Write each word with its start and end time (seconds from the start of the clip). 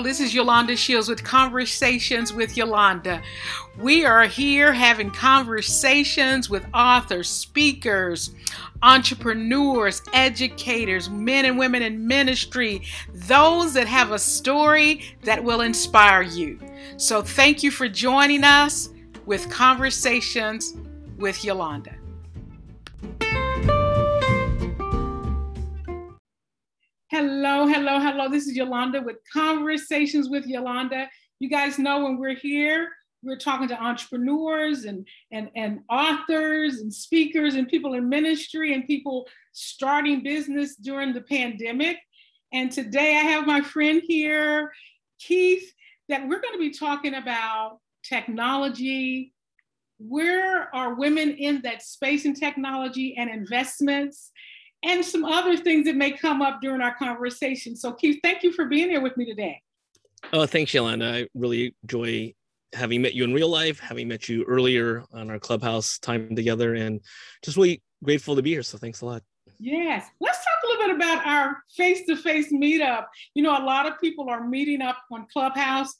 hello. 0.00 0.08
This 0.08 0.20
is 0.20 0.34
Yolanda 0.34 0.76
Shields 0.76 1.10
with 1.10 1.22
Conversations 1.22 2.32
with 2.32 2.56
Yolanda. 2.56 3.20
We 3.78 4.06
are 4.06 4.24
here 4.24 4.72
having 4.72 5.10
conversations 5.10 6.48
with 6.48 6.64
authors, 6.72 7.28
speakers, 7.28 8.34
entrepreneurs, 8.82 10.00
educators, 10.14 11.10
men 11.10 11.44
and 11.44 11.58
women 11.58 11.82
in 11.82 12.06
ministry, 12.06 12.80
those 13.12 13.74
that 13.74 13.86
have 13.88 14.12
a 14.12 14.18
story 14.18 15.02
that 15.24 15.44
will 15.44 15.60
inspire 15.60 16.22
you. 16.22 16.58
So, 16.96 17.20
thank 17.20 17.62
you 17.62 17.70
for 17.70 17.86
joining 17.86 18.42
us 18.42 18.88
with 19.26 19.50
Conversations 19.50 20.72
with 21.18 21.44
Yolanda. 21.44 21.99
Hello, 27.10 27.66
hello, 27.66 27.98
hello. 27.98 28.28
This 28.28 28.46
is 28.46 28.54
Yolanda 28.54 29.02
with 29.02 29.16
Conversations 29.32 30.28
with 30.28 30.46
Yolanda. 30.46 31.08
You 31.40 31.50
guys 31.50 31.76
know 31.76 32.04
when 32.04 32.18
we're 32.18 32.36
here, 32.36 32.88
we're 33.24 33.36
talking 33.36 33.66
to 33.66 33.82
entrepreneurs 33.82 34.84
and, 34.84 35.04
and, 35.32 35.50
and 35.56 35.80
authors 35.90 36.76
and 36.76 36.94
speakers 36.94 37.56
and 37.56 37.66
people 37.66 37.94
in 37.94 38.08
ministry 38.08 38.74
and 38.74 38.86
people 38.86 39.26
starting 39.50 40.22
business 40.22 40.76
during 40.76 41.12
the 41.12 41.22
pandemic. 41.22 41.96
And 42.52 42.70
today 42.70 43.16
I 43.16 43.22
have 43.22 43.44
my 43.44 43.60
friend 43.60 44.00
here, 44.06 44.70
Keith, 45.18 45.68
that 46.08 46.22
we're 46.22 46.40
going 46.40 46.54
to 46.54 46.60
be 46.60 46.70
talking 46.70 47.14
about 47.14 47.80
technology. 48.04 49.32
Where 49.98 50.72
are 50.72 50.94
women 50.94 51.30
in 51.30 51.62
that 51.62 51.82
space 51.82 52.24
in 52.24 52.34
technology 52.34 53.16
and 53.16 53.28
investments? 53.28 54.30
And 54.82 55.04
some 55.04 55.24
other 55.24 55.56
things 55.56 55.86
that 55.86 55.96
may 55.96 56.12
come 56.12 56.42
up 56.42 56.60
during 56.60 56.80
our 56.80 56.94
conversation. 56.94 57.76
So, 57.76 57.92
Keith, 57.92 58.20
thank 58.22 58.42
you 58.42 58.52
for 58.52 58.66
being 58.66 58.88
here 58.88 59.00
with 59.00 59.16
me 59.16 59.24
today. 59.24 59.60
Oh, 60.32 60.46
thanks, 60.46 60.72
Yolanda. 60.72 61.12
I 61.12 61.28
really 61.34 61.74
enjoy 61.82 62.34
having 62.72 63.02
met 63.02 63.14
you 63.14 63.24
in 63.24 63.34
real 63.34 63.48
life, 63.48 63.80
having 63.80 64.08
met 64.08 64.28
you 64.28 64.44
earlier 64.44 65.02
on 65.12 65.30
our 65.30 65.38
clubhouse 65.38 65.98
time 65.98 66.34
together, 66.36 66.74
and 66.74 67.00
just 67.42 67.56
really 67.56 67.82
grateful 68.02 68.36
to 68.36 68.42
be 68.42 68.50
here. 68.50 68.62
So, 68.62 68.78
thanks 68.78 69.00
a 69.00 69.06
lot. 69.06 69.22
Yes. 69.58 70.06
Let's 70.20 70.38
talk 70.38 70.46
a 70.64 70.66
little 70.68 70.86
bit 70.86 70.96
about 70.96 71.26
our 71.26 71.62
face 71.76 72.06
to 72.06 72.16
face 72.16 72.50
meetup. 72.52 73.06
You 73.34 73.42
know, 73.42 73.52
a 73.52 73.64
lot 73.64 73.86
of 73.86 74.00
people 74.00 74.30
are 74.30 74.46
meeting 74.46 74.80
up 74.80 74.98
on 75.12 75.26
Clubhouse, 75.30 75.94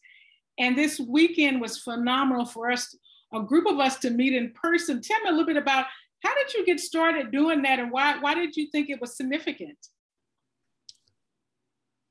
and 0.59 0.77
this 0.77 0.99
weekend 0.99 1.61
was 1.61 1.79
phenomenal 1.79 2.47
for 2.47 2.71
us, 2.71 2.97
a 3.35 3.41
group 3.41 3.67
of 3.67 3.79
us 3.79 3.99
to 3.99 4.11
meet 4.11 4.33
in 4.33 4.53
person. 4.53 5.03
Tell 5.03 5.21
me 5.21 5.29
a 5.29 5.33
little 5.33 5.47
bit 5.47 5.57
about 5.57 5.87
how 6.23 6.35
did 6.35 6.53
you 6.55 6.65
get 6.67 6.81
started 6.81 7.31
doing 7.31 7.63
that 7.63 7.79
and 7.79 7.91
why, 7.91 8.19
why 8.19 8.35
did 8.35 8.57
you 8.57 8.69
think 8.71 8.91
it 8.91 9.01
was 9.01 9.17
significant? 9.17 9.79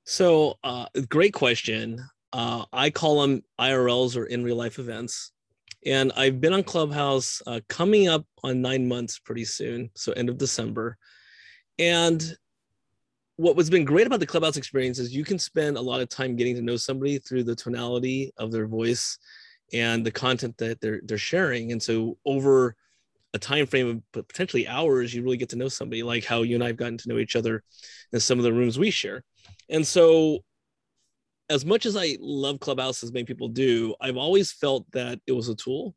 So, 0.06 0.58
uh, 0.64 0.88
great 1.08 1.34
question. 1.34 2.04
Uh, 2.34 2.66
I 2.74 2.90
call 2.90 3.22
them 3.22 3.44
IRLs 3.60 4.18
or 4.18 4.26
in 4.26 4.44
real 4.44 4.56
life 4.56 4.80
events. 4.80 5.32
And 5.86 6.12
I've 6.16 6.42
been 6.42 6.54
on 6.54 6.64
Clubhouse 6.64 7.42
uh, 7.46 7.60
coming 7.70 8.08
up 8.08 8.26
on 8.44 8.62
nine 8.62 8.88
months 8.88 9.20
pretty 9.20 9.46
soon. 9.46 9.92
So, 9.96 10.12
end 10.14 10.30
of 10.30 10.40
December. 10.40 10.98
And 11.78 12.36
what 13.36 13.56
was 13.56 13.70
been 13.70 13.86
great 13.86 14.08
about 14.08 14.20
the 14.20 14.26
Clubhouse 14.26 14.58
experience 14.58 15.00
is 15.00 15.16
you 15.16 15.24
can 15.24 15.40
spend 15.40 15.78
a 15.78 15.82
lot 15.82 16.02
of 16.02 16.10
time 16.10 16.36
getting 16.36 16.56
to 16.56 16.62
know 16.62 16.76
somebody 16.76 17.20
through 17.20 17.44
the 17.44 17.56
tonality 17.56 18.34
of 18.38 18.52
their 18.52 18.68
voice 18.68 19.18
and 19.72 20.04
the 20.04 20.12
content 20.12 20.58
that 20.58 20.82
they're, 20.82 21.02
they're 21.04 21.18
sharing. 21.20 21.72
And 21.72 21.82
so, 21.82 22.18
over 22.26 22.76
a 23.34 23.40
time 23.40 23.66
frame 23.66 24.04
of 24.16 24.26
potentially 24.28 24.68
hours, 24.68 25.14
you 25.14 25.24
really 25.24 25.38
get 25.38 25.50
to 25.50 25.56
know 25.56 25.68
somebody, 25.68 26.04
like 26.04 26.26
how 26.26 26.42
you 26.42 26.56
and 26.56 26.64
I 26.64 26.68
have 26.68 26.78
gotten 26.78 26.98
to 26.98 27.10
know 27.10 27.20
each 27.20 27.36
other 27.36 27.64
in 28.12 28.20
some 28.20 28.40
of 28.40 28.44
the 28.44 28.54
rooms 28.54 28.80
we 28.80 28.92
share. 28.92 29.24
And 29.70 29.86
so, 29.86 30.40
as 31.50 31.66
much 31.66 31.86
as 31.86 31.96
I 31.96 32.18
love 32.20 32.60
Clubhouse, 32.60 33.04
as 33.04 33.12
many 33.12 33.26
people 33.26 33.48
do, 33.48 33.96
I've 34.00 34.18
always 34.18 34.52
felt 34.52 34.86
that 34.92 35.20
it 35.26 35.32
was 35.32 35.50
a 35.50 35.56
tool 35.56 35.96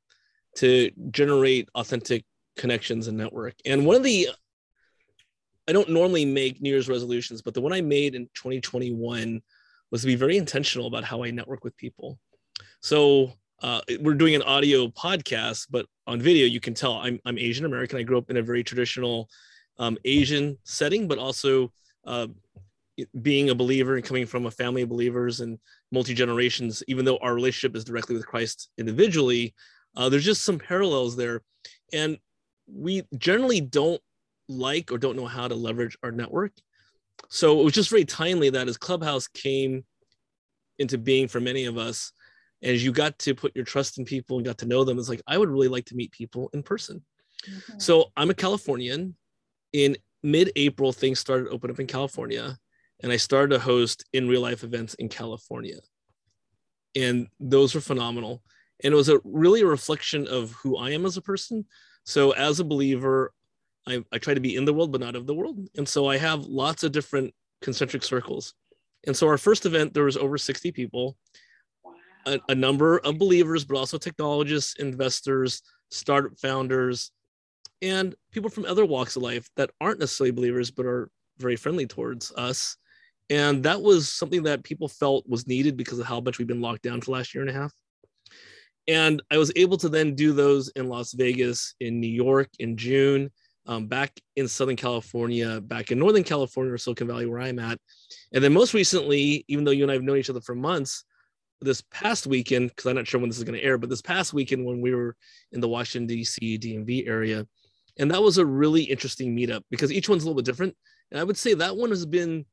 to 0.56 0.91
generate 1.10 1.69
authentic 1.75 2.25
connections 2.56 3.09
and 3.09 3.16
network. 3.16 3.54
And 3.65 3.87
one 3.87 3.97
of 3.97 4.03
the 4.03 4.28
I 5.69 5.72
don't 5.72 5.91
normally 5.91 6.25
make 6.25 6.60
New 6.60 6.71
Year's 6.71 6.88
resolutions, 6.88 7.41
but 7.41 7.54
the 7.54 7.60
one 7.60 7.72
I 7.72 7.81
made 7.81 8.15
in 8.15 8.25
2021 8.34 9.41
was 9.91 10.00
to 10.00 10.06
be 10.06 10.16
very 10.16 10.37
intentional 10.37 10.88
about 10.88 11.04
how 11.04 11.22
I 11.22 11.31
network 11.31 11.62
with 11.62 11.76
people. 11.76 12.19
So 12.81 13.32
uh, 13.62 13.81
we're 14.00 14.15
doing 14.15 14.34
an 14.34 14.43
audio 14.43 14.89
podcast, 14.89 15.69
but 15.71 15.87
on 16.06 16.21
video, 16.21 16.47
you 16.47 16.59
can 16.59 16.75
tell 16.75 16.95
I'm, 16.95 17.21
I'm 17.25 17.39
Asian 17.39 17.65
American. 17.65 17.99
I 17.99 18.03
grew 18.03 18.19
up 18.19 18.28
in 18.28 18.37
a 18.37 18.43
very 18.43 18.65
traditional 18.65 19.28
um, 19.78 19.97
Asian 20.05 20.59
setting, 20.65 21.06
but 21.06 21.19
also 21.19 21.72
uh, 22.05 22.27
being 23.22 23.51
a 23.51 23.55
believer 23.55 23.95
and 23.95 24.05
coming 24.05 24.27
from 24.27 24.47
a 24.47 24.51
family 24.51 24.83
of 24.83 24.89
believers 24.89 25.41
and 25.41 25.59
multi 25.93 26.12
generations, 26.12 26.83
even 26.89 27.05
though 27.05 27.19
our 27.19 27.34
relationship 27.34 27.77
is 27.77 27.84
directly 27.84 28.17
with 28.17 28.27
Christ 28.27 28.69
individually, 28.78 29.55
uh, 29.97 30.09
there's 30.09 30.25
just 30.25 30.45
some 30.45 30.59
parallels 30.59 31.17
there. 31.17 31.43
And 31.93 32.19
we 32.67 33.03
generally 33.17 33.61
don't 33.61 34.01
like 34.49 34.91
or 34.91 34.99
don't 34.99 35.17
know 35.17 35.27
how 35.27 35.47
to 35.47 35.55
leverage 35.55 35.97
our 36.03 36.11
network. 36.11 36.53
So 37.28 37.61
it 37.61 37.65
was 37.65 37.75
just 37.75 37.91
very 37.91 38.05
timely 38.05 38.51
that 38.51 38.69
as 38.69 38.77
Clubhouse 38.77 39.28
came 39.28 39.84
into 40.78 40.99
being 40.99 41.28
for 41.28 41.41
many 41.41 41.67
of 41.67 41.78
us, 41.78 42.12
as 42.62 42.84
you 42.84 42.93
got 42.93 43.19
to 43.19 43.34
put 43.34 43.55
your 43.55 43.65
trust 43.65 43.99
in 43.99 44.05
people 44.05 44.37
and 44.37 44.47
got 44.47 44.59
to 44.59 44.67
know 44.67 44.84
them 44.84 44.99
it's 44.99 45.09
like 45.09 45.23
i 45.27 45.37
would 45.37 45.50
really 45.50 45.69
like 45.69 45.84
to 45.87 45.97
meet 45.97 46.12
people 46.12 46.50
in 46.53 46.62
person. 46.62 47.03
Mm-hmm. 47.49 47.78
so 47.78 48.12
i'm 48.17 48.31
a 48.31 48.34
californian. 48.34 49.17
In 49.73 49.97
mid-april 50.23 50.93
things 50.93 51.19
started 51.19 51.49
open 51.49 51.71
up 51.71 51.81
in 51.81 51.87
california 51.87 52.59
and 53.03 53.11
i 53.11 53.17
started 53.17 53.55
to 53.55 53.59
host 53.59 54.05
in 54.12 54.28
real 54.28 54.43
life 54.43 54.65
events 54.65 54.95
in 54.95 55.09
california. 55.09 55.78
And 56.95 57.28
those 57.41 57.75
were 57.75 57.81
phenomenal. 57.81 58.43
And 58.84 58.93
it 58.93 58.97
was 58.97 59.09
a 59.09 59.19
really 59.25 59.62
a 59.62 59.67
reflection 59.67 60.28
of 60.28 60.53
who 60.53 60.77
i 60.77 60.91
am 60.91 61.06
as 61.06 61.17
a 61.17 61.22
person. 61.22 61.65
So 62.05 62.33
as 62.33 62.61
a 62.61 62.65
believer 62.65 63.33
I, 63.87 64.05
I 64.12 64.19
try 64.19 64.34
to 64.34 64.41
be 64.41 64.55
in 64.55 64.65
the 64.65 64.75
world 64.75 64.93
but 64.93 65.01
not 65.01 65.17
of 65.17 65.27
the 65.27 65.34
world. 65.34 65.59
And 65.77 65.89
so 65.89 66.06
i 66.06 66.19
have 66.19 66.45
lots 66.45 66.84
of 66.84 66.93
different 66.93 67.34
concentric 67.62 68.03
circles. 68.03 68.55
And 69.06 69.17
so 69.17 69.27
our 69.27 69.39
first 69.39 69.67
event 69.67 69.95
there 69.95 70.05
was 70.05 70.17
over 70.17 70.39
60 70.39 70.71
people 70.72 71.17
a, 72.27 72.38
a 72.49 72.55
number 72.55 72.99
of 72.99 73.19
believers, 73.19 73.65
but 73.65 73.77
also 73.77 73.99
technologists, 73.99 74.77
investors, 74.78 75.62
startup 75.91 76.38
founders, 76.38 77.10
and 77.81 78.15
people 78.31 78.50
from 78.50 78.65
other 78.65 78.84
walks 78.84 79.16
of 79.16 79.22
life 79.22 79.49
that 79.56 79.71
aren't 79.81 80.00
necessarily 80.00 80.31
believers, 80.31 80.71
but 80.71 80.87
are 80.87 81.10
very 81.38 81.56
friendly 81.56 81.87
towards 81.87 82.33
us. 82.37 82.77
And 83.28 83.62
that 83.65 83.81
was 83.81 84.09
something 84.09 84.44
that 84.44 84.62
people 84.62 84.88
felt 84.88 85.28
was 85.28 85.47
needed 85.47 85.77
because 85.77 85.99
of 85.99 86.06
how 86.06 86.21
much 86.21 86.38
we've 86.38 86.47
been 86.47 86.60
locked 86.60 86.83
down 86.83 87.00
for 87.00 87.06
the 87.06 87.10
last 87.12 87.34
year 87.34 87.43
and 87.43 87.50
a 87.50 87.55
half. 87.55 87.72
And 88.89 89.22
I 89.31 89.39
was 89.39 89.53
able 89.56 89.77
to 89.78 89.89
then 89.89 90.15
do 90.15 90.33
those 90.33 90.69
in 90.71 90.89
Las 90.89 91.12
Vegas, 91.12 91.75
in 91.81 92.00
New 92.00 92.09
York 92.10 92.49
in 92.59 92.77
June, 92.77 93.31
um, 93.66 93.87
back 93.87 94.19
in 94.37 94.49
Southern 94.49 94.77
California, 94.77 95.60
back 95.60 95.93
in 95.93 95.99
Northern 95.99 96.25
California 96.25 96.72
or 96.72 96.78
Silicon 96.78 97.06
Valley, 97.06 97.27
where 97.27 97.41
I'm 97.41 97.59
at. 97.59 97.78
And 98.33 98.43
then 98.43 98.53
most 98.53 98.75
recently, 98.75 99.44
even 99.49 99.65
though 99.65 99.71
you 99.71 99.84
and 99.84 99.91
I 99.91 99.94
have 99.94 100.03
known 100.03 100.19
each 100.19 100.31
other 100.31 100.41
for 100.41 100.54
months, 100.54 101.04
this 101.62 101.83
past 101.91 102.27
weekend, 102.27 102.71
because 102.71 102.87
I'm 102.87 102.97
not 102.97 103.06
sure 103.06 103.21
when 103.21 103.31
this 103.31 103.39
is 103.39 103.45
going 103.45 103.59
to 103.59 103.65
air, 103.65 103.78
but 103.78 103.89
this 103.91 104.03
past 104.03 104.33
weekend 104.33 104.65
when 104.65 104.81
we 104.81 104.95
were 104.95 105.17
in 105.53 105.61
the 105.61 105.69
Washington, 105.69 106.06
D.C., 106.06 106.59
DMV 106.59 107.09
area. 107.09 107.47
And 107.99 108.11
that 108.11 108.23
was 108.23 108.39
a 108.39 108.47
really 108.47 108.83
interesting 108.83 109.37
meetup 109.37 109.62
because 109.71 109.93
each 109.93 110.09
one's 110.09 110.22
a 110.22 110.27
little 110.27 110.41
bit 110.41 110.47
different. 110.47 110.77
And 111.11 111.21
I 111.21 111.25
would 111.25 111.37
say 111.37 111.55
that 111.55 111.77
one 111.77 111.91
has 111.91 112.06
been 112.06 112.47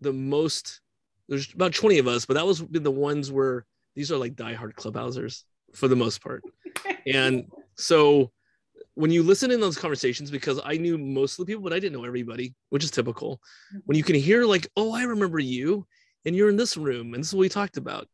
the 0.00 0.12
most, 0.12 0.80
there's 1.28 1.52
about 1.52 1.74
20 1.74 1.98
of 1.98 2.08
us, 2.08 2.24
but 2.24 2.34
that 2.34 2.46
was 2.46 2.62
been 2.62 2.82
the 2.82 2.90
ones 2.90 3.30
where 3.30 3.66
these 3.94 4.10
are 4.10 4.16
like 4.16 4.34
diehard 4.34 4.74
clubhousers 4.74 5.42
for 5.74 5.88
the 5.88 5.96
most 5.96 6.22
part. 6.22 6.42
and 7.06 7.50
so 7.76 8.30
when 8.94 9.10
you 9.10 9.22
listen 9.22 9.50
in 9.50 9.60
those 9.60 9.76
conversations, 9.76 10.30
because 10.30 10.60
I 10.64 10.76
knew 10.76 10.96
most 10.98 11.38
of 11.38 11.46
the 11.46 11.50
people, 11.50 11.62
but 11.62 11.72
I 11.72 11.78
didn't 11.78 11.92
know 11.92 12.06
everybody, 12.06 12.54
which 12.70 12.82
is 12.82 12.90
typical. 12.90 13.40
When 13.84 13.96
you 13.96 14.02
can 14.02 14.16
hear 14.16 14.44
like, 14.44 14.66
oh, 14.76 14.92
I 14.92 15.02
remember 15.02 15.38
you, 15.38 15.86
and 16.24 16.34
you're 16.34 16.48
in 16.48 16.56
this 16.56 16.76
room, 16.76 17.14
and 17.14 17.22
this 17.22 17.28
is 17.28 17.34
what 17.34 17.42
we 17.42 17.48
talked 17.48 17.76
about 17.76 18.08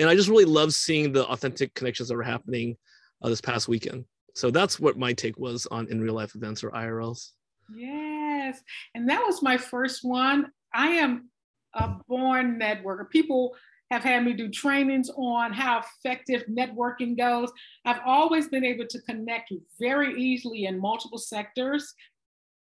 and 0.00 0.08
I 0.08 0.14
just 0.14 0.28
really 0.28 0.44
love 0.44 0.72
seeing 0.72 1.12
the 1.12 1.26
authentic 1.26 1.74
connections 1.74 2.08
that 2.08 2.16
were 2.16 2.22
happening 2.22 2.76
uh, 3.22 3.28
this 3.28 3.40
past 3.40 3.68
weekend. 3.68 4.04
So 4.34 4.50
that's 4.50 4.80
what 4.80 4.98
my 4.98 5.12
take 5.12 5.38
was 5.38 5.66
on 5.66 5.88
in 5.88 6.00
real 6.00 6.14
life 6.14 6.34
events 6.34 6.64
or 6.64 6.70
IRLs. 6.70 7.30
Yes, 7.74 8.60
and 8.94 9.08
that 9.08 9.22
was 9.24 9.42
my 9.42 9.58
first 9.58 10.00
one. 10.02 10.50
I 10.74 10.88
am 10.88 11.28
a 11.74 11.96
born 12.08 12.58
networker. 12.58 13.08
People 13.10 13.54
have 13.90 14.02
had 14.02 14.24
me 14.24 14.32
do 14.32 14.48
trainings 14.48 15.10
on 15.16 15.52
how 15.52 15.80
effective 15.80 16.44
networking 16.46 17.16
goes. 17.16 17.52
I've 17.84 18.00
always 18.06 18.48
been 18.48 18.64
able 18.64 18.86
to 18.86 19.00
connect 19.02 19.52
very 19.78 20.18
easily 20.20 20.64
in 20.64 20.80
multiple 20.80 21.18
sectors 21.18 21.94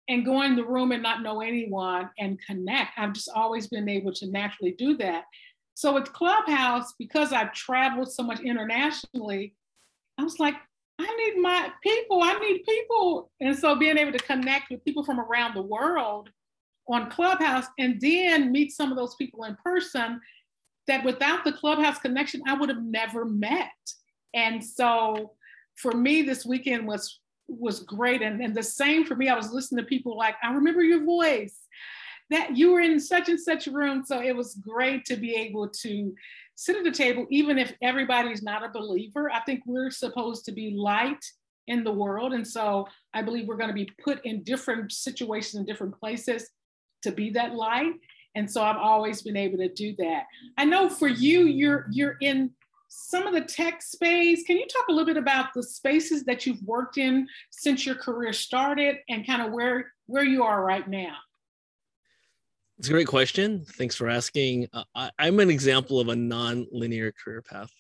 and 0.08 0.25
go 0.25 0.43
in 0.43 0.55
the 0.55 0.64
room 0.64 0.93
and 0.93 1.02
not 1.02 1.23
know 1.23 1.40
anyone 1.40 2.11
and 2.19 2.38
connect. 2.46 2.96
I've 2.96 3.12
just 3.12 3.28
always 3.34 3.67
been 3.67 3.88
able 3.88 4.12
to 4.14 4.31
naturally 4.31 4.76
do 4.78 4.96
that. 4.99 5.25
So 5.76 5.93
with 5.93 6.14
Clubhouse, 6.14 6.94
because 6.99 7.34
I've 7.34 7.52
traveled 7.52 8.11
so 8.11 8.23
much 8.23 8.40
internationally, 8.40 9.55
I 10.17 10.25
was 10.25 10.40
like, 10.40 10.55
I 10.99 11.05
need 11.05 11.43
my 11.43 11.70
people, 11.82 12.23
I 12.23 12.32
need 12.38 12.64
people. 12.64 13.31
And 13.43 13.55
so 13.55 13.76
being 13.76 13.99
able 13.99 14.12
to 14.12 14.19
connect 14.19 14.70
with 14.70 14.82
people 14.87 15.05
from 15.05 15.20
around 15.20 15.55
the 15.55 15.61
world 15.61 16.31
on 16.88 17.11
Clubhouse 17.11 17.67
and 17.78 18.00
then 18.00 18.52
meet 18.52 18.73
some 18.73 18.90
of 18.90 18.96
those 18.96 19.17
people 19.17 19.44
in 19.44 19.55
person, 19.62 20.19
that 20.87 21.05
without 21.05 21.44
the 21.44 21.52
clubhouse 21.52 21.99
connection, 21.99 22.40
I 22.46 22.55
would 22.55 22.70
have 22.70 22.82
never 22.82 23.26
met. 23.26 23.69
And 24.32 24.64
so 24.64 25.32
for 25.75 25.93
me, 25.93 26.23
this 26.23 26.46
weekend 26.46 26.87
was 26.87 27.20
was 27.49 27.81
great. 27.81 28.23
And, 28.23 28.40
and 28.40 28.55
the 28.55 28.62
same 28.62 29.05
for 29.05 29.14
me, 29.14 29.28
I 29.28 29.37
was 29.37 29.52
listening 29.52 29.84
to 29.84 29.88
people 29.88 30.17
like, 30.17 30.37
I 30.43 30.55
remember 30.55 30.82
your 30.82 31.05
voice, 31.05 31.58
that 32.31 32.56
you 32.56 32.73
were 32.73 32.81
in 32.81 32.99
such 32.99 33.28
and 33.28 33.40
such 33.40 33.67
room. 33.67 34.05
So 34.05 34.20
it 34.20 34.34
was 34.34 34.55
great 34.55 35.05
to 35.06 35.17
be 35.17 35.34
able 35.34 35.69
to 35.69 36.14
sit 36.56 36.76
at 36.76 36.84
the 36.84 36.90
table, 36.90 37.26
even 37.31 37.58
if 37.58 37.73
everybody's 37.82 38.43
not 38.43 38.64
a 38.64 38.69
believer. 38.69 39.31
I 39.31 39.40
think 39.40 39.62
we're 39.67 39.90
supposed 39.90 40.44
to 40.46 40.52
be 40.52 40.75
light 40.76 41.25
in 41.67 41.84
the 41.84 41.93
world. 41.93 42.32
And 42.32 42.46
so 42.46 42.87
I 43.12 43.23
believe 43.23 43.46
we're 43.46 43.56
going 43.56 43.69
to 43.69 43.75
be 43.75 43.90
put 44.02 44.25
in 44.25 44.43
different 44.43 44.93
situations 44.93 45.55
in 45.55 45.67
different 45.67 45.99
places 45.99 46.49
to 47.02 47.12
be 47.12 47.31
that 47.31 47.55
light. 47.55 47.94
And 48.34 48.50
so 48.50 48.62
I've 48.62 48.76
always 48.76 49.23
been 49.23 49.37
able 49.37 49.58
to 49.58 49.69
do 49.69 49.94
that. 49.99 50.25
I 50.58 50.64
know 50.64 50.88
for 50.88 51.08
you, 51.08 51.46
you're 51.46 51.87
you're 51.90 52.17
in 52.20 52.50
some 52.88 53.26
of 53.26 53.34
the 53.34 53.40
tech 53.40 53.82
space. 53.82 54.44
Can 54.44 54.56
you 54.56 54.67
talk 54.67 54.88
a 54.88 54.93
little 54.93 55.06
bit 55.06 55.17
about 55.17 55.55
the 55.55 55.62
spaces 55.62 56.25
that 56.25 56.46
you've 56.46 56.62
worked 56.62 56.99
in 56.99 57.26
since 57.50 57.84
your 57.84 57.94
career 57.94 58.32
started 58.32 58.96
and 59.08 59.26
kind 59.26 59.43
of 59.43 59.52
where 59.52 59.93
where 60.06 60.25
you 60.25 60.44
are 60.44 60.62
right 60.62 60.87
now? 60.87 61.17
It's 62.78 62.88
a 62.88 62.93
great 62.93 63.06
question. 63.06 63.64
Thanks 63.64 63.94
for 63.94 64.08
asking. 64.08 64.69
Uh, 64.73 64.84
I, 64.94 65.11
I'm 65.19 65.40
an 65.40 65.50
example 65.50 65.99
of 65.99 66.08
a 66.08 66.17
non-linear 66.17 67.12
career 67.12 67.43
path. 67.43 67.70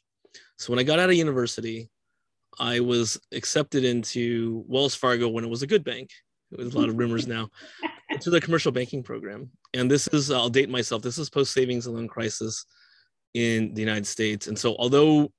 So 0.56 0.72
when 0.72 0.78
I 0.78 0.84
got 0.84 0.98
out 0.98 1.10
of 1.10 1.16
university, 1.16 1.90
I 2.58 2.80
was 2.80 3.20
accepted 3.32 3.84
into 3.84 4.64
Wells 4.66 4.94
Fargo 4.94 5.28
when 5.28 5.44
it 5.44 5.50
was 5.50 5.62
a 5.62 5.66
good 5.66 5.84
bank. 5.84 6.10
There's 6.50 6.74
a 6.74 6.78
lot 6.78 6.88
of 6.88 6.96
rumors 6.96 7.26
now. 7.36 7.50
to 8.20 8.30
the 8.30 8.40
commercial 8.40 8.72
banking 8.72 9.02
program, 9.02 9.50
and 9.74 9.90
this 9.90 10.06
is 10.08 10.30
I'll 10.30 10.48
date 10.48 10.70
myself. 10.70 11.02
This 11.02 11.18
is 11.18 11.28
post 11.28 11.52
savings 11.52 11.86
and 11.86 11.94
loan 11.94 12.08
crisis 12.08 12.64
in 13.34 13.74
the 13.74 13.80
United 13.80 14.06
States. 14.06 14.46
And 14.46 14.58
so, 14.58 14.74
although 14.76 15.30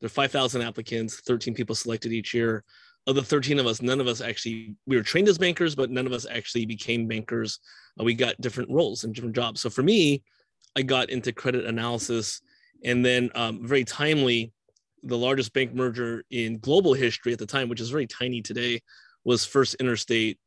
there 0.00 0.06
are 0.06 0.10
5,000 0.10 0.60
applicants, 0.60 1.20
13 1.20 1.54
people 1.54 1.74
selected 1.74 2.12
each 2.12 2.34
year, 2.34 2.64
of 3.06 3.14
the 3.14 3.22
13 3.22 3.58
of 3.58 3.66
us, 3.66 3.82
none 3.82 4.00
of 4.00 4.06
us 4.06 4.20
actually, 4.20 4.74
we 4.86 4.96
were 4.96 5.02
trained 5.02 5.28
as 5.28 5.38
bankers, 5.38 5.74
but 5.74 5.90
none 5.90 6.06
of 6.06 6.12
us 6.12 6.26
actually 6.30 6.66
became 6.66 7.06
bankers. 7.06 7.60
Uh, 8.00 8.04
we 8.04 8.14
got 8.14 8.40
different 8.40 8.70
roles 8.70 9.04
and 9.04 9.14
different 9.14 9.36
jobs. 9.36 9.60
So 9.60 9.70
for 9.70 9.82
me, 9.82 10.22
I 10.76 10.82
got 10.82 11.10
into 11.10 11.32
credit 11.32 11.64
analysis 11.64 12.40
and 12.84 13.04
then 13.04 13.30
um, 13.34 13.66
very 13.66 13.84
timely, 13.84 14.52
the 15.02 15.16
largest 15.16 15.52
bank 15.52 15.74
merger 15.74 16.24
in 16.30 16.58
global 16.58 16.94
history 16.94 17.32
at 17.32 17.38
the 17.38 17.46
time, 17.46 17.68
which 17.68 17.80
is 17.80 17.90
very 17.90 18.06
tiny 18.06 18.42
today, 18.42 18.80
was 19.24 19.44
First 19.44 19.74
Interstate 19.76 20.38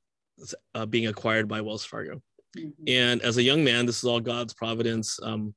uh, 0.76 0.86
being 0.86 1.08
acquired 1.08 1.48
by 1.48 1.62
Wells 1.62 1.86
Fargo. 1.86 2.22
Mm-hmm. 2.58 2.84
And 2.88 3.22
as 3.22 3.38
a 3.38 3.44
young 3.44 3.64
man, 3.64 3.86
this 3.86 3.98
is 3.98 4.04
all 4.04 4.20
God's 4.20 4.54
providence. 4.54 5.20
Um, 5.22 5.54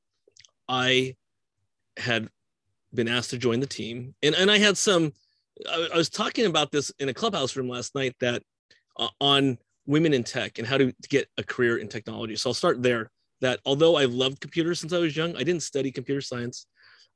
I 0.69 1.17
had 1.97 2.29
been 2.95 3.09
asked 3.09 3.31
to 3.31 3.39
join 3.39 3.61
the 3.61 3.67
team, 3.67 4.15
and 4.23 4.35
and 4.35 4.51
I 4.51 4.59
had 4.59 4.77
some. 4.77 5.13
I, 5.69 5.89
I 5.95 5.97
was 5.97 6.09
talking 6.09 6.47
about 6.47 6.71
this 6.71 6.91
in 6.99 7.09
a 7.09 7.15
clubhouse 7.15 7.57
room 7.57 7.69
last 7.69 7.95
night 7.95 8.15
that 8.21 8.43
uh, 8.99 9.09
on 9.21 9.59
women 9.87 10.15
in 10.15 10.25
tech 10.25 10.59
and 10.59 10.67
how 10.67 10.79
to, 10.79 10.93
get 11.09 11.29
a 11.39 11.43
career 11.43 11.79
in 11.79 11.89
technology. 11.89 12.37
So 12.37 12.51
I'll 12.51 12.55
start 12.55 12.83
there. 12.83 13.11
That 13.41 13.59
although 13.67 13.97
I've 13.97 14.13
loved 14.13 14.41
computers 14.41 14.79
since 14.79 14.93
I 14.93 14.99
was 14.99 15.17
young, 15.17 15.35
I 15.35 15.43
didn't 15.43 15.65
study 15.65 15.91
computer 15.91 16.21
science. 16.21 16.67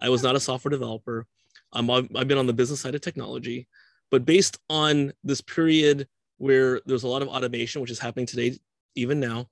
I 0.00 0.08
was 0.08 0.24
not 0.24 0.34
a 0.34 0.40
software 0.40 0.70
developer. 0.70 1.24
Um, 1.72 1.88
I've, 1.88 2.08
I've 2.16 2.26
been 2.26 2.38
on 2.38 2.48
the 2.48 2.52
business 2.52 2.80
side 2.80 2.96
of 2.96 3.00
technology, 3.00 3.68
but 4.10 4.24
based 4.24 4.58
on 4.68 5.12
this 5.22 5.40
period 5.40 6.08
where 6.38 6.80
there's 6.84 7.04
a 7.04 7.08
lot 7.08 7.22
of 7.22 7.28
automation, 7.28 7.80
which 7.80 7.92
is 7.92 8.00
happening 8.00 8.26
today, 8.26 8.58
even 8.96 9.20
now, 9.20 9.46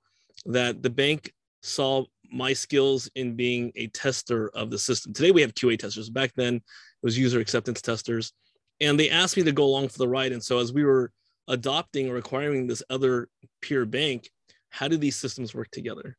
that 0.45 0.83
the 0.83 0.89
bank 0.89 1.33
saw 1.61 2.03
my 2.31 2.53
skills 2.53 3.09
in 3.15 3.35
being 3.35 3.71
a 3.75 3.87
tester 3.87 4.49
of 4.49 4.69
the 4.69 4.77
system. 4.77 5.13
Today 5.13 5.31
we 5.31 5.41
have 5.41 5.53
QA 5.53 5.79
testers. 5.79 6.09
Back 6.09 6.33
then 6.35 6.55
it 6.55 6.63
was 7.01 7.17
user 7.17 7.39
acceptance 7.39 7.81
testers. 7.81 8.33
And 8.81 8.99
they 8.99 9.09
asked 9.09 9.37
me 9.37 9.43
to 9.43 9.51
go 9.51 9.63
along 9.63 9.89
for 9.89 9.97
the 9.97 10.07
ride. 10.07 10.31
And 10.31 10.43
so 10.43 10.59
as 10.59 10.73
we 10.73 10.83
were 10.83 11.11
adopting 11.47 12.09
or 12.09 12.17
acquiring 12.17 12.67
this 12.67 12.83
other 12.89 13.29
peer 13.61 13.85
bank, 13.85 14.29
how 14.69 14.87
do 14.87 14.97
these 14.97 15.15
systems 15.15 15.55
work 15.55 15.69
together? 15.71 16.17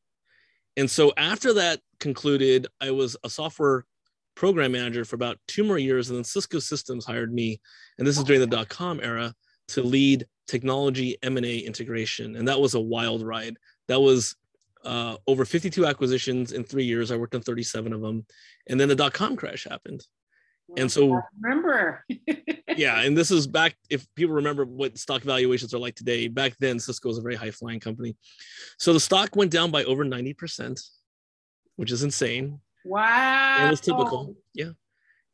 And 0.76 0.90
so 0.90 1.12
after 1.16 1.54
that 1.54 1.80
concluded, 2.00 2.66
I 2.80 2.90
was 2.90 3.16
a 3.24 3.30
software 3.30 3.84
program 4.34 4.72
manager 4.72 5.04
for 5.04 5.16
about 5.16 5.38
two 5.48 5.64
more 5.64 5.78
years. 5.78 6.08
And 6.08 6.16
then 6.16 6.24
Cisco 6.24 6.58
Systems 6.58 7.04
hired 7.04 7.32
me. 7.32 7.60
And 7.98 8.06
this 8.06 8.18
is 8.18 8.24
during 8.24 8.40
the 8.40 8.46
dot 8.46 8.68
com 8.68 9.00
era 9.02 9.34
to 9.68 9.82
lead 9.82 10.26
technology 10.46 11.16
M&A 11.22 11.58
integration. 11.58 12.36
And 12.36 12.46
that 12.46 12.60
was 12.60 12.74
a 12.74 12.80
wild 12.80 13.22
ride. 13.22 13.56
That 13.88 14.00
was 14.00 14.36
uh, 14.84 15.16
over 15.26 15.44
52 15.44 15.84
acquisitions 15.86 16.52
in 16.52 16.62
three 16.62 16.84
years. 16.84 17.10
I 17.10 17.16
worked 17.16 17.34
on 17.34 17.40
37 17.40 17.92
of 17.92 18.00
them. 18.00 18.24
And 18.68 18.78
then 18.78 18.88
the 18.88 18.94
dot 18.94 19.12
com 19.12 19.36
crash 19.36 19.66
happened. 19.68 20.06
And 20.76 20.90
so 20.90 21.22
remember. 21.40 22.04
yeah. 22.76 23.00
And 23.00 23.16
this 23.16 23.30
is 23.30 23.46
back, 23.46 23.76
if 23.90 24.06
people 24.14 24.34
remember 24.34 24.64
what 24.64 24.98
stock 24.98 25.22
valuations 25.22 25.72
are 25.74 25.78
like 25.78 25.94
today, 25.94 26.28
back 26.28 26.56
then 26.58 26.78
Cisco 26.78 27.08
was 27.08 27.18
a 27.18 27.22
very 27.22 27.36
high 27.36 27.50
flying 27.50 27.80
company. 27.80 28.16
So 28.78 28.92
the 28.92 29.00
stock 29.00 29.36
went 29.36 29.52
down 29.52 29.70
by 29.70 29.84
over 29.84 30.04
90%, 30.04 30.80
which 31.76 31.92
is 31.92 32.02
insane. 32.02 32.60
Wow. 32.84 33.66
It 33.66 33.70
was 33.70 33.80
typical. 33.80 34.36
Yeah. 34.54 34.70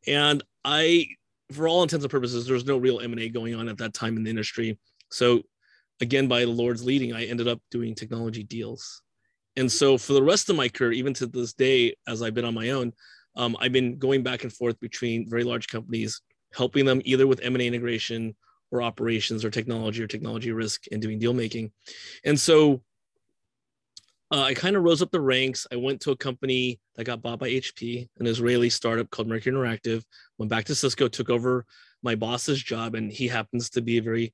And 0.07 0.43
I, 0.63 1.07
for 1.51 1.67
all 1.67 1.83
intents 1.83 2.03
and 2.03 2.11
purposes, 2.11 2.45
there 2.45 2.55
was 2.55 2.65
no 2.65 2.77
real 2.77 2.99
M&A 2.99 3.29
going 3.29 3.55
on 3.55 3.69
at 3.69 3.77
that 3.77 3.93
time 3.93 4.17
in 4.17 4.23
the 4.23 4.29
industry. 4.29 4.77
So 5.11 5.41
again, 6.01 6.27
by 6.27 6.41
the 6.41 6.51
Lord's 6.51 6.83
leading, 6.83 7.13
I 7.13 7.25
ended 7.25 7.47
up 7.47 7.61
doing 7.71 7.95
technology 7.95 8.43
deals 8.43 9.03
and 9.55 9.71
so 9.71 9.97
for 9.97 10.13
the 10.13 10.23
rest 10.23 10.49
of 10.49 10.55
my 10.55 10.67
career, 10.67 10.91
even 10.93 11.13
to 11.15 11.27
this 11.27 11.53
day, 11.53 11.95
as 12.07 12.21
I've 12.21 12.33
been 12.33 12.45
on 12.45 12.53
my 12.53 12.71
own, 12.71 12.93
um, 13.35 13.55
I've 13.59 13.71
been 13.71 13.97
going 13.97 14.23
back 14.23 14.43
and 14.43 14.53
forth 14.53 14.79
between 14.79 15.29
very 15.29 15.43
large 15.43 15.67
companies, 15.67 16.21
helping 16.53 16.85
them 16.85 17.01
either 17.03 17.27
with 17.27 17.41
M&A 17.41 17.65
integration 17.65 18.35
or 18.71 18.81
operations 18.81 19.43
or 19.45 19.49
technology 19.49 20.03
or 20.03 20.07
technology 20.07 20.51
risk 20.51 20.85
and 20.91 21.01
doing 21.01 21.19
deal 21.19 21.33
making. 21.33 21.71
And 22.25 22.39
so 22.39 22.81
uh, 24.31 24.41
I 24.41 24.53
kind 24.55 24.75
of 24.75 24.83
rose 24.83 25.01
up 25.01 25.11
the 25.11 25.21
ranks. 25.21 25.67
I 25.71 25.75
went 25.75 26.01
to 26.01 26.11
a 26.11 26.17
company 26.17 26.79
that 26.95 27.03
got 27.03 27.21
bought 27.21 27.39
by 27.39 27.49
HP, 27.49 28.07
an 28.17 28.25
Israeli 28.25 28.69
startup 28.69 29.09
called 29.11 29.27
Mercury 29.27 29.55
Interactive. 29.55 30.03
Went 30.39 30.49
back 30.49 30.65
to 30.65 30.75
Cisco, 30.75 31.07
took 31.07 31.29
over 31.29 31.65
my 32.01 32.15
boss's 32.15 32.61
job, 32.61 32.95
and 32.95 33.11
he 33.11 33.27
happens 33.27 33.69
to 33.71 33.81
be 33.81 33.97
a 33.97 34.01
very 34.01 34.33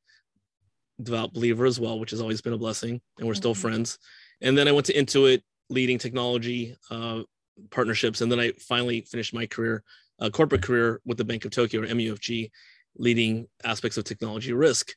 devout 1.02 1.34
believer 1.34 1.66
as 1.66 1.80
well, 1.80 2.00
which 2.00 2.12
has 2.12 2.22
always 2.22 2.42
been 2.42 2.54
a 2.54 2.58
blessing. 2.58 3.02
And 3.18 3.28
we're 3.28 3.34
still 3.34 3.52
mm-hmm. 3.54 3.62
friends. 3.62 4.00
And 4.42 4.58
then 4.58 4.70
I 4.70 4.72
went 4.72 4.86
to 4.86 4.94
Intuit, 4.94 5.42
leading 5.70 5.98
technology 5.98 6.78
uh, 6.90 7.24
partnerships. 7.72 8.22
And 8.22 8.32
then 8.32 8.40
I 8.40 8.52
finally 8.60 9.02
finished 9.02 9.34
my 9.34 9.46
career, 9.46 9.84
uh, 10.20 10.30
corporate 10.30 10.64
career 10.64 11.02
with 11.06 11.18
the 11.18 11.26
Bank 11.26 11.46
of 11.46 11.52
Tokyo 11.52 11.82
or 11.82 11.88
MUFG, 11.88 12.50
leading 12.98 13.48
aspects 13.64 13.98
of 13.98 14.04
technology 14.04 14.54
risk. 14.54 14.94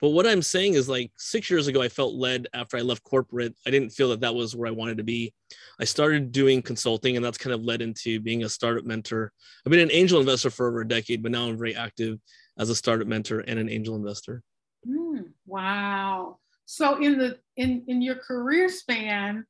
But 0.00 0.10
what 0.10 0.26
I'm 0.26 0.42
saying 0.42 0.74
is 0.74 0.88
like 0.88 1.12
six 1.16 1.50
years 1.50 1.66
ago, 1.66 1.80
I 1.80 1.88
felt 1.88 2.14
led 2.14 2.48
after 2.52 2.76
I 2.76 2.80
left 2.80 3.02
corporate. 3.04 3.54
I 3.66 3.70
didn't 3.70 3.90
feel 3.90 4.08
that 4.10 4.20
that 4.20 4.34
was 4.34 4.54
where 4.54 4.68
I 4.68 4.72
wanted 4.72 4.98
to 4.98 5.04
be. 5.04 5.32
I 5.80 5.84
started 5.84 6.32
doing 6.32 6.62
consulting, 6.62 7.16
and 7.16 7.24
that's 7.24 7.38
kind 7.38 7.54
of 7.54 7.64
led 7.64 7.80
into 7.80 8.20
being 8.20 8.44
a 8.44 8.48
startup 8.48 8.84
mentor. 8.84 9.32
I've 9.64 9.70
been 9.70 9.80
an 9.80 9.92
angel 9.92 10.20
investor 10.20 10.50
for 10.50 10.68
over 10.68 10.80
a 10.80 10.88
decade, 10.88 11.22
but 11.22 11.32
now 11.32 11.48
I'm 11.48 11.56
very 11.56 11.74
active 11.74 12.18
as 12.58 12.70
a 12.70 12.74
startup 12.74 13.08
mentor 13.08 13.40
and 13.40 13.58
an 13.58 13.68
angel 13.68 13.96
investor. 13.96 14.42
Mm, 14.86 15.30
wow. 15.46 16.38
So 16.66 16.96
in 16.96 17.18
the 17.18 17.38
in, 17.56 17.84
in 17.88 18.02
your 18.02 18.16
career 18.16 18.68
span, 18.68 19.46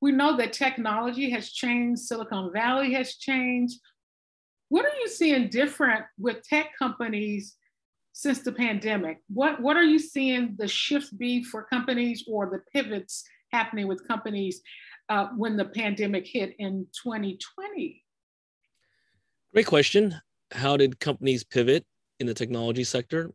we 0.00 0.12
know 0.12 0.36
that 0.36 0.52
technology 0.52 1.30
has 1.30 1.50
changed, 1.50 2.02
Silicon 2.02 2.52
Valley 2.52 2.92
has 2.94 3.16
changed. 3.16 3.80
What 4.68 4.84
are 4.84 4.96
you 5.00 5.08
seeing 5.08 5.48
different 5.48 6.04
with 6.18 6.42
tech 6.42 6.76
companies 6.78 7.56
since 8.12 8.40
the 8.40 8.52
pandemic? 8.52 9.18
What, 9.28 9.60
what 9.60 9.76
are 9.76 9.84
you 9.84 9.98
seeing 9.98 10.54
the 10.58 10.68
shift 10.68 11.16
be 11.16 11.42
for 11.42 11.64
companies 11.64 12.24
or 12.28 12.50
the 12.50 12.60
pivots 12.72 13.24
happening 13.52 13.86
with 13.86 14.06
companies 14.06 14.60
uh, 15.08 15.28
when 15.36 15.56
the 15.56 15.64
pandemic 15.64 16.26
hit 16.26 16.54
in 16.58 16.86
2020? 17.02 18.02
Great 19.52 19.66
question. 19.66 20.14
How 20.52 20.76
did 20.76 21.00
companies 21.00 21.44
pivot 21.44 21.84
in 22.20 22.26
the 22.26 22.34
technology 22.34 22.84
sector? 22.84 23.30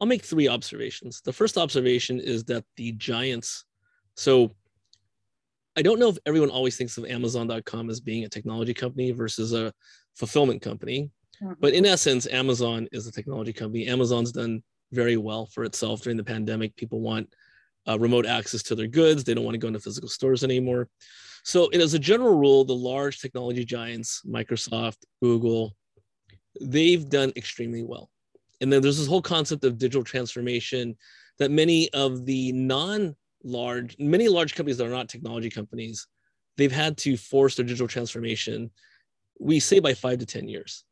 I'll 0.00 0.06
make 0.06 0.24
three 0.24 0.48
observations. 0.48 1.22
The 1.22 1.32
first 1.32 1.56
observation 1.56 2.20
is 2.20 2.44
that 2.44 2.64
the 2.76 2.92
giants, 2.92 3.64
so 4.14 4.52
I 5.76 5.82
don't 5.82 5.98
know 5.98 6.08
if 6.08 6.18
everyone 6.26 6.50
always 6.50 6.76
thinks 6.76 6.96
of 6.96 7.04
Amazon.com 7.04 7.90
as 7.90 8.00
being 8.00 8.24
a 8.24 8.28
technology 8.28 8.74
company 8.74 9.10
versus 9.12 9.52
a 9.52 9.72
fulfillment 10.14 10.62
company. 10.62 11.10
Mm-hmm. 11.42 11.54
But 11.60 11.74
in 11.74 11.84
essence, 11.84 12.26
Amazon 12.26 12.88
is 12.92 13.06
a 13.06 13.12
technology 13.12 13.52
company. 13.52 13.86
Amazon's 13.86 14.32
done 14.32 14.62
very 14.92 15.16
well 15.16 15.46
for 15.46 15.64
itself 15.64 16.02
during 16.02 16.16
the 16.16 16.24
pandemic. 16.24 16.76
People 16.76 17.00
want 17.00 17.34
uh, 17.88 17.98
remote 17.98 18.26
access 18.26 18.62
to 18.64 18.74
their 18.74 18.86
goods. 18.86 19.24
They 19.24 19.34
don't 19.34 19.44
want 19.44 19.54
to 19.54 19.58
go 19.58 19.68
into 19.68 19.80
physical 19.80 20.08
stores 20.08 20.44
anymore. 20.44 20.88
So, 21.44 21.66
as 21.68 21.94
a 21.94 21.98
general 21.98 22.36
rule, 22.36 22.64
the 22.64 22.74
large 22.74 23.20
technology 23.20 23.64
giants, 23.64 24.22
Microsoft, 24.26 24.96
Google, 25.22 25.76
they've 26.60 27.08
done 27.08 27.32
extremely 27.36 27.84
well 27.84 28.10
and 28.60 28.72
then 28.72 28.82
there's 28.82 28.98
this 28.98 29.06
whole 29.06 29.22
concept 29.22 29.64
of 29.64 29.78
digital 29.78 30.04
transformation 30.04 30.96
that 31.38 31.50
many 31.50 31.90
of 31.92 32.24
the 32.24 32.52
non-large 33.46 33.96
many 33.98 34.28
large 34.28 34.54
companies 34.54 34.78
that 34.78 34.86
are 34.86 34.90
not 34.90 35.08
technology 35.08 35.50
companies 35.50 36.06
they've 36.56 36.72
had 36.72 36.96
to 36.96 37.16
force 37.16 37.56
their 37.56 37.64
digital 37.64 37.88
transformation 37.88 38.70
we 39.38 39.60
say 39.60 39.78
by 39.78 39.94
five 39.94 40.18
to 40.18 40.26
10 40.26 40.48
years. 40.48 40.84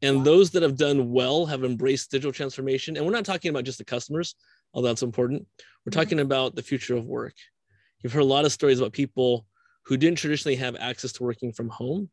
And 0.00 0.18
wow. 0.18 0.24
those 0.24 0.50
that 0.50 0.62
have 0.62 0.76
done 0.76 1.12
well 1.12 1.46
have 1.46 1.64
embraced 1.64 2.10
digital 2.10 2.32
transformation. 2.32 2.96
And 2.96 3.06
we're 3.06 3.12
not 3.12 3.24
talking 3.24 3.50
about 3.50 3.64
just 3.64 3.78
the 3.78 3.84
customers, 3.84 4.34
although 4.74 4.88
that's 4.88 5.02
important. 5.02 5.46
We're 5.84 5.90
mm-hmm. 5.90 6.00
talking 6.00 6.20
about 6.20 6.54
the 6.54 6.62
future 6.62 6.96
of 6.96 7.06
work. 7.06 7.34
You've 8.02 8.12
heard 8.12 8.22
a 8.22 8.24
lot 8.24 8.44
of 8.44 8.52
stories 8.52 8.80
about 8.80 8.92
people 8.92 9.46
who 9.84 9.96
didn't 9.96 10.18
traditionally 10.18 10.56
have 10.56 10.76
access 10.76 11.12
to 11.12 11.22
working 11.22 11.52
from 11.52 11.68
home, 11.68 12.10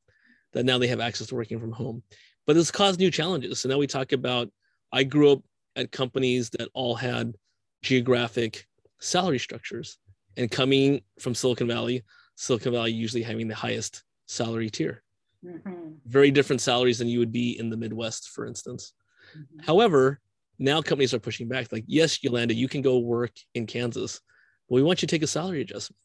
that 0.54 0.66
now 0.66 0.78
they 0.78 0.88
have 0.88 1.00
access 1.00 1.28
to 1.28 1.36
working 1.36 1.60
from 1.60 1.72
home. 1.72 2.04
But 2.46 2.54
this 2.54 2.72
caused 2.72 3.00
new 3.00 3.12
challenges. 3.12 3.60
So 3.60 3.70
now 3.70 3.78
we 3.78 3.88
talk 3.88 4.12
about 4.12 4.50
I 4.92 5.04
grew 5.04 5.32
up 5.34 5.44
at 5.76 5.92
companies 5.92 6.50
that 6.52 6.70
all 6.74 6.96
had 6.96 7.36
geographic 7.84 8.66
salary 9.00 9.40
structures. 9.40 9.98
And 10.38 10.50
coming 10.50 11.02
from 11.20 11.36
Silicon 11.36 11.68
Valley, 11.68 12.04
Silicon 12.36 12.72
Valley 12.72 12.92
usually 12.92 13.24
having 13.24 13.48
the 13.48 13.56
highest 13.56 14.04
salary 14.28 14.70
tier. 14.70 15.04
Mm-hmm. 15.46 15.92
Very 16.06 16.32
different 16.32 16.62
salaries 16.62 17.00
than 17.00 17.08
you 17.08 17.20
would 17.20 17.32
be 17.32 17.58
in 17.60 17.70
the 17.70 17.78
Midwest, 17.78 18.30
for 18.30 18.46
instance. 18.46 18.94
Mm-hmm. 19.38 19.66
However, 19.66 20.20
now 20.58 20.82
companies 20.82 21.14
are 21.14 21.20
pushing 21.20 21.48
back. 21.48 21.72
Like, 21.72 21.86
yes, 21.88 22.24
Yolanda, 22.24 22.54
you 22.54 22.68
can 22.68 22.82
go 22.82 23.00
work 23.00 23.32
in 23.56 23.66
Kansas, 23.66 24.22
but 24.68 24.76
we 24.76 24.84
want 24.84 25.02
you 25.02 25.08
to 25.08 25.16
take 25.16 25.24
a 25.24 25.28
salary 25.28 25.62
adjustment. 25.62 25.98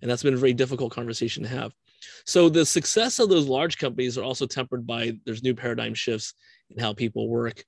And 0.00 0.10
that's 0.10 0.22
been 0.22 0.34
a 0.34 0.38
very 0.38 0.52
difficult 0.52 0.92
conversation 0.92 1.42
to 1.42 1.48
have. 1.48 1.72
So 2.24 2.48
the 2.48 2.66
success 2.66 3.18
of 3.18 3.28
those 3.28 3.48
large 3.48 3.78
companies 3.78 4.16
are 4.18 4.24
also 4.24 4.46
tempered 4.46 4.86
by 4.86 5.18
there's 5.24 5.42
new 5.42 5.54
paradigm 5.54 5.94
shifts 5.94 6.34
in 6.70 6.78
how 6.78 6.92
people 6.92 7.28
work. 7.28 7.64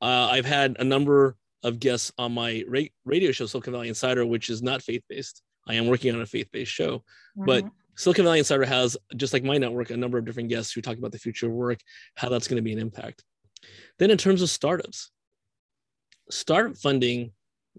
Uh, 0.00 0.28
I've 0.30 0.46
had 0.46 0.76
a 0.78 0.84
number 0.84 1.36
of 1.64 1.80
guests 1.80 2.12
on 2.18 2.32
my 2.32 2.62
ra- 2.68 2.82
radio 3.04 3.32
show, 3.32 3.46
Silicon 3.46 3.72
Valley 3.72 3.88
Insider, 3.88 4.24
which 4.24 4.50
is 4.50 4.62
not 4.62 4.82
faith 4.82 5.02
based. 5.08 5.42
I 5.66 5.74
am 5.74 5.86
working 5.86 6.14
on 6.14 6.20
a 6.20 6.26
faith 6.26 6.48
based 6.52 6.70
show, 6.70 6.98
mm-hmm. 6.98 7.46
but 7.46 7.64
Silicon 7.96 8.24
Valley 8.24 8.38
Insider 8.38 8.64
has, 8.64 8.96
just 9.16 9.32
like 9.32 9.42
my 9.42 9.58
network, 9.58 9.90
a 9.90 9.96
number 9.96 10.18
of 10.18 10.24
different 10.24 10.50
guests 10.50 10.72
who 10.72 10.82
talk 10.82 10.98
about 10.98 11.12
the 11.12 11.18
future 11.18 11.46
of 11.46 11.52
work, 11.52 11.80
how 12.16 12.28
that's 12.28 12.46
going 12.46 12.56
to 12.56 12.62
be 12.62 12.72
an 12.72 12.78
impact. 12.78 13.24
Then, 13.98 14.10
in 14.10 14.18
terms 14.18 14.42
of 14.42 14.50
startups, 14.50 15.10
startup 16.30 16.76
funding 16.76 17.32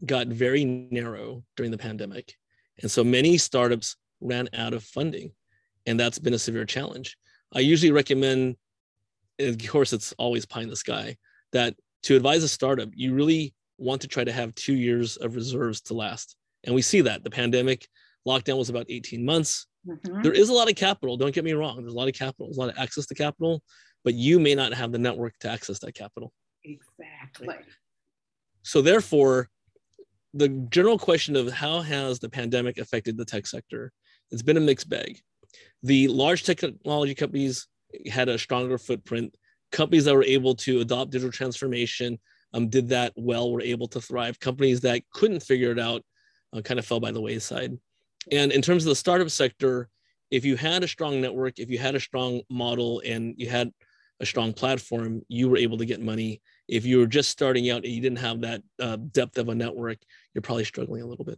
got 0.06 0.28
very 0.28 0.66
narrow 0.66 1.44
during 1.56 1.72
the 1.72 1.78
pandemic. 1.78 2.34
And 2.82 2.92
so 2.92 3.04
many 3.04 3.38
startups 3.38 3.96
ran 4.20 4.50
out 4.54 4.74
of 4.74 4.84
funding, 4.84 5.32
and 5.86 6.00
that's 6.00 6.20
been 6.20 6.34
a 6.34 6.40
severe 6.40 6.66
challenge. 6.66 7.18
I 7.54 7.60
usually 7.60 7.92
recommend, 7.92 8.58
of 9.40 9.58
course, 9.68 9.94
it's 9.94 10.14
always 10.18 10.46
pie 10.46 10.64
in 10.64 10.70
the 10.70 10.76
sky, 10.76 11.18
that 11.52 11.76
to 12.04 12.16
advise 12.16 12.44
a 12.44 12.48
startup, 12.48 12.90
you 12.94 13.14
really 13.14 13.54
want 13.78 14.02
to 14.02 14.08
try 14.08 14.24
to 14.24 14.32
have 14.32 14.56
two 14.56 14.76
years 14.76 15.18
of 15.18 15.36
reserves 15.36 15.82
to 15.82 15.94
last. 15.94 16.36
And 16.64 16.74
we 16.74 16.82
see 16.82 17.02
that 17.02 17.24
the 17.24 17.30
pandemic 17.30 17.88
lockdown 18.28 18.58
was 18.58 18.70
about 18.70 18.88
18 18.90 19.24
months. 19.24 19.68
Mm-hmm. 19.88 20.22
There 20.22 20.34
is 20.34 20.50
a 20.50 20.54
lot 20.54 20.70
of 20.70 20.76
capital. 20.76 21.18
Don't 21.18 21.34
get 21.34 21.44
me 21.44 21.54
wrong. 21.54 21.78
There's 21.78 21.94
a 21.94 21.98
lot 21.98 22.08
of 22.08 22.16
capital. 22.16 22.48
There's 22.48 22.58
a 22.58 22.62
lot 22.62 22.70
of 22.70 22.78
access 22.78 23.06
to 23.08 23.16
capital, 23.16 23.62
but 24.04 24.14
you 24.14 24.40
may 24.40 24.56
not 24.56 24.74
have 24.74 24.92
the 24.92 24.98
network 24.98 25.38
to 25.40 25.50
access 25.50 25.80
that 25.80 25.94
capital. 25.94 26.32
Exactly. 26.64 27.56
So 28.64 28.82
therefore, 28.82 29.50
the 30.34 30.50
general 30.70 30.98
question 30.98 31.36
of 31.36 31.52
how 31.52 31.82
has 31.82 32.20
the 32.20 32.30
pandemic 32.30 32.78
affected 32.78 33.18
the 33.18 33.26
tech 33.26 33.46
sector? 33.46 33.92
It's 34.32 34.42
been 34.42 34.58
a 34.58 34.62
mixed 34.62 34.90
bag. 34.90 35.20
The 35.84 36.08
large 36.08 36.44
technology 36.44 37.14
companies 37.14 37.68
had 38.12 38.28
a 38.28 38.40
stronger 38.40 38.78
footprint. 38.78 39.36
Companies 39.72 40.06
that 40.06 40.16
were 40.16 40.24
able 40.24 40.56
to 40.56 40.82
adopt 40.82 41.12
digital 41.12 41.32
transformation 41.32 42.20
um, 42.56 42.70
did 42.70 42.90
that 42.90 43.12
well, 43.16 43.52
were 43.52 43.62
able 43.62 43.88
to 43.90 44.02
thrive. 44.02 44.40
Companies 44.40 44.82
that 44.82 45.02
couldn't 45.12 45.44
figure 45.44 45.72
it 45.72 45.80
out 45.80 46.04
uh, 46.54 46.62
kind 46.62 46.80
of 46.80 46.86
fell 46.86 47.02
by 47.02 47.12
the 47.12 47.22
wayside. 47.22 47.78
And 48.32 48.52
in 48.52 48.62
terms 48.62 48.86
of 48.86 48.90
the 48.90 48.96
startup 48.96 49.30
sector, 49.30 49.90
if 50.32 50.46
you 50.46 50.56
had 50.56 50.82
a 50.82 50.88
strong 50.88 51.20
network, 51.20 51.60
if 51.60 51.70
you 51.70 51.78
had 51.78 51.96
a 51.96 52.00
strong 52.00 52.42
model 52.50 53.02
and 53.06 53.36
you 53.38 53.50
had 53.50 53.72
a 54.22 54.26
strong 54.26 54.54
platform, 54.54 55.22
you 55.28 55.50
were 55.50 55.58
able 55.58 55.78
to 55.78 55.86
get 55.86 56.02
money. 56.02 56.42
If 56.68 56.86
you 56.86 57.00
were 57.00 57.08
just 57.08 57.30
starting 57.30 57.70
out 57.70 57.84
and 57.84 57.94
you 57.94 58.02
didn't 58.02 58.20
have 58.20 58.42
that 58.42 58.64
uh, 58.82 58.96
depth 59.12 59.38
of 59.38 59.50
a 59.50 59.56
network, 59.56 59.98
you're 60.34 60.42
probably 60.42 60.64
struggling 60.64 61.02
a 61.02 61.06
little 61.06 61.26
bit. 61.26 61.38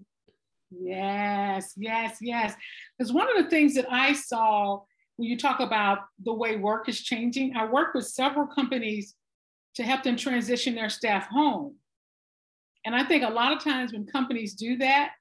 Yes, 0.70 1.74
yes, 1.76 2.18
yes. 2.22 2.54
Because 2.98 3.12
one 3.12 3.28
of 3.36 3.44
the 3.44 3.50
things 3.50 3.74
that 3.74 3.92
I 3.92 4.14
saw 4.14 4.82
when 5.16 5.28
you 5.28 5.38
talk 5.38 5.62
about 5.62 6.00
the 6.24 6.34
way 6.34 6.58
work 6.58 6.88
is 6.88 7.02
changing, 7.02 7.56
I 7.56 7.66
work 7.66 7.96
with 7.96 8.06
several 8.06 8.46
companies 8.46 9.16
to 9.78 9.84
help 9.84 10.02
them 10.02 10.18
transition 10.18 10.74
their 10.74 10.90
staff 10.90 11.28
home. 11.28 11.76
And 12.84 12.96
I 12.96 13.04
think 13.04 13.24
a 13.24 13.30
lot 13.30 13.54
of 13.54 13.64
times 13.64 13.94
when 13.94 14.08
companies 14.08 14.56
do 14.56 14.78
that, 14.78 15.12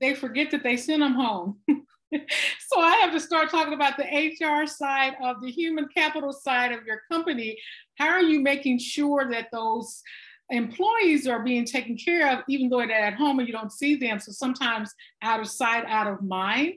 they 0.00 0.14
forget 0.14 0.50
that 0.50 0.62
they 0.62 0.78
sent 0.78 1.00
them 1.00 1.12
home. 1.12 1.58
so 1.68 2.80
I 2.80 2.96
have 3.02 3.12
to 3.12 3.20
start 3.20 3.50
talking 3.50 3.74
about 3.74 3.98
the 3.98 4.04
HR 4.04 4.66
side 4.66 5.12
of 5.22 5.42
the 5.42 5.50
human 5.50 5.88
capital 5.94 6.32
side 6.32 6.72
of 6.72 6.86
your 6.86 7.02
company. 7.10 7.58
How 7.98 8.08
are 8.08 8.22
you 8.22 8.40
making 8.40 8.78
sure 8.78 9.28
that 9.30 9.48
those 9.52 10.02
employees 10.48 11.26
are 11.26 11.44
being 11.44 11.66
taken 11.66 11.98
care 11.98 12.32
of, 12.32 12.44
even 12.48 12.70
though 12.70 12.78
they're 12.78 12.92
at 12.92 13.14
home 13.14 13.40
and 13.40 13.46
you 13.48 13.52
don't 13.52 13.72
see 13.72 13.96
them? 13.96 14.20
So 14.20 14.32
sometimes 14.32 14.90
out 15.20 15.40
of 15.40 15.48
sight, 15.48 15.84
out 15.86 16.06
of 16.06 16.22
mind. 16.22 16.74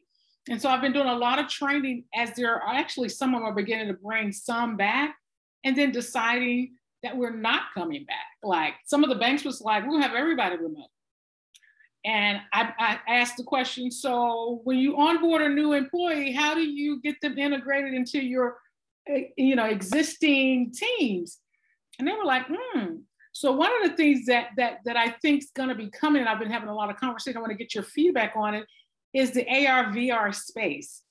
And 0.49 0.61
so 0.61 0.69
I've 0.69 0.81
been 0.81 0.93
doing 0.93 1.07
a 1.07 1.15
lot 1.15 1.39
of 1.39 1.47
training 1.47 2.03
as 2.13 2.33
there 2.33 2.61
are 2.61 2.75
actually 2.75 3.07
some 3.07 3.33
of 3.33 3.39
them 3.39 3.49
are 3.49 3.55
beginning 3.55 3.87
to 3.87 3.93
bring 3.93 4.33
some 4.33 4.75
back 4.75 5.15
and 5.63 5.77
then 5.77 5.91
deciding 5.91 6.75
that 7.05 7.15
we're 7.15 7.35
not 7.35 7.61
coming 7.73 8.03
back. 8.05 8.25
Like 8.43 8.73
some 8.85 9.03
of 9.03 9.09
the 9.09 9.15
banks 9.15 9.43
was 9.43 9.61
like, 9.61 9.87
we'll 9.87 10.01
have 10.01 10.15
everybody 10.15 10.57
remote. 10.57 10.89
And 12.03 12.39
I, 12.53 12.73
I, 12.77 12.99
asked 13.15 13.37
the 13.37 13.43
question 13.43 13.89
so 13.89 14.61
when 14.63 14.77
you 14.77 14.97
onboard 14.97 15.41
a 15.41 15.49
new 15.49 15.73
employee, 15.73 16.31
how 16.31 16.53
do 16.53 16.61
you 16.61 17.01
get 17.01 17.19
them 17.21 17.37
integrated 17.37 17.95
into 17.95 18.23
your 18.23 18.57
eh, 19.07 19.23
you 19.37 19.55
know, 19.55 19.65
existing 19.65 20.71
teams? 20.71 21.39
And 21.97 22.07
they 22.07 22.11
were 22.11 22.25
like, 22.25 22.45
hmm. 22.47 22.97
So 23.31 23.51
one 23.51 23.71
of 23.81 23.89
the 23.89 23.97
things 23.97 24.27
that 24.27 24.49
that 24.55 24.79
that 24.85 24.95
I 24.95 25.09
think 25.09 25.43
is 25.43 25.51
going 25.53 25.69
to 25.69 25.75
be 25.75 25.89
coming, 25.89 26.21
and 26.21 26.29
I've 26.29 26.39
been 26.39 26.51
having 26.51 26.69
a 26.69 26.75
lot 26.75 26.89
of 26.89 26.95
conversation. 26.95 27.37
I 27.37 27.41
want 27.41 27.51
to 27.51 27.57
get 27.57 27.75
your 27.75 27.83
feedback 27.83 28.33
on 28.35 28.53
it. 28.53 28.65
Is 29.13 29.31
the 29.31 29.45
AR 29.47 29.85
VR 29.85 30.33
space 30.33 31.01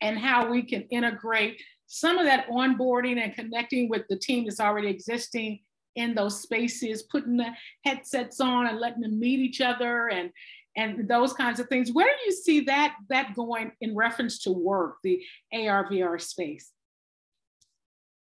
and 0.00 0.18
how 0.18 0.48
we 0.50 0.62
can 0.62 0.82
integrate 0.90 1.60
some 1.88 2.18
of 2.18 2.26
that 2.26 2.48
onboarding 2.48 3.18
and 3.18 3.34
connecting 3.34 3.88
with 3.88 4.06
the 4.08 4.16
team 4.16 4.44
that's 4.44 4.60
already 4.60 4.88
existing 4.88 5.60
in 5.96 6.14
those 6.14 6.40
spaces, 6.42 7.02
putting 7.02 7.38
the 7.38 7.50
headsets 7.84 8.40
on 8.40 8.66
and 8.66 8.78
letting 8.78 9.00
them 9.00 9.18
meet 9.18 9.40
each 9.40 9.60
other 9.60 10.08
and 10.08 10.30
and 10.76 11.08
those 11.08 11.32
kinds 11.32 11.58
of 11.58 11.66
things. 11.68 11.90
Where 11.90 12.06
do 12.06 12.24
you 12.26 12.30
see 12.30 12.60
that 12.60 12.94
that 13.08 13.34
going 13.34 13.72
in 13.80 13.96
reference 13.96 14.38
to 14.40 14.52
work, 14.52 14.98
the 15.02 15.24
AR 15.52 15.90
VR 15.90 16.20
space? 16.20 16.70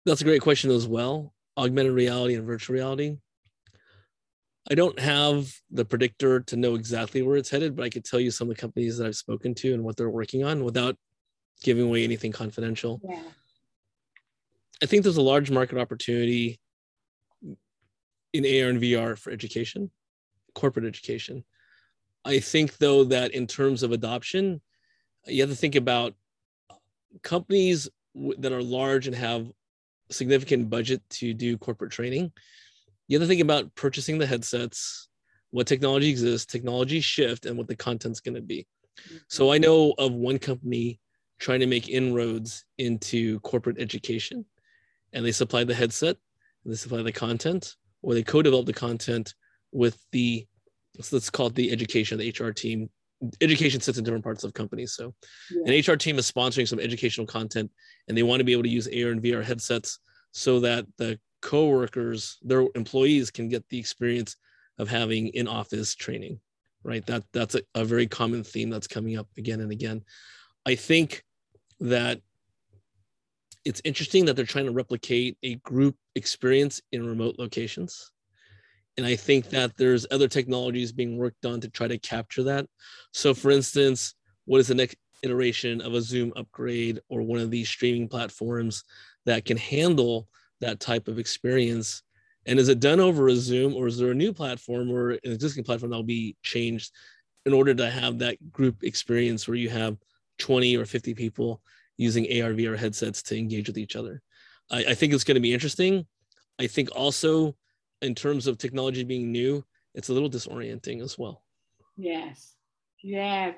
That's 0.06 0.22
a 0.22 0.26
great 0.26 0.42
question 0.42 0.72
as 0.72 0.88
well. 0.88 1.34
Augmented 1.58 1.92
reality 1.92 2.36
and 2.36 2.46
virtual 2.46 2.76
reality. 2.76 3.18
I 4.72 4.76
don't 4.76 4.98
have 5.00 5.52
the 5.70 5.84
predictor 5.84 6.40
to 6.42 6.56
know 6.56 6.76
exactly 6.76 7.24
where 7.24 7.36
it's 7.36 7.50
headed, 7.50 7.76
but 7.76 7.84
I 7.84 7.90
could 7.90 8.06
tell 8.06 8.20
you 8.20 8.32
some 8.32 8.50
of 8.50 8.56
the 8.56 8.62
companies 8.62 8.98
that 8.98 9.08
I've 9.08 9.18
spoken 9.18 9.54
to 9.56 9.74
and 9.74 9.84
what 9.84 9.98
they're 9.98 10.10
working 10.10 10.44
on 10.44 10.64
without 10.64 10.96
giving 11.62 11.86
away 11.86 12.04
anything 12.04 12.32
confidential. 12.32 13.02
Yeah. 13.04 13.22
I 14.82 14.86
think 14.86 15.04
there's 15.04 15.18
a 15.18 15.22
large 15.22 15.52
market 15.52 15.78
opportunity 15.78 16.60
in 18.34 18.44
AR 18.44 18.70
and 18.70 18.82
VR 18.82 19.18
for 19.18 19.32
education, 19.32 19.90
corporate 20.54 20.86
education. 20.86 21.44
I 22.26 22.40
think 22.40 22.78
though 22.78 23.06
that 23.06 23.32
in 23.32 23.48
terms 23.48 23.84
of 23.84 23.92
adoption, 23.92 24.62
you 25.26 25.42
have 25.42 25.50
to 25.50 25.56
think 25.56 25.76
about 25.76 26.14
companies 27.22 27.88
that 28.40 28.52
are 28.52 28.64
large 28.64 29.08
and 29.08 29.16
have 29.16 29.52
significant 30.10 30.70
budget 30.70 31.02
to 31.10 31.34
do 31.34 31.58
corporate 31.58 31.92
training. 31.92 32.32
You 33.08 33.18
have 33.18 33.24
to 33.24 33.28
think 33.28 33.42
about 33.42 33.74
purchasing 33.76 34.18
the 34.18 34.26
headsets, 34.26 35.08
what 35.52 35.68
technology 35.68 36.10
exists, 36.10 36.52
technology 36.52 37.00
shift, 37.00 37.46
and 37.46 37.58
what 37.58 37.68
the 37.68 37.76
content's 37.76 38.20
going 38.20 38.36
to 38.36 38.42
be. 38.42 38.68
So 39.30 39.52
I 39.52 39.58
know 39.58 39.94
of 39.98 40.14
one 40.14 40.40
company 40.40 41.00
trying 41.40 41.60
to 41.60 41.68
make 41.68 41.90
inroads 41.90 42.66
into 42.78 43.40
corporate 43.42 43.80
education, 43.80 44.46
and 45.16 45.26
they 45.26 45.32
supply 45.32 45.64
the 45.64 45.74
headset, 45.74 46.18
and 46.64 46.74
they 46.74 46.78
supply 46.78 47.02
the 47.02 47.12
content, 47.12 47.76
or 48.04 48.14
they 48.14 48.22
co-develop 48.22 48.68
the 48.68 48.74
content 48.74 49.34
with 49.72 49.98
the 50.12 50.46
so 51.02 51.16
let's 51.16 51.30
call 51.30 51.48
it 51.48 51.56
the 51.56 51.72
education, 51.72 52.18
the 52.18 52.30
HR 52.30 52.52
team. 52.52 52.90
Education 53.42 53.82
sits 53.82 53.98
in 53.98 54.04
different 54.04 54.24
parts 54.24 54.44
of 54.44 54.54
companies. 54.54 54.94
So 54.94 55.14
yeah. 55.52 55.74
an 55.74 55.80
HR 55.80 55.96
team 55.96 56.18
is 56.18 56.32
sponsoring 56.32 56.68
some 56.68 56.80
educational 56.80 57.28
content 57.28 57.72
and 58.08 58.18
they 58.18 58.24
want 58.24 58.40
to 58.40 58.44
be 58.44 58.52
able 58.52 58.64
to 58.64 58.70
use 58.70 58.88
AR 58.88 59.12
and 59.12 59.22
VR 59.22 59.44
headsets 59.44 60.00
so 60.32 60.60
that 60.62 60.86
the 60.98 61.20
co-workers, 61.42 62.38
their 62.42 62.66
employees 62.76 63.32
can 63.32 63.50
get 63.50 63.68
the 63.70 63.80
experience 63.80 64.36
of 64.78 64.90
having 64.90 65.28
in-office 65.28 65.96
training, 65.96 66.40
right? 66.84 67.06
That 67.06 67.24
that's 67.34 67.56
a, 67.56 67.62
a 67.74 67.86
very 67.86 68.08
common 68.08 68.44
theme 68.44 68.70
that's 68.70 68.88
coming 68.88 69.18
up 69.18 69.28
again 69.38 69.62
and 69.62 69.72
again. 69.72 70.04
I 70.66 70.76
think 70.76 71.24
that 71.80 72.22
it's 73.66 73.82
interesting 73.84 74.26
that 74.26 74.36
they're 74.36 74.46
trying 74.46 74.66
to 74.66 74.72
replicate 74.72 75.38
a 75.44 75.56
group 75.56 75.96
experience 76.14 76.82
in 76.92 77.06
remote 77.06 77.36
locations. 77.40 78.12
And 78.98 79.06
I 79.06 79.16
think 79.16 79.50
that 79.50 79.76
there's 79.76 80.06
other 80.12 80.28
technologies 80.28 80.92
being 80.92 81.18
worked 81.18 81.46
on 81.46 81.60
to 81.62 81.70
try 81.70 81.88
to 81.88 81.98
capture 81.98 82.44
that. 82.44 82.68
So, 83.12 83.34
for 83.34 83.52
instance, 83.52 84.14
what 84.46 84.60
is 84.60 84.68
the 84.68 84.76
next 84.76 84.96
iteration 85.24 85.82
of 85.82 85.96
a 85.96 86.02
Zoom 86.02 86.32
upgrade 86.36 87.02
or 87.10 87.24
one 87.24 87.40
of 87.40 87.52
these 87.52 87.68
streaming 87.68 88.08
platforms 88.08 88.84
that 89.26 89.44
can 89.44 89.58
handle 89.58 90.28
that 90.62 90.80
type 90.80 91.08
of 91.08 91.20
experience? 91.20 92.04
And 92.46 92.60
is 92.60 92.70
it 92.70 92.80
done 92.80 93.00
over 93.00 93.28
a 93.28 93.36
Zoom 93.36 93.76
or 93.76 93.88
is 93.88 93.98
there 93.98 94.12
a 94.12 94.16
new 94.16 94.32
platform 94.32 94.92
or 94.92 95.12
an 95.12 95.20
existing 95.24 95.64
platform 95.64 95.90
that 95.90 95.98
will 95.98 96.04
be 96.04 96.38
changed 96.44 96.92
in 97.46 97.54
order 97.54 97.74
to 97.74 97.90
have 97.90 98.20
that 98.20 98.52
group 98.52 98.84
experience 98.84 99.48
where 99.48 99.58
you 99.58 99.70
have 99.70 99.98
20 100.38 100.78
or 100.78 100.86
50 100.86 101.14
people 101.16 101.62
using 101.98 102.26
AR, 102.26 102.52
VR 102.54 102.78
headsets 102.78 103.22
to 103.24 103.38
engage 103.38 103.68
with 103.68 103.78
each 103.78 103.96
other? 103.96 104.22
I, 104.72 104.86
I 104.90 104.94
think 104.94 105.14
it's 105.14 105.24
going 105.24 105.36
to 105.36 105.42
be 105.42 105.54
interesting. 105.54 106.06
I 106.60 106.68
think 106.68 106.90
also 106.96 107.56
in 108.02 108.16
terms 108.16 108.48
of 108.48 108.58
technology 108.58 109.04
being 109.04 109.32
new, 109.32 109.64
it's 109.94 110.10
a 110.10 110.14
little 110.14 110.30
disorienting 110.30 111.02
as 111.02 111.18
well. 111.18 111.42
Yes. 111.98 112.56
Yeah. 113.02 113.54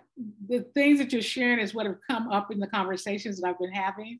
The 0.48 0.65
things 0.74 1.00
that 1.00 1.13
you're 1.13 1.22
sharing 1.22 1.60
is 1.60 1.74
what 1.74 1.86
have 1.86 1.98
come 2.08 2.29
up 2.32 2.51
in 2.51 2.60
the 2.60 2.67
conversations 2.67 3.39
that 3.39 3.48
I've 3.48 3.60
been 3.60 3.72
having. 3.72 4.20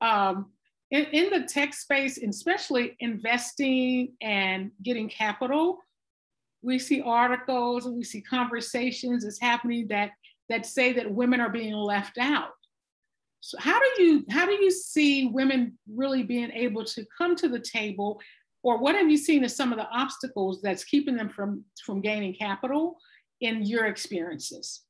Um, 0.00 0.50
in, 0.90 1.04
in 1.06 1.30
the 1.30 1.46
tech 1.46 1.74
space, 1.74 2.18
especially 2.18 2.96
investing 3.00 4.14
and 4.20 4.70
getting 4.82 5.08
capital, 5.08 5.78
we 6.62 6.78
see 6.78 7.00
articles 7.00 7.86
and 7.86 7.96
we 7.96 8.04
see 8.04 8.20
conversations 8.20 9.24
that's 9.24 9.40
happening 9.40 9.88
that 9.88 10.10
that 10.48 10.66
say 10.66 10.92
that 10.92 11.10
women 11.10 11.40
are 11.40 11.48
being 11.48 11.72
left 11.72 12.18
out. 12.18 12.50
So 13.40 13.58
how 13.58 13.78
do 13.80 14.02
you 14.02 14.24
how 14.30 14.46
do 14.46 14.52
you 14.52 14.70
see 14.70 15.26
women 15.26 15.78
really 15.92 16.22
being 16.22 16.50
able 16.52 16.84
to 16.84 17.04
come 17.16 17.34
to 17.36 17.48
the 17.48 17.58
table, 17.58 18.20
or 18.62 18.78
what 18.78 18.94
have 18.94 19.10
you 19.10 19.16
seen 19.16 19.44
as 19.44 19.56
some 19.56 19.72
of 19.72 19.78
the 19.78 19.88
obstacles 19.88 20.60
that's 20.62 20.84
keeping 20.84 21.16
them 21.16 21.30
from 21.30 21.64
from 21.84 22.00
gaining 22.00 22.34
capital 22.34 22.98
in 23.40 23.64
your 23.64 23.86
experiences? 23.86 24.82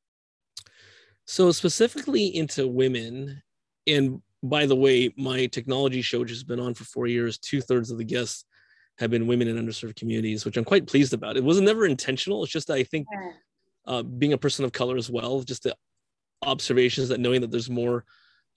So 1.27 1.53
specifically 1.53 2.27
into 2.27 2.67
women, 2.67 3.41
and 3.87 4.21
by 4.43 4.67
the 4.67 4.75
way, 4.75 5.15
my 5.17 5.47
technology 5.47 6.03
show, 6.03 6.21
which 6.21 6.31
has 6.31 6.43
been 6.43 6.59
on 6.59 6.75
for 6.75 6.85
four 6.85 7.07
years, 7.07 7.39
two 7.39 7.61
thirds 7.61 7.91
of 7.93 7.99
the 7.99 8.05
guests 8.05 8.45
have 8.99 9.11
been 9.11 9.29
women 9.29 9.47
in 9.47 9.65
underserved 9.65 9.97
communities, 9.97 10.45
which 10.45 10.57
I'm 10.57 10.65
quite 10.65 10.87
pleased 10.87 11.15
about. 11.15 11.37
It 11.37 11.45
wasn't 11.45 11.67
never 11.67 11.87
intentional. 11.87 12.43
It's 12.43 12.53
just 12.53 12.69
I 12.69 12.83
think 12.83 13.07
uh, 13.87 14.03
being 14.03 14.33
a 14.33 14.39
person 14.39 14.65
of 14.65 14.73
color 14.73 14.97
as 14.97 15.09
well, 15.09 15.41
just 15.43 15.63
the 15.63 15.77
observations 16.43 17.09
that 17.11 17.21
knowing 17.21 17.41
that 17.43 17.51
there's 17.51 17.71
more 17.71 18.05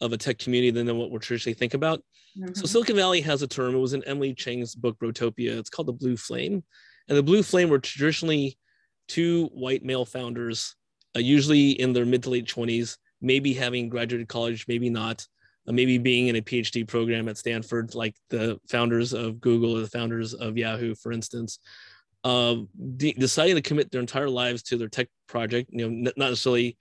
of 0.02 0.14
a 0.14 0.18
tech 0.18 0.38
community 0.38 0.72
than, 0.72 0.98
what 0.98 1.12
we're 1.12 1.20
traditionally 1.20 1.54
think 1.54 1.74
about. 1.74 2.04
Mm-hmm. 2.38 2.54
So 2.54 2.66
Silicon 2.66 2.96
Valley 2.96 3.22
has 3.22 3.42
a 3.42 3.48
term. 3.48 3.76
It 3.76 3.80
was 3.80 3.94
in 3.94 4.04
Emily 4.04 4.34
Chang's 4.34 4.76
book 4.76 4.98
Brotopia. 5.00 5.58
It's 5.58 5.70
called 5.70 5.88
the 5.88 5.94
Blue 5.94 6.18
Flame, 6.18 6.64
and 7.08 7.18
the 7.18 7.24
Blue 7.24 7.44
Flame 7.44 7.70
were 7.70 7.80
traditionally 7.80 8.58
two 9.08 9.48
white 9.54 9.84
male 9.84 10.06
founders, 10.06 10.76
uh, 11.16 11.20
usually 11.20 11.72
in 11.72 11.94
their 11.94 12.06
mid 12.06 12.24
to 12.24 12.30
late 12.30 12.48
20s, 12.48 12.98
maybe 13.22 13.54
having 13.54 13.90
graduated 13.90 14.28
college, 14.28 14.66
maybe 14.68 14.90
not, 14.90 15.26
uh, 15.68 15.72
maybe 15.72 15.98
being 15.98 16.28
in 16.28 16.36
a 16.36 16.42
PhD 16.42 16.88
program 16.88 17.28
at 17.28 17.38
Stanford, 17.38 17.96
like 17.96 18.16
the 18.30 18.60
founders 18.70 19.14
of 19.14 19.42
Google 19.42 19.78
or 19.78 19.82
the 19.82 19.88
founders 19.88 20.34
of 20.34 20.58
Yahoo, 20.58 20.96
for 20.96 21.12
instance, 21.12 21.60
uh, 22.24 22.56
de- 22.98 23.14
deciding 23.14 23.56
to 23.56 23.62
commit 23.62 23.92
their 23.92 24.02
entire 24.02 24.30
lives 24.30 24.64
to 24.64 24.78
their 24.78 24.88
tech 24.88 25.08
project, 25.28 25.70
you 25.72 25.80
know, 25.80 26.10
n- 26.10 26.14
not 26.16 26.30
necessarily 26.30 26.78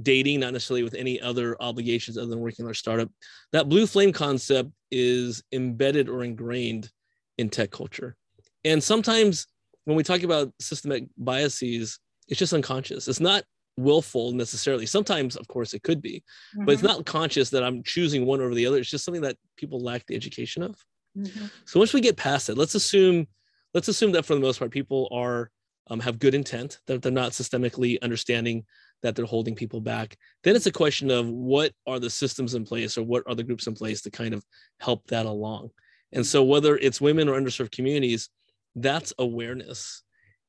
dating, 0.00 0.40
not 0.40 0.52
necessarily 0.52 0.82
with 0.82 0.94
any 0.94 1.20
other 1.20 1.56
obligations 1.60 2.18
other 2.18 2.26
than 2.26 2.40
working 2.40 2.64
on 2.64 2.66
their 2.66 2.74
startup. 2.74 3.10
That 3.52 3.68
blue 3.68 3.86
flame 3.86 4.12
concept 4.12 4.70
is 4.90 5.42
embedded 5.52 6.08
or 6.08 6.24
ingrained 6.24 6.90
in 7.38 7.48
tech 7.48 7.70
culture. 7.70 8.16
And 8.64 8.82
sometimes 8.82 9.46
when 9.84 9.96
we 9.96 10.02
talk 10.02 10.22
about 10.22 10.52
systemic 10.60 11.04
biases, 11.16 11.98
it's 12.28 12.38
just 12.38 12.52
unconscious. 12.52 13.06
It's 13.08 13.20
not 13.20 13.44
willful 13.76 14.32
necessarily. 14.32 14.86
Sometimes, 14.86 15.36
of 15.36 15.46
course, 15.48 15.74
it 15.74 15.82
could 15.82 16.00
be, 16.00 16.22
mm-hmm. 16.56 16.64
but 16.64 16.72
it's 16.72 16.82
mm-hmm. 16.82 16.96
not 16.96 17.06
conscious 17.06 17.50
that 17.50 17.64
I'm 17.64 17.82
choosing 17.82 18.24
one 18.24 18.40
over 18.40 18.54
the 18.54 18.66
other. 18.66 18.78
It's 18.78 18.90
just 18.90 19.04
something 19.04 19.22
that 19.22 19.36
people 19.56 19.80
lack 19.80 20.06
the 20.06 20.16
education 20.16 20.62
of. 20.62 20.76
Mm-hmm. 21.16 21.46
So 21.64 21.78
once 21.78 21.92
we 21.92 22.00
get 22.00 22.16
past 22.16 22.48
it, 22.48 22.56
let's 22.56 22.74
assume, 22.74 23.26
let's 23.74 23.88
assume 23.88 24.12
that 24.12 24.24
for 24.24 24.34
the 24.34 24.40
most 24.40 24.58
part, 24.58 24.70
people 24.70 25.08
are 25.12 25.50
um, 25.88 26.00
have 26.00 26.18
good 26.18 26.34
intent, 26.34 26.80
that 26.86 27.02
they're 27.02 27.12
not 27.12 27.32
systemically 27.32 28.00
understanding 28.00 28.64
that 29.04 29.14
they're 29.14 29.26
holding 29.26 29.54
people 29.54 29.82
back. 29.82 30.16
Then 30.42 30.56
it's 30.56 30.66
a 30.66 30.72
question 30.72 31.10
of 31.10 31.28
what 31.28 31.72
are 31.86 32.00
the 32.00 32.08
systems 32.08 32.54
in 32.54 32.64
place 32.64 32.96
or 32.96 33.02
what 33.02 33.22
are 33.26 33.34
the 33.34 33.44
groups 33.44 33.66
in 33.66 33.74
place 33.74 34.00
to 34.00 34.10
kind 34.10 34.32
of 34.32 34.42
help 34.80 35.06
that 35.08 35.26
along. 35.26 35.70
And 36.12 36.26
so 36.26 36.42
whether 36.42 36.78
it's 36.78 37.02
women 37.02 37.28
or 37.28 37.38
underserved 37.38 37.70
communities, 37.70 38.30
that's 38.74 39.12
awareness. 39.18 40.02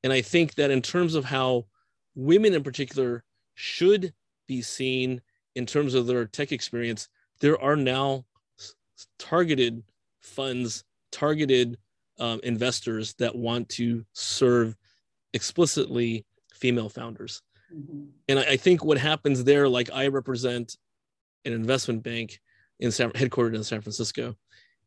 And 0.03 0.13
I 0.13 0.21
think 0.21 0.55
that 0.55 0.71
in 0.71 0.81
terms 0.81 1.15
of 1.15 1.25
how 1.25 1.65
women 2.15 2.53
in 2.53 2.63
particular 2.63 3.25
should 3.55 4.13
be 4.47 4.61
seen 4.61 5.21
in 5.55 5.65
terms 5.65 5.93
of 5.93 6.07
their 6.07 6.25
tech 6.25 6.53
experience, 6.53 7.09
there 7.41 7.61
are 7.61 7.75
now 7.75 8.23
targeted 9.19 9.83
funds, 10.21 10.85
targeted 11.11 11.77
um, 12.19 12.39
investors 12.43 13.15
that 13.15 13.35
want 13.35 13.67
to 13.67 14.05
serve 14.13 14.77
explicitly 15.33 16.25
female 16.53 16.87
founders. 16.87 17.41
Mm-hmm. 17.75 18.03
And 18.29 18.39
I, 18.39 18.43
I, 18.43 18.57
think 18.57 18.83
what 18.83 18.97
happens 18.97 19.43
there, 19.43 19.67
like 19.67 19.89
I 19.93 20.07
represent 20.07 20.77
an 21.43 21.53
investment 21.53 22.03
bank 22.03 22.39
in 22.79 22.91
San, 22.91 23.11
headquartered 23.11 23.55
in 23.55 23.63
San 23.63 23.81
Francisco, 23.81 24.35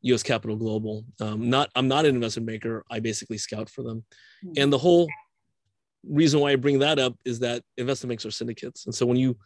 U.S. 0.03 0.23
Capital 0.23 0.57
Global. 0.57 1.05
Um, 1.21 1.51
not 1.51 1.71
I'm 1.75 1.89
not 1.89 2.07
an 2.07 2.15
investment 2.15 2.47
banker. 2.47 2.85
I 2.91 3.01
basically 3.01 3.39
scout 3.39 3.69
for 3.69 3.83
them, 3.83 4.05
mm-hmm. 4.45 4.53
and 4.57 4.73
the 4.73 4.79
whole 4.79 5.09
reason 6.09 6.41
why 6.41 6.53
I 6.53 6.57
bring 6.57 6.79
that 6.79 6.99
up 6.99 7.15
is 7.25 7.41
that 7.41 7.63
investment 7.77 8.11
banks 8.11 8.25
are 8.25 8.31
syndicates, 8.31 8.87
and 8.87 8.95
so 8.95 9.07
when 9.07 9.17
you 9.17 9.37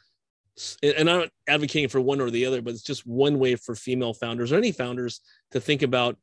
and 0.83 1.09
I'm 1.09 1.21
not 1.21 1.29
advocating 1.49 1.89
for 1.89 2.01
one 2.01 2.21
or 2.21 2.31
the 2.31 2.45
other, 2.45 2.61
but 2.61 2.75
it's 2.75 2.83
just 2.83 3.07
one 3.07 3.39
way 3.39 3.57
for 3.57 3.75
female 3.75 4.13
founders 4.13 4.53
or 4.53 4.57
any 4.57 4.71
founders 4.71 5.21
to 5.53 5.61
think 5.61 5.83
about 5.83 6.19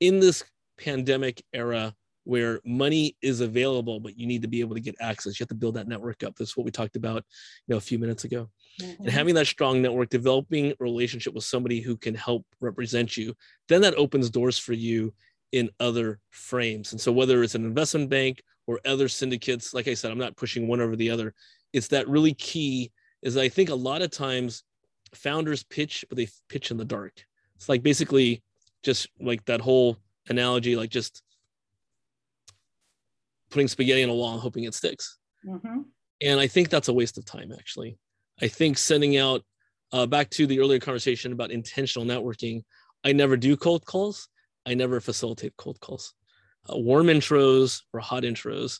in 0.00 0.18
this 0.18 0.42
pandemic 0.78 1.42
era 1.52 1.94
where 2.24 2.60
money 2.64 3.16
is 3.20 3.40
available, 3.40 3.98
but 4.00 4.18
you 4.18 4.26
need 4.26 4.42
to 4.42 4.48
be 4.48 4.60
able 4.60 4.74
to 4.74 4.80
get 4.80 4.94
access. 5.00 5.38
You 5.38 5.44
have 5.44 5.48
to 5.48 5.54
build 5.54 5.74
that 5.74 5.88
network 5.88 6.22
up. 6.22 6.36
That's 6.36 6.56
what 6.56 6.64
we 6.64 6.70
talked 6.70 6.96
about, 6.96 7.24
you 7.66 7.72
know, 7.72 7.76
a 7.76 7.80
few 7.80 7.98
minutes 7.98 8.24
ago. 8.24 8.48
Mm-hmm. 8.80 9.02
And 9.02 9.12
having 9.12 9.34
that 9.34 9.46
strong 9.46 9.82
network, 9.82 10.08
developing 10.08 10.70
a 10.70 10.74
relationship 10.78 11.34
with 11.34 11.44
somebody 11.44 11.80
who 11.80 11.96
can 11.96 12.14
help 12.14 12.46
represent 12.60 13.16
you, 13.16 13.34
then 13.68 13.82
that 13.82 13.94
opens 13.94 14.30
doors 14.30 14.58
for 14.58 14.72
you 14.72 15.12
in 15.50 15.68
other 15.80 16.18
frames. 16.30 16.92
And 16.92 17.00
so 17.00 17.12
whether 17.12 17.42
it's 17.42 17.54
an 17.54 17.64
investment 17.64 18.08
bank 18.08 18.42
or 18.66 18.80
other 18.86 19.08
syndicates, 19.08 19.74
like 19.74 19.88
I 19.88 19.94
said, 19.94 20.10
I'm 20.10 20.18
not 20.18 20.36
pushing 20.36 20.68
one 20.68 20.80
over 20.80 20.96
the 20.96 21.10
other. 21.10 21.34
It's 21.72 21.88
that 21.88 22.08
really 22.08 22.34
key 22.34 22.92
is 23.22 23.36
I 23.36 23.48
think 23.48 23.68
a 23.68 23.74
lot 23.74 24.02
of 24.02 24.10
times 24.10 24.64
founders 25.14 25.62
pitch, 25.64 26.04
but 26.08 26.16
they 26.16 26.28
pitch 26.48 26.70
in 26.70 26.76
the 26.76 26.84
dark. 26.84 27.12
It's 27.56 27.68
like 27.68 27.82
basically 27.82 28.42
just 28.82 29.08
like 29.20 29.44
that 29.44 29.60
whole 29.60 29.96
analogy, 30.28 30.76
like 30.76 30.90
just 30.90 31.22
putting 33.52 33.68
spaghetti 33.68 34.02
on 34.02 34.10
a 34.10 34.14
wall 34.14 34.32
and 34.32 34.40
hoping 34.40 34.64
it 34.64 34.74
sticks. 34.74 35.18
Mm-hmm. 35.46 35.82
And 36.22 36.40
I 36.40 36.46
think 36.46 36.68
that's 36.68 36.88
a 36.88 36.92
waste 36.92 37.18
of 37.18 37.24
time, 37.24 37.52
actually. 37.56 37.98
I 38.40 38.48
think 38.48 38.78
sending 38.78 39.16
out 39.16 39.42
uh, 39.92 40.06
back 40.06 40.30
to 40.30 40.46
the 40.46 40.60
earlier 40.60 40.78
conversation 40.78 41.32
about 41.32 41.50
intentional 41.50 42.06
networking, 42.06 42.62
I 43.04 43.12
never 43.12 43.36
do 43.36 43.56
cold 43.56 43.84
calls. 43.84 44.28
I 44.64 44.74
never 44.74 45.00
facilitate 45.00 45.54
cold 45.56 45.80
calls. 45.80 46.14
Uh, 46.70 46.78
warm 46.78 47.06
intros 47.06 47.82
or 47.92 48.00
hot 48.00 48.22
intros, 48.22 48.78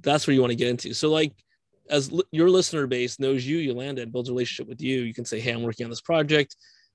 that's 0.00 0.26
where 0.26 0.34
you 0.34 0.40
want 0.40 0.50
to 0.50 0.56
get 0.56 0.68
into. 0.68 0.92
So, 0.92 1.10
like, 1.10 1.32
as 1.88 2.12
l- 2.12 2.22
your 2.30 2.50
listener 2.50 2.86
base 2.86 3.18
knows 3.18 3.46
you, 3.46 3.56
Yolanda, 3.56 4.02
and 4.02 4.12
builds 4.12 4.28
a 4.28 4.32
relationship 4.32 4.68
with 4.68 4.82
you, 4.82 5.02
you 5.02 5.14
can 5.14 5.24
say, 5.24 5.40
Hey, 5.40 5.52
I'm 5.52 5.62
working 5.62 5.84
on 5.84 5.90
this 5.90 6.02
project. 6.02 6.54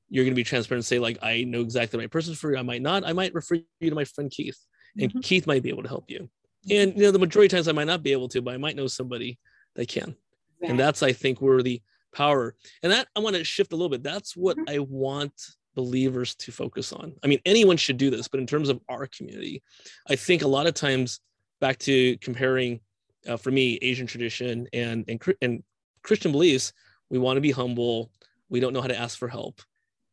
You're 0.09 0.23
going 0.23 0.33
to 0.33 0.39
be 0.39 0.43
transparent 0.43 0.79
and 0.79 0.85
say, 0.85 0.99
like, 0.99 1.17
I 1.23 1.43
know 1.43 1.61
exactly 1.61 1.97
the 1.97 2.03
right 2.03 2.11
person 2.11 2.35
for 2.35 2.51
you. 2.51 2.57
I 2.57 2.61
might 2.61 2.83
not. 2.83 3.03
I 3.03 3.13
might 3.13 3.33
refer 3.33 3.55
you 3.55 3.89
to 3.89 3.95
my 3.95 4.05
friend 4.05 4.31
Keith, 4.31 4.57
and 4.99 5.09
mm-hmm. 5.09 5.19
Keith 5.19 5.47
might 5.47 5.63
be 5.63 5.69
able 5.69 5.83
to 5.83 5.89
help 5.89 6.05
you 6.09 6.29
and 6.69 6.95
you 6.95 7.03
know 7.03 7.11
the 7.11 7.19
majority 7.19 7.47
of 7.47 7.51
times 7.51 7.67
i 7.67 7.71
might 7.71 7.87
not 7.87 8.03
be 8.03 8.11
able 8.11 8.27
to 8.27 8.41
but 8.41 8.53
i 8.53 8.57
might 8.57 8.75
know 8.75 8.87
somebody 8.87 9.37
that 9.75 9.87
can. 9.87 10.15
Exactly. 10.59 10.69
and 10.69 10.79
that's 10.79 11.03
i 11.03 11.13
think 11.13 11.41
where 11.41 11.61
the 11.61 11.81
power 12.13 12.55
and 12.83 12.91
that 12.91 13.07
i 13.15 13.19
want 13.19 13.35
to 13.35 13.43
shift 13.43 13.73
a 13.73 13.75
little 13.75 13.89
bit. 13.89 14.03
That's 14.03 14.35
what 14.35 14.57
mm-hmm. 14.57 14.75
i 14.75 14.79
want 14.79 15.33
believers 15.75 16.33
to 16.33 16.51
focus 16.51 16.91
on. 16.91 17.13
I 17.23 17.27
mean 17.27 17.39
anyone 17.45 17.77
should 17.77 17.97
do 17.97 18.09
this 18.09 18.27
but 18.27 18.39
in 18.39 18.47
terms 18.47 18.69
of 18.69 18.81
our 18.89 19.07
community 19.07 19.61
i 20.09 20.15
think 20.15 20.41
a 20.41 20.47
lot 20.47 20.67
of 20.67 20.73
times 20.73 21.19
back 21.61 21.77
to 21.79 22.17
comparing 22.17 22.79
uh, 23.27 23.37
for 23.37 23.51
me 23.51 23.77
asian 23.81 24.07
tradition 24.07 24.67
and, 24.73 25.05
and 25.07 25.21
and 25.41 25.63
christian 26.01 26.31
beliefs 26.31 26.73
we 27.09 27.19
want 27.19 27.37
to 27.37 27.41
be 27.41 27.51
humble. 27.51 28.11
We 28.49 28.59
don't 28.59 28.73
know 28.73 28.81
how 28.81 28.87
to 28.87 28.97
ask 28.97 29.17
for 29.17 29.27
help. 29.27 29.61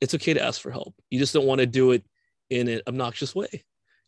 It's 0.00 0.14
okay 0.14 0.34
to 0.34 0.42
ask 0.42 0.60
for 0.60 0.70
help. 0.70 0.94
You 1.10 1.18
just 1.18 1.34
don't 1.34 1.46
want 1.46 1.60
to 1.60 1.66
do 1.66 1.92
it 1.92 2.04
in 2.50 2.68
an 2.68 2.80
obnoxious 2.86 3.34
way. 3.34 3.48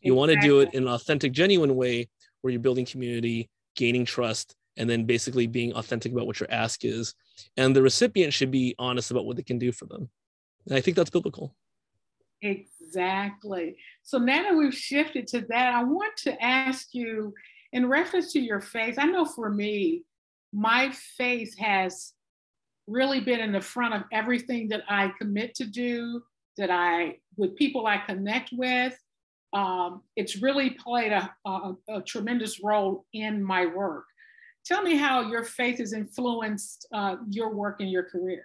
You 0.01 0.13
exactly. 0.13 0.13
want 0.13 0.33
to 0.33 0.41
do 0.41 0.61
it 0.61 0.75
in 0.75 0.83
an 0.85 0.89
authentic 0.89 1.33
genuine 1.33 1.75
way 1.75 2.09
where 2.47 2.53
you're 2.53 2.61
building 2.61 2.87
community, 2.87 3.51
gaining 3.75 4.05
trust, 4.05 4.55
and 4.77 4.89
then 4.89 5.05
basically 5.05 5.49
being 5.49 5.73
authentic 5.73 6.13
about 6.13 6.29
what 6.29 6.39
your 6.39 6.49
ask 6.49 6.85
is. 6.85 7.13
And 7.57 7.75
the 7.75 7.83
recipient 7.83 8.33
should 8.33 8.53
be 8.53 8.77
honest 8.79 9.11
about 9.11 9.27
what 9.27 9.37
they 9.37 9.43
can 9.43 9.59
do 9.59 9.73
for 9.73 9.87
them. 9.87 10.09
And 10.67 10.77
I 10.77 10.81
think 10.81 10.97
that's 10.97 11.11
biblical. 11.11 11.57
Exactly. 12.41 13.77
So 14.05 14.19
now 14.19 14.45
that 14.45 14.57
we've 14.57 14.73
shifted 14.73 15.27
to 15.29 15.41
that, 15.49 15.75
I 15.75 15.83
want 15.83 16.17
to 16.19 16.41
ask 16.41 16.95
you 16.95 17.35
in 17.73 17.89
reference 17.89 18.33
to 18.35 18.41
your 18.41 18.61
faith. 18.61 18.95
I 18.97 19.07
know 19.07 19.25
for 19.25 19.51
me, 19.51 20.05
my 20.53 20.93
faith 21.17 21.59
has 21.59 22.13
really 22.87 23.21
been 23.21 23.41
in 23.41 23.51
the 23.51 23.61
front 23.61 23.95
of 23.95 24.03
everything 24.13 24.69
that 24.69 24.83
I 24.89 25.13
commit 25.19 25.57
to 25.57 25.65
do, 25.65 26.23
that 26.59 26.71
I, 26.71 27.17
with 27.37 27.57
people 27.57 27.87
I 27.87 27.99
connect 27.99 28.51
with. 28.53 28.97
Um, 29.53 30.03
it's 30.17 30.43
really 30.43 30.71
played 30.71 31.13
a, 31.13 31.35
a, 31.47 31.75
a, 31.89 32.03
tremendous 32.03 32.63
role 32.63 33.07
in 33.13 33.43
my 33.43 33.67
work. 33.67 34.05
Tell 34.65 34.83
me 34.83 34.97
how 34.97 35.31
your 35.31 35.45
faith 35.45 35.79
has 35.79 35.93
influenced 35.93 36.87
uh, 36.93 37.17
your 37.31 37.55
work 37.55 37.81
and 37.81 37.91
your 37.91 38.03
career. 38.03 38.45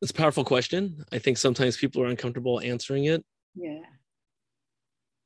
It's 0.00 0.10
a 0.10 0.14
powerful 0.14 0.44
question. 0.44 1.04
I 1.12 1.18
think 1.18 1.36
sometimes 1.36 1.76
people 1.76 2.02
are 2.02 2.06
uncomfortable 2.06 2.60
answering 2.60 3.04
it. 3.04 3.24
Yeah. 3.54 3.82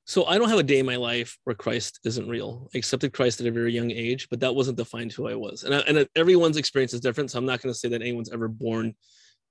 So 0.05 0.25
I 0.27 0.39
don't 0.39 0.49
have 0.49 0.59
a 0.59 0.63
day 0.63 0.79
in 0.79 0.87
my 0.87 0.97
life 0.97 1.37
where 1.45 1.57
Christ 1.57 2.01
isn't 2.05 2.29
real. 2.29 2.69
I 2.75 2.79
accepted 2.79 3.13
Christ 3.13 3.41
at 3.41 3.47
a 3.47 3.51
very 3.51 3.73
young 3.73 3.91
age, 3.91 4.29
but 4.31 4.39
that 4.41 4.55
wasn't 4.55 4.77
defined 4.77 5.13
who 5.13 5.29
I 5.29 5.35
was. 5.35 5.65
And, 5.65 5.75
I, 5.75 5.79
and 5.81 6.07
everyone's 6.15 6.59
experience 6.59 6.95
is 6.95 7.01
different. 7.01 7.31
So 7.31 7.39
I'm 7.39 7.47
not 7.47 7.61
going 7.61 7.73
to 7.73 7.79
say 7.79 7.89
that 7.89 8.03
anyone's 8.03 8.31
ever 8.31 8.47
born 8.47 8.95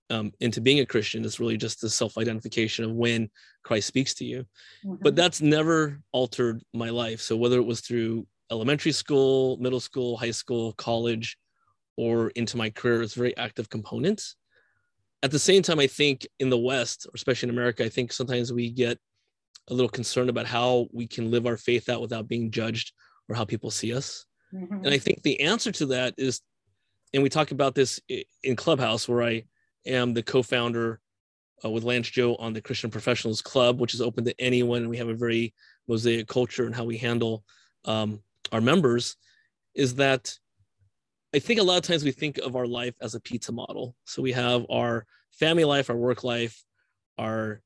um, 0.10 0.32
into 0.40 0.62
being 0.62 0.80
a 0.80 0.86
Christian. 0.86 1.26
It's 1.26 1.40
really 1.40 1.58
just 1.58 1.82
the 1.82 1.90
self-identification 1.90 2.86
of 2.86 2.92
when 2.92 3.30
Christ 3.64 3.88
speaks 3.88 4.14
to 4.16 4.26
you. 4.26 4.46
Mm-hmm. 4.86 5.02
But 5.02 5.16
that's 5.16 5.42
never 5.42 6.00
altered 6.12 6.62
my 6.74 6.90
life. 6.90 7.22
So 7.22 7.36
whether 7.36 7.58
it 7.58 7.66
was 7.66 7.82
through 7.82 8.28
elementary 8.52 8.92
school, 8.92 9.58
middle 9.58 9.80
school, 9.80 10.18
high 10.18 10.32
school, 10.32 10.74
college, 10.74 11.38
or 11.98 12.30
into 12.32 12.58
my 12.58 12.70
career, 12.70 13.02
it's 13.02 13.14
very 13.14 13.36
active 13.38 13.70
components. 13.70 14.36
At 15.24 15.32
the 15.32 15.40
same 15.40 15.64
time, 15.64 15.80
I 15.80 15.88
think 15.88 16.28
in 16.40 16.50
the 16.50 16.58
West, 16.58 17.08
or 17.08 17.12
especially 17.16 17.50
in 17.50 17.56
America, 17.56 17.84
I 17.84 17.90
think 17.90 18.12
sometimes 18.12 18.54
we 18.54 18.70
get 18.70 19.00
a 19.70 19.74
little 19.74 19.90
concerned 19.90 20.30
about 20.30 20.46
how 20.46 20.88
we 20.92 21.08
can 21.08 21.32
live 21.32 21.48
our 21.48 21.58
faith 21.58 21.90
out 21.90 22.02
without 22.02 22.28
being 22.28 22.52
judged 22.52 22.92
or 23.28 23.36
how 23.36 23.46
people 23.46 23.72
see 23.72 23.96
us. 23.96 24.26
Mm-hmm. 24.54 24.86
And 24.86 24.90
I 24.90 25.00
think 25.00 25.24
the 25.24 25.42
answer 25.42 25.72
to 25.72 25.88
that 25.88 26.14
is, 26.18 26.42
and 27.14 27.24
we 27.24 27.30
talk 27.30 27.50
about 27.50 27.74
this 27.74 28.00
in 28.44 28.56
Clubhouse, 28.56 29.08
where 29.08 29.24
I 29.24 29.46
am 29.86 30.14
the 30.14 30.24
co-founder 30.24 31.00
uh, 31.64 31.70
with 31.70 31.84
Lance 31.84 32.10
Joe 32.10 32.36
on 32.36 32.54
the 32.54 32.62
Christian 32.62 32.92
Professionals 32.92 33.42
Club, 33.42 33.80
which 33.80 33.94
is 33.94 34.02
open 34.02 34.26
to 34.26 34.36
anyone. 34.40 34.82
And 34.82 34.90
we 34.90 34.98
have 34.98 35.10
a 35.10 35.14
very 35.14 35.54
mosaic 35.88 36.28
culture 36.28 36.66
and 36.66 36.76
how 36.76 36.84
we 36.84 36.98
handle 36.98 37.44
um, 37.86 38.22
our 38.52 38.62
members. 38.62 39.16
Is 39.74 39.96
that 39.96 40.34
I 41.34 41.40
think 41.40 41.60
a 41.60 41.64
lot 41.64 41.78
of 41.78 41.84
times 41.84 42.04
we 42.04 42.12
think 42.12 42.38
of 42.38 42.56
our 42.56 42.68
life 42.68 42.96
as 43.02 43.14
a 43.14 43.20
pizza 43.20 43.52
model. 43.52 43.96
So 44.06 44.22
we 44.22 44.32
have 44.32 44.66
our 44.70 45.06
family 45.34 45.66
life, 45.66 45.90
our 45.90 45.98
work 45.98 46.24
life, 46.24 46.64
our 47.18 47.62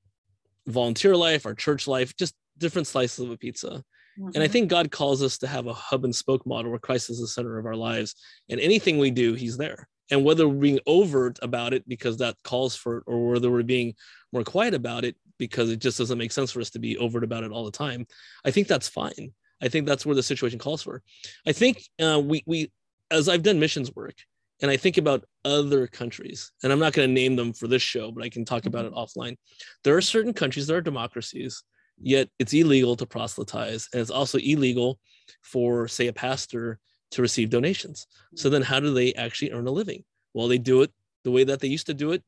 volunteer 0.65 1.15
life, 1.15 1.45
our 1.45 1.53
church 1.53 1.87
life, 1.87 2.15
just 2.15 2.33
different 2.57 2.87
slices 2.87 3.19
of 3.19 3.31
a 3.31 3.37
pizza. 3.37 3.67
Mm-hmm. 3.67 4.27
And 4.27 4.37
I 4.37 4.39
mm-hmm. 4.45 4.53
think 4.53 4.69
God 4.69 4.91
calls 4.91 5.21
us 5.21 5.37
to 5.39 5.47
have 5.47 5.67
a 5.67 5.73
hub 5.73 6.03
and 6.03 6.15
spoke 6.15 6.45
model 6.45 6.71
where 6.71 6.79
Christ 6.79 7.09
is 7.09 7.19
the 7.19 7.27
center 7.27 7.59
of 7.59 7.65
our 7.65 7.75
lives. 7.75 8.15
And 8.49 8.59
anything 8.59 8.97
we 8.97 9.11
do, 9.11 9.33
He's 9.33 9.57
there. 9.57 9.87
And 10.11 10.23
whether 10.23 10.47
we're 10.47 10.61
being 10.61 10.79
overt 10.87 11.39
about 11.41 11.73
it 11.73 11.87
because 11.87 12.17
that 12.17 12.35
calls 12.43 12.75
for 12.75 12.97
it, 12.97 13.03
or 13.05 13.31
whether 13.31 13.51
we're 13.51 13.63
being 13.63 13.93
more 14.31 14.43
quiet 14.43 14.73
about 14.73 15.05
it 15.05 15.15
because 15.37 15.69
it 15.69 15.79
just 15.79 15.97
doesn't 15.97 16.17
make 16.17 16.31
sense 16.31 16.51
for 16.51 16.61
us 16.61 16.71
to 16.71 16.79
be 16.79 16.97
overt 16.97 17.23
about 17.23 17.43
it 17.43 17.51
all 17.51 17.65
the 17.65 17.71
time, 17.71 18.05
I 18.43 18.51
think 18.51 18.67
that's 18.67 18.89
fine. 18.89 19.33
I 19.61 19.67
think 19.67 19.85
that's 19.85 20.05
where 20.05 20.15
the 20.15 20.23
situation 20.23 20.59
calls 20.59 20.83
for. 20.83 21.01
I 21.47 21.51
think 21.51 21.83
uh, 22.01 22.21
we 22.23 22.43
we 22.45 22.71
as 23.11 23.27
I've 23.27 23.43
done 23.43 23.59
missions 23.59 23.93
work, 23.95 24.15
and 24.61 24.69
I 24.69 24.77
think 24.77 24.97
about 24.97 25.25
other 25.45 25.87
countries, 25.87 26.51
and 26.63 26.71
I'm 26.71 26.79
not 26.79 26.93
going 26.93 27.07
to 27.07 27.13
name 27.13 27.35
them 27.35 27.53
for 27.53 27.67
this 27.67 27.81
show, 27.81 28.11
but 28.11 28.23
I 28.23 28.29
can 28.29 28.45
talk 28.45 28.65
about 28.65 28.85
it 28.85 28.93
mm-hmm. 28.93 29.19
offline. 29.19 29.37
There 29.83 29.97
are 29.97 30.01
certain 30.01 30.33
countries 30.33 30.67
that 30.67 30.75
are 30.75 30.81
democracies, 30.81 31.63
yet 32.01 32.29
it's 32.39 32.53
illegal 32.53 32.95
to 32.97 33.05
proselytize, 33.05 33.87
and 33.93 34.01
it's 34.01 34.11
also 34.11 34.37
illegal 34.37 34.99
for, 35.41 35.87
say, 35.87 36.07
a 36.07 36.13
pastor 36.13 36.79
to 37.11 37.21
receive 37.21 37.49
donations. 37.49 38.07
So 38.35 38.49
then, 38.49 38.61
how 38.61 38.79
do 38.79 38.93
they 38.93 39.13
actually 39.13 39.51
earn 39.51 39.67
a 39.67 39.71
living? 39.71 40.03
Well, 40.33 40.47
they 40.47 40.57
do 40.57 40.81
it 40.81 40.91
the 41.23 41.31
way 41.31 41.43
that 41.43 41.59
they 41.59 41.67
used 41.67 41.87
to 41.87 41.93
do 41.93 42.11
it 42.11 42.23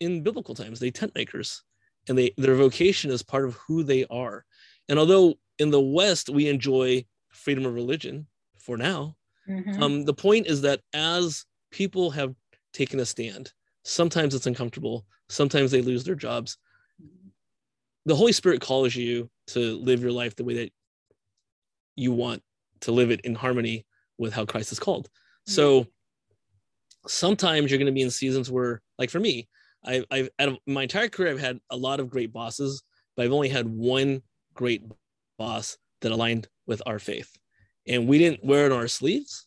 in 0.00 0.22
biblical 0.22 0.54
times. 0.54 0.80
They 0.80 0.90
tent 0.90 1.14
makers, 1.14 1.62
and 2.08 2.18
they 2.18 2.32
their 2.36 2.54
vocation 2.54 3.10
is 3.10 3.22
part 3.22 3.44
of 3.44 3.54
who 3.54 3.82
they 3.82 4.04
are. 4.06 4.44
And 4.88 4.98
although 4.98 5.34
in 5.58 5.70
the 5.70 5.80
West 5.80 6.28
we 6.28 6.48
enjoy 6.48 7.04
freedom 7.30 7.66
of 7.66 7.74
religion 7.74 8.26
for 8.58 8.76
now, 8.76 9.16
mm-hmm. 9.48 9.82
um, 9.82 10.04
the 10.04 10.14
point 10.14 10.46
is 10.46 10.62
that 10.62 10.80
as 10.92 11.44
people 11.70 12.10
have 12.10 12.34
taken 12.72 13.00
a 13.00 13.06
stand. 13.06 13.52
Sometimes 13.84 14.34
it's 14.34 14.46
uncomfortable. 14.46 15.06
Sometimes 15.28 15.70
they 15.70 15.82
lose 15.82 16.04
their 16.04 16.14
jobs. 16.14 16.58
The 18.06 18.16
Holy 18.16 18.32
Spirit 18.32 18.60
calls 18.60 18.94
you 18.94 19.30
to 19.48 19.78
live 19.78 20.02
your 20.02 20.12
life 20.12 20.36
the 20.36 20.44
way 20.44 20.54
that 20.54 20.72
you 21.96 22.12
want 22.12 22.42
to 22.80 22.92
live 22.92 23.10
it 23.10 23.20
in 23.22 23.34
harmony 23.34 23.84
with 24.18 24.32
how 24.32 24.44
Christ 24.44 24.72
is 24.72 24.78
called. 24.78 25.08
So 25.46 25.86
sometimes 27.06 27.70
you're 27.70 27.78
going 27.78 27.86
to 27.86 27.92
be 27.92 28.02
in 28.02 28.10
seasons 28.10 28.50
where, 28.50 28.82
like 28.98 29.10
for 29.10 29.20
me, 29.20 29.48
I, 29.84 30.04
I've 30.10 30.28
out 30.38 30.48
of 30.48 30.58
my 30.66 30.82
entire 30.82 31.08
career, 31.08 31.30
I've 31.30 31.40
had 31.40 31.60
a 31.70 31.76
lot 31.76 32.00
of 32.00 32.10
great 32.10 32.32
bosses, 32.32 32.82
but 33.16 33.24
I've 33.24 33.32
only 33.32 33.48
had 33.48 33.66
one 33.66 34.22
great 34.54 34.82
boss 35.38 35.78
that 36.00 36.12
aligned 36.12 36.48
with 36.66 36.82
our 36.84 36.98
faith. 36.98 37.30
And 37.86 38.06
we 38.06 38.18
didn't 38.18 38.44
wear 38.44 38.66
it 38.66 38.72
on 38.72 38.78
our 38.78 38.88
sleeves, 38.88 39.46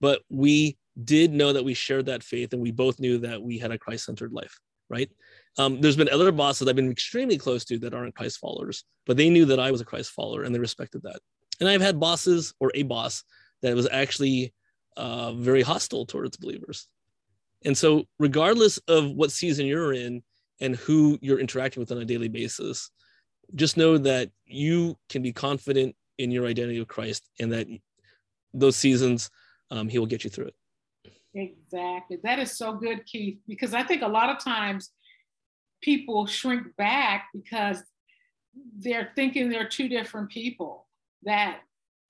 but 0.00 0.22
we 0.30 0.78
did 1.04 1.32
know 1.32 1.52
that 1.52 1.64
we 1.64 1.74
shared 1.74 2.06
that 2.06 2.22
faith 2.22 2.52
and 2.52 2.62
we 2.62 2.70
both 2.70 2.98
knew 2.98 3.18
that 3.18 3.42
we 3.42 3.58
had 3.58 3.70
a 3.70 3.78
Christ-centered 3.78 4.32
life, 4.32 4.58
right? 4.88 5.10
Um, 5.58 5.80
there's 5.80 5.96
been 5.96 6.08
other 6.08 6.32
bosses 6.32 6.66
I've 6.66 6.76
been 6.76 6.90
extremely 6.90 7.36
close 7.36 7.64
to 7.66 7.78
that 7.80 7.92
aren't 7.92 8.14
Christ 8.14 8.38
followers, 8.38 8.84
but 9.04 9.16
they 9.16 9.28
knew 9.28 9.44
that 9.46 9.60
I 9.60 9.70
was 9.70 9.80
a 9.80 9.84
Christ 9.84 10.12
follower 10.12 10.44
and 10.44 10.54
they 10.54 10.58
respected 10.58 11.02
that. 11.02 11.20
And 11.60 11.68
I've 11.68 11.82
had 11.82 12.00
bosses 12.00 12.54
or 12.60 12.70
a 12.74 12.82
boss 12.82 13.24
that 13.62 13.74
was 13.74 13.88
actually 13.90 14.52
uh, 14.96 15.32
very 15.32 15.62
hostile 15.62 16.06
towards 16.06 16.36
believers. 16.36 16.88
And 17.64 17.76
so, 17.76 18.04
regardless 18.18 18.78
of 18.88 19.10
what 19.12 19.32
season 19.32 19.66
you're 19.66 19.92
in 19.92 20.22
and 20.60 20.76
who 20.76 21.18
you're 21.20 21.40
interacting 21.40 21.80
with 21.80 21.92
on 21.92 21.98
a 21.98 22.04
daily 22.04 22.28
basis, 22.28 22.90
just 23.54 23.76
know 23.76 23.98
that 23.98 24.30
you 24.44 24.96
can 25.08 25.22
be 25.22 25.32
confident 25.32 25.94
in 26.18 26.30
your 26.30 26.46
identity 26.46 26.78
of 26.78 26.88
Christ 26.88 27.28
and 27.40 27.52
that 27.52 27.66
those 28.52 28.76
seasons, 28.76 29.30
um, 29.70 29.88
He 29.88 29.98
will 29.98 30.06
get 30.06 30.24
you 30.24 30.30
through 30.30 30.46
it. 30.46 30.54
Exactly. 31.34 32.18
That 32.22 32.38
is 32.38 32.56
so 32.56 32.72
good, 32.72 33.04
Keith, 33.04 33.38
because 33.46 33.74
I 33.74 33.82
think 33.82 34.02
a 34.02 34.08
lot 34.08 34.30
of 34.30 34.42
times 34.42 34.90
people 35.82 36.26
shrink 36.26 36.74
back 36.76 37.28
because 37.34 37.82
they're 38.78 39.12
thinking 39.14 39.50
they're 39.50 39.68
two 39.68 39.88
different 39.88 40.30
people, 40.30 40.86
that 41.24 41.60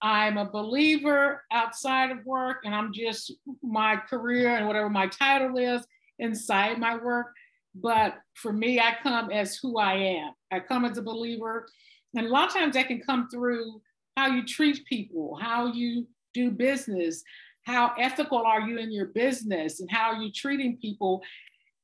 I'm 0.02 0.36
a 0.36 0.50
believer 0.50 1.42
outside 1.52 2.10
of 2.10 2.24
work 2.26 2.58
and 2.64 2.74
I'm 2.74 2.92
just 2.92 3.32
my 3.62 3.96
career 3.96 4.56
and 4.56 4.66
whatever 4.66 4.90
my 4.90 5.06
title 5.06 5.56
is 5.56 5.86
inside 6.18 6.78
my 6.78 6.96
work. 6.96 7.28
But 7.74 8.16
for 8.34 8.52
me, 8.52 8.80
I 8.80 8.96
come 9.02 9.30
as 9.30 9.56
who 9.56 9.78
I 9.78 9.94
am. 9.94 10.32
I 10.50 10.60
come 10.60 10.84
as 10.84 10.98
a 10.98 11.02
believer. 11.02 11.66
And 12.14 12.26
a 12.26 12.30
lot 12.30 12.48
of 12.48 12.54
times 12.54 12.74
that 12.74 12.88
can 12.88 13.00
come 13.00 13.28
through 13.28 13.80
how 14.16 14.28
you 14.28 14.44
treat 14.44 14.84
people, 14.86 15.38
how 15.40 15.66
you 15.72 16.06
do 16.32 16.50
business, 16.50 17.22
how 17.66 17.92
ethical 17.98 18.38
are 18.38 18.60
you 18.60 18.78
in 18.78 18.92
your 18.92 19.06
business 19.06 19.80
and 19.80 19.90
how 19.90 20.12
are 20.12 20.22
you 20.22 20.30
treating 20.30 20.76
people 20.76 21.22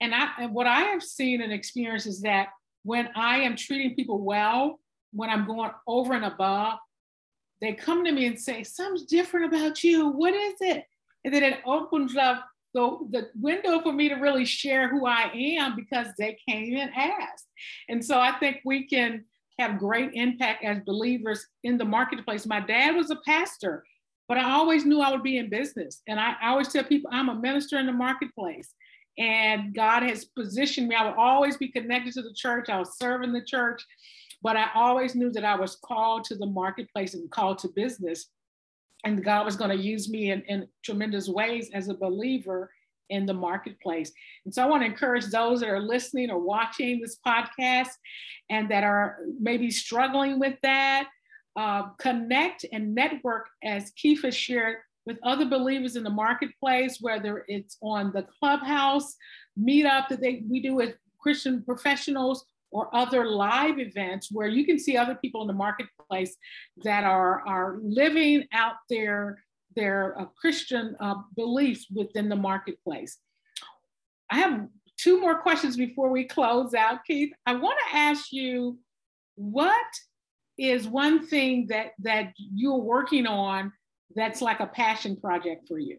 and 0.01 0.15
i 0.15 0.29
and 0.39 0.55
what 0.55 0.67
i 0.67 0.81
have 0.81 1.03
seen 1.03 1.43
and 1.43 1.53
experienced 1.53 2.07
is 2.07 2.23
that 2.23 2.49
when 2.85 3.09
i 3.17 3.39
am 3.39 3.57
treating 3.57 3.95
people 3.95 4.19
well 4.19 4.79
when 5.13 5.29
i'm 5.29 5.47
going 5.47 5.71
over 5.87 6.15
and 6.15 6.25
above 6.25 6.79
they 7.63 7.73
come 7.73 8.05
to 8.05 8.13
me 8.13 8.27
and 8.27 8.39
say 8.39 8.63
something's 8.63 9.07
different 9.07 9.47
about 9.47 9.83
you 9.83 10.09
what 10.09 10.35
is 10.35 10.57
it 10.61 10.85
and 11.25 11.33
then 11.33 11.43
it 11.43 11.61
opens 11.65 12.17
up 12.17 12.47
the, 12.75 12.99
the 13.11 13.29
window 13.35 13.81
for 13.81 13.93
me 13.93 14.09
to 14.09 14.17
really 14.17 14.45
share 14.45 14.89
who 14.89 15.07
i 15.07 15.31
am 15.35 15.75
because 15.75 16.09
they 16.19 16.37
came 16.47 16.77
and 16.77 16.91
asked 16.95 17.47
and 17.89 18.05
so 18.05 18.21
i 18.21 18.33
think 18.33 18.59
we 18.65 18.87
can 18.87 19.25
have 19.59 19.79
great 19.79 20.11
impact 20.15 20.65
as 20.65 20.79
believers 20.85 21.47
in 21.65 21.79
the 21.79 21.85
marketplace 21.85 22.45
my 22.47 22.61
dad 22.61 22.95
was 22.95 23.11
a 23.11 23.17
pastor 23.25 23.85
but 24.33 24.39
I 24.39 24.53
always 24.53 24.87
knew 24.87 25.03
I 25.03 25.11
would 25.11 25.23
be 25.23 25.37
in 25.37 25.51
business. 25.51 26.01
And 26.07 26.19
I, 26.19 26.35
I 26.41 26.49
always 26.49 26.69
tell 26.69 26.85
people 26.85 27.11
I'm 27.13 27.29
a 27.29 27.35
minister 27.35 27.79
in 27.79 27.85
the 27.85 27.93
marketplace. 27.93 28.73
And 29.19 29.75
God 29.75 30.03
has 30.05 30.25
positioned 30.25 30.89
me. 30.89 30.95
I 30.95 31.05
will 31.05 31.21
always 31.21 31.59
be 31.59 31.69
connected 31.69 32.15
to 32.15 32.23
the 32.23 32.33
church. 32.33 32.71
I 32.71 32.79
will 32.79 32.87
serve 32.87 33.23
in 33.23 33.33
the 33.33 33.45
church, 33.45 33.85
but 34.43 34.57
I 34.57 34.67
always 34.75 35.15
knew 35.15 35.31
that 35.33 35.45
I 35.45 35.55
was 35.55 35.77
called 35.77 36.25
to 36.25 36.35
the 36.35 36.47
marketplace 36.47 37.15
and 37.15 37.31
called 37.31 37.59
to 37.61 37.69
business. 37.69 38.27
And 39.05 39.25
God 39.25 39.45
was 39.45 39.57
going 39.57 39.71
to 39.71 39.77
use 39.77 40.09
me 40.09 40.31
in, 40.31 40.43
in 40.43 40.69
tremendous 40.85 41.29
ways 41.29 41.71
as 41.73 41.89
a 41.89 41.95
believer 41.95 42.71
in 43.11 43.27
the 43.27 43.35
marketplace. 43.35 44.13
And 44.45 44.55
so 44.55 44.63
I 44.63 44.67
want 44.67 44.83
to 44.83 44.87
encourage 44.87 45.27
those 45.27 45.61
that 45.61 45.69
are 45.69 45.81
listening 45.81 46.31
or 46.31 46.39
watching 46.39 47.01
this 47.01 47.19
podcast 47.27 47.91
and 48.51 48.71
that 48.71 48.85
are 48.85 49.19
maybe 49.41 49.71
struggling 49.71 50.39
with 50.39 50.55
that 50.63 51.09
uh, 51.57 51.91
connect 51.99 52.65
and 52.73 52.95
network, 52.95 53.49
as 53.63 53.93
Keith 53.97 54.23
has 54.23 54.35
shared, 54.35 54.79
with 55.05 55.19
other 55.25 55.45
believers 55.45 55.97
in 55.97 56.05
the 56.05 56.11
marketplace, 56.11 56.99
whether 57.01 57.45
it's 57.49 57.77
on 57.83 58.13
the 58.13 58.25
clubhouse 58.39 59.17
meetup 59.59 60.09
that 60.09 60.21
they, 60.21 60.43
we 60.49 60.61
do 60.61 60.75
with 60.75 60.97
Christian 61.19 61.63
professionals 61.63 62.47
or 62.73 62.95
other 62.97 63.27
live 63.27 63.79
events 63.79 64.29
where 64.33 64.49
you 64.49 64.65
can 64.65 64.79
see 64.79 64.97
other 64.97 65.15
people 65.15 65.43
in 65.43 65.47
the 65.47 65.53
marketplace 65.53 66.37
that 66.83 67.05
are, 67.05 67.47
are 67.47 67.79
living 67.83 68.45
out 68.53 68.75
their 68.91 69.39
their 69.75 70.21
uh, 70.21 70.27
Christian 70.39 70.95
uh, 71.01 71.15
beliefs 71.35 71.87
within 71.91 72.29
the 72.29 72.37
marketplace. 72.37 73.17
I 74.31 74.37
have 74.37 74.69
two 74.99 75.19
more 75.19 75.41
questions 75.41 75.79
before 75.79 76.11
we 76.11 76.25
close 76.25 76.75
out, 76.75 77.05
Keith. 77.07 77.33
I 77.47 77.55
want 77.55 77.79
to 77.89 77.97
ask 77.97 78.33
you 78.33 78.79
what 79.37 79.87
is 80.59 80.87
one 80.87 81.27
thing 81.27 81.67
that 81.69 81.93
that 82.01 82.33
you're 82.37 82.77
working 82.77 83.27
on 83.27 83.73
that's 84.15 84.43
like 84.43 84.61
a 84.61 84.67
passion 84.67 85.17
project 85.17 85.69
for 85.69 85.79
you? 85.79 85.99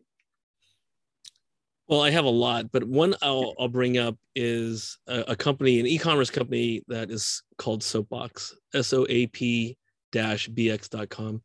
Well, 1.94 2.02
I 2.02 2.10
have 2.10 2.26
a 2.26 2.30
lot, 2.30 2.72
but 2.72 2.84
one 2.84 3.14
I'll, 3.22 3.54
I'll 3.60 3.68
bring 3.68 4.00
up 4.00 4.18
is 4.36 4.98
a, 5.06 5.26
a, 5.28 5.36
company, 5.36 5.80
an 5.80 5.86
e-commerce 5.86 6.32
company 6.32 6.82
that 6.88 7.12
is 7.12 7.44
called 7.60 7.84
Soapbox, 7.84 8.56
S-O-A-P 8.74 9.78
dash 10.12 10.50
bx.com. 10.50 11.44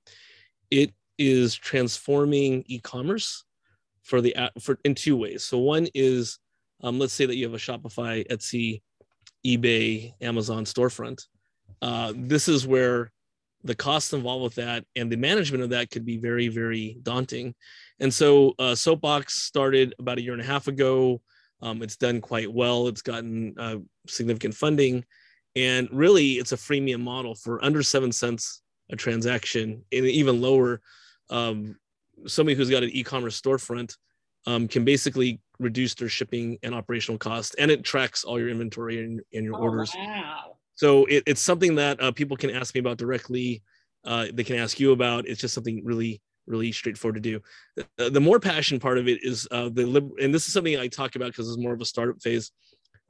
It 0.71 0.95
is 1.19 1.55
transforming 1.55 2.65
e-commerce 2.67 3.45
for 4.03 4.23
the 4.23 4.35
for 4.59 4.79
in 4.87 4.95
two 4.95 5.19
ways. 5.19 5.45
So 5.45 5.59
one 5.59 5.87
is, 5.95 6.39
um, 6.83 6.99
let's 6.99 7.13
say 7.13 7.27
that 7.27 7.37
you 7.37 7.45
have 7.45 7.53
a 7.53 7.59
Shopify, 7.59 8.27
Etsy, 8.29 8.81
eBay, 9.45 10.15
Amazon 10.23 10.65
storefront. 10.65 11.25
Uh, 11.83 12.15
this 12.17 12.49
is 12.49 12.67
where 12.67 13.13
the 13.65 13.75
costs 13.75 14.15
involved 14.15 14.45
with 14.45 14.55
that 14.55 14.87
and 14.97 15.13
the 15.13 15.17
management 15.17 15.63
of 15.63 15.71
that 15.71 15.91
could 15.91 16.07
be 16.07 16.17
very, 16.17 16.49
very 16.49 16.97
daunting. 17.03 17.55
And 18.01 18.13
so 18.13 18.55
uh, 18.59 18.75
Soapbox 18.75 19.43
started 19.43 19.95
about 19.99 20.19
a 20.19 20.23
year 20.23 20.33
and 20.33 20.43
a 20.43 20.47
half 20.47 20.69
ago. 20.69 21.21
Um, 21.61 21.83
it's 21.83 21.97
done 21.97 22.21
quite 22.21 22.53
well. 22.53 22.89
It's 22.89 23.03
gotten 23.03 23.55
uh, 23.59 23.77
significant 24.07 24.55
funding. 24.55 25.05
And 25.57 25.89
really, 25.91 26.35
it's 26.35 26.53
a 26.53 26.57
freemium 26.57 27.01
model 27.01 27.35
for 27.35 27.65
under 27.65 27.83
seven 27.83 28.13
cents 28.13 28.63
a 28.91 28.97
transaction, 28.97 29.85
and 29.93 30.07
even 30.07 30.41
lower. 30.41 30.81
Um, 31.31 31.77
somebody 32.27 32.57
who's 32.57 32.71
got 32.71 32.83
an 32.83 32.91
e-commerce 32.91 33.41
storefront 33.41 33.97
um, 34.47 34.67
can 34.69 34.85
basically 34.85 35.41
reduce 35.59 35.95
their 35.95 36.09
shipping 36.09 36.59
and 36.63 36.75
operational 36.75 37.19
cost, 37.19 37.55
and 37.59 37.71
it 37.71 37.85
tracks 37.85 38.25
all 38.25 38.39
your 38.39 38.49
inventory 38.49 39.05
and, 39.05 39.21
and 39.33 39.45
your 39.45 39.57
oh, 39.57 39.63
orders. 39.63 39.93
Wow. 39.95 40.57
So 40.75 41.05
it, 41.07 41.25
it's 41.27 41.41
something 41.41 41.75
that 41.75 42.01
uh, 42.01 42.13
people 42.13 42.37
can 42.37 42.51
ask 42.51 42.75
me 42.75 42.81
about 42.81 42.99
directly. 42.99 43.63
Uh, 44.05 44.27
they 44.33 44.45
can 44.45 44.57
ask 44.57 44.79
you 44.79 44.93
about. 44.93 45.27
It's 45.27 45.41
just 45.41 45.55
something 45.55 45.85
really, 45.85 46.23
really 46.49 46.73
straightforward 46.73 47.17
to 47.17 47.21
do. 47.21 47.41
The, 47.97 48.11
the 48.11 48.21
more 48.21 48.41
passion 48.41 48.81
part 48.81 48.99
of 48.99 49.09
it 49.09 49.23
is 49.23 49.47
uh, 49.51 49.69
the 49.69 50.11
and 50.21 50.35
this 50.35 50.47
is 50.47 50.53
something 50.53 50.77
I 50.77 50.89
talk 50.89 51.17
about 51.17 51.29
because 51.29 51.49
it's 51.49 51.59
more 51.59 51.75
of 51.75 51.81
a 51.81 51.85
startup 51.85 52.21
phase. 52.23 52.51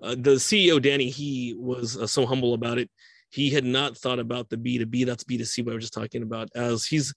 Uh, 0.03 0.11
the 0.11 0.37
CEO 0.37 0.81
Danny 0.81 1.11
he 1.11 1.55
was 1.59 1.97
uh, 1.97 2.07
so 2.07 2.27
humble 2.27 2.55
about 2.55 2.79
it. 2.79 2.91
He 3.31 3.51
had 3.51 3.65
not 3.65 3.97
thought 3.97 4.19
about 4.19 4.49
the 4.49 4.57
B 4.57 4.79
to 4.79 4.87
B. 4.87 5.05
That's 5.05 5.25
B 5.25 5.37
to 5.39 5.47
C. 5.47 5.63
What 5.63 5.73
I 5.73 5.75
was 5.75 5.85
just 5.85 5.95
talking 5.95 6.23
about. 6.23 6.49
As 6.55 6.87
he's 6.87 7.15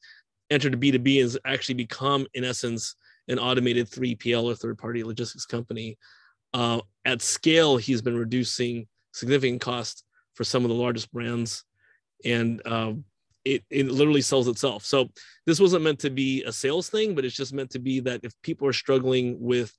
entered 0.49 0.79
B 0.79 0.91
to 0.91 0.99
B 0.99 1.19
and 1.19 1.25
has 1.25 1.37
actually 1.45 1.75
become, 1.75 2.27
in 2.33 2.43
essence, 2.43 2.95
an 3.27 3.39
automated 3.39 3.89
3PL 3.89 4.43
or 4.43 4.55
third 4.55 4.77
party 4.77 5.03
logistics 5.03 5.45
company. 5.45 5.97
Uh, 6.53 6.81
at 7.05 7.21
scale, 7.21 7.77
he's 7.77 8.01
been 8.01 8.17
reducing 8.17 8.87
significant 9.13 9.61
cost 9.61 10.03
for 10.33 10.43
some 10.43 10.63
of 10.63 10.69
the 10.69 10.75
largest 10.75 11.11
brands, 11.11 11.63
and 12.25 12.61
uh, 12.65 12.93
it 13.45 13.63
it 13.69 13.87
literally 13.87 14.21
sells 14.21 14.47
itself. 14.47 14.85
So 14.85 15.09
this 15.45 15.59
wasn't 15.59 15.83
meant 15.83 15.99
to 15.99 16.09
be 16.09 16.43
a 16.43 16.51
sales 16.51 16.89
thing, 16.89 17.15
but 17.15 17.25
it's 17.25 17.35
just 17.35 17.53
meant 17.53 17.71
to 17.71 17.79
be 17.79 17.99
that 18.01 18.21
if 18.23 18.33
people 18.41 18.67
are 18.67 18.73
struggling 18.73 19.37
with 19.39 19.73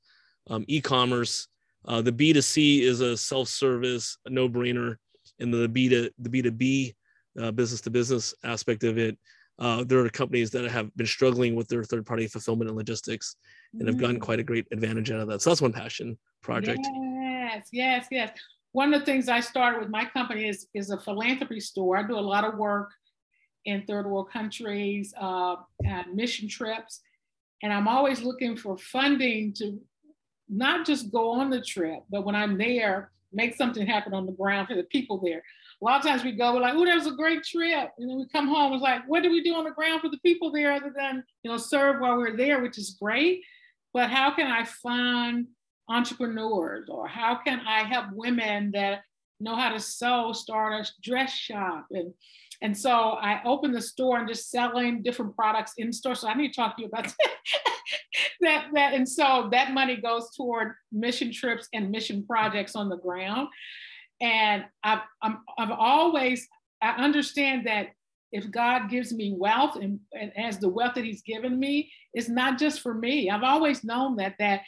um, 0.48 0.64
e-commerce, 0.68 1.48
uh, 1.87 2.03
the 2.03 2.12
B 2.12 2.33
2 2.33 2.40
C 2.42 2.83
is 2.83 3.01
a 3.01 3.16
self-service, 3.16 4.18
a 4.27 4.31
no-brainer, 4.31 4.96
and 5.38 5.53
the 5.53 5.68
B 5.68 5.88
to 5.88 6.11
the 6.18 6.29
B 6.29 6.42
2 6.42 6.51
B 6.51 6.94
uh, 7.40 7.51
business 7.51 7.81
to 7.83 7.90
business 7.90 8.35
aspect 8.44 8.85
of 8.85 8.98
it. 8.98 9.18
Uh, 9.59 9.85
there 9.85 10.05
are 10.05 10.09
companies 10.09 10.51
that 10.51 10.68
have 10.68 10.94
been 10.96 11.07
struggling 11.07 11.55
with 11.55 11.68
their 11.68 11.85
third 11.85 12.05
party 12.05 12.27
fulfillment 12.27 12.68
and 12.68 12.77
logistics 12.77 13.37
and 13.79 13.87
have 13.87 13.98
gotten 13.98 14.16
mm. 14.16 14.20
quite 14.20 14.40
a 14.40 14.42
great 14.42 14.66
advantage 14.72 15.11
out 15.11 15.20
of 15.20 15.29
that. 15.29 15.40
So 15.40 15.51
that's 15.51 15.62
one 15.62 15.72
passion 15.72 16.18
project. 16.42 16.81
Yes, 16.83 17.68
yes, 17.70 18.07
yes 18.11 18.31
one 18.72 18.92
of 18.92 19.01
the 19.01 19.07
things 19.07 19.29
I 19.29 19.40
started 19.40 19.81
with 19.81 19.90
my 19.90 20.07
company 20.07 20.48
is, 20.48 20.66
is 20.75 20.90
a 20.90 20.98
philanthropy 20.98 21.61
store. 21.61 21.98
I 21.98 22.07
do 22.07 22.18
a 22.18 22.20
lot 22.20 22.44
of 22.44 22.57
work 22.57 22.90
in 23.64 23.85
third 23.87 24.07
world 24.07 24.31
countries 24.31 25.14
uh, 25.20 25.57
mission 26.12 26.48
trips. 26.48 27.01
And 27.62 27.72
I'm 27.72 27.88
always 27.88 28.22
looking 28.22 28.57
for 28.57 28.77
funding 28.77 29.53
to 29.55 29.79
not 30.48 30.85
just 30.85 31.12
go 31.12 31.31
on 31.33 31.51
the 31.51 31.61
trip, 31.61 32.03
but 32.11 32.25
when 32.25 32.35
I'm 32.35 32.59
there, 32.59 33.12
make 33.33 33.55
something 33.55 33.87
happen 33.87 34.12
on 34.12 34.27
the 34.27 34.33
ground 34.33 34.68
for 34.68 34.75
the 34.75 34.83
people 34.85 35.18
there. 35.18 35.42
A 35.81 35.85
lot 35.85 36.01
of 36.01 36.07
times 36.07 36.22
we 36.22 36.33
go, 36.33 36.55
we're 36.55 36.61
like, 36.61 36.75
oh, 36.75 36.85
that 36.85 36.94
was 36.94 37.07
a 37.07 37.12
great 37.12 37.42
trip. 37.42 37.90
And 37.98 38.09
then 38.09 38.18
we 38.18 38.29
come 38.29 38.48
home, 38.48 38.72
it's 38.72 38.83
like, 38.83 39.03
what 39.09 39.22
do 39.22 39.31
we 39.31 39.42
do 39.42 39.55
on 39.55 39.64
the 39.64 39.70
ground 39.70 40.01
for 40.01 40.11
the 40.11 40.18
people 40.18 40.53
there 40.53 40.72
other 40.72 40.92
than, 40.94 41.25
you 41.42 41.51
know, 41.51 41.57
serve 41.57 42.01
while 42.01 42.16
we're 42.16 42.37
there, 42.37 42.61
which 42.61 42.79
is 42.79 42.96
great. 43.01 43.42
But 43.92 44.11
how 44.11 44.35
can 44.35 44.46
I 44.46 44.64
fund 44.64 45.48
entrepreneurs 45.88 46.88
or 46.88 47.09
how 47.09 47.37
can 47.37 47.61
I 47.66 47.81
help 47.81 48.07
women 48.12 48.70
that 48.72 49.01
know 49.40 49.57
how 49.57 49.70
to 49.70 49.81
sew 49.81 50.33
start 50.33 50.72
a 50.72 50.90
dress 51.03 51.33
shop 51.33 51.87
and 51.90 52.14
and 52.62 52.77
so 52.77 52.90
I 52.90 53.40
opened 53.44 53.75
the 53.75 53.83
store 53.83 54.18
and 54.18 54.29
just 54.29 54.51
selling 54.51 55.03
different 55.03 55.37
products 55.37 55.75
in 55.79 55.92
store. 55.92 56.14
So 56.14 56.29
I 56.29 56.35
need 56.35 56.48
to 56.48 56.55
talk 56.55 56.77
to 56.77 56.83
you 56.83 56.88
about 56.88 57.05
that. 57.05 57.14
that, 58.40 58.66
that 58.72 58.94
and 58.94 59.09
so 59.09 59.48
that 59.53 59.72
money 59.72 59.96
goes 59.96 60.31
toward 60.37 60.72
mission 60.92 61.33
trips 61.33 61.68
and 61.75 61.90
mission 61.90 62.25
projects 62.25 62.77
on 62.77 62.88
the 62.88 62.96
ground. 62.96 63.48
And 64.20 64.64
I've, 64.85 65.01
I'm, 65.22 65.40
I've 65.59 65.72
always 65.72 66.48
I 66.83 66.90
understand 66.96 67.66
that 67.66 67.88
if 68.33 68.51
God 68.51 68.90
gives 68.90 69.12
me 69.12 69.35
wealth 69.37 69.77
and, 69.77 70.01
and 70.12 70.33
as 70.37 70.59
the 70.59 70.68
wealth 70.68 70.94
that 70.94 71.05
He's 71.05 71.22
given 71.22 71.59
me, 71.59 71.90
it's 72.12 72.29
not 72.29 72.59
just 72.59 72.81
for 72.81 72.94
me. 72.94 73.31
I've 73.31 73.44
always 73.44 73.85
known 73.85 74.16
that 74.16 74.35
that 74.40 74.62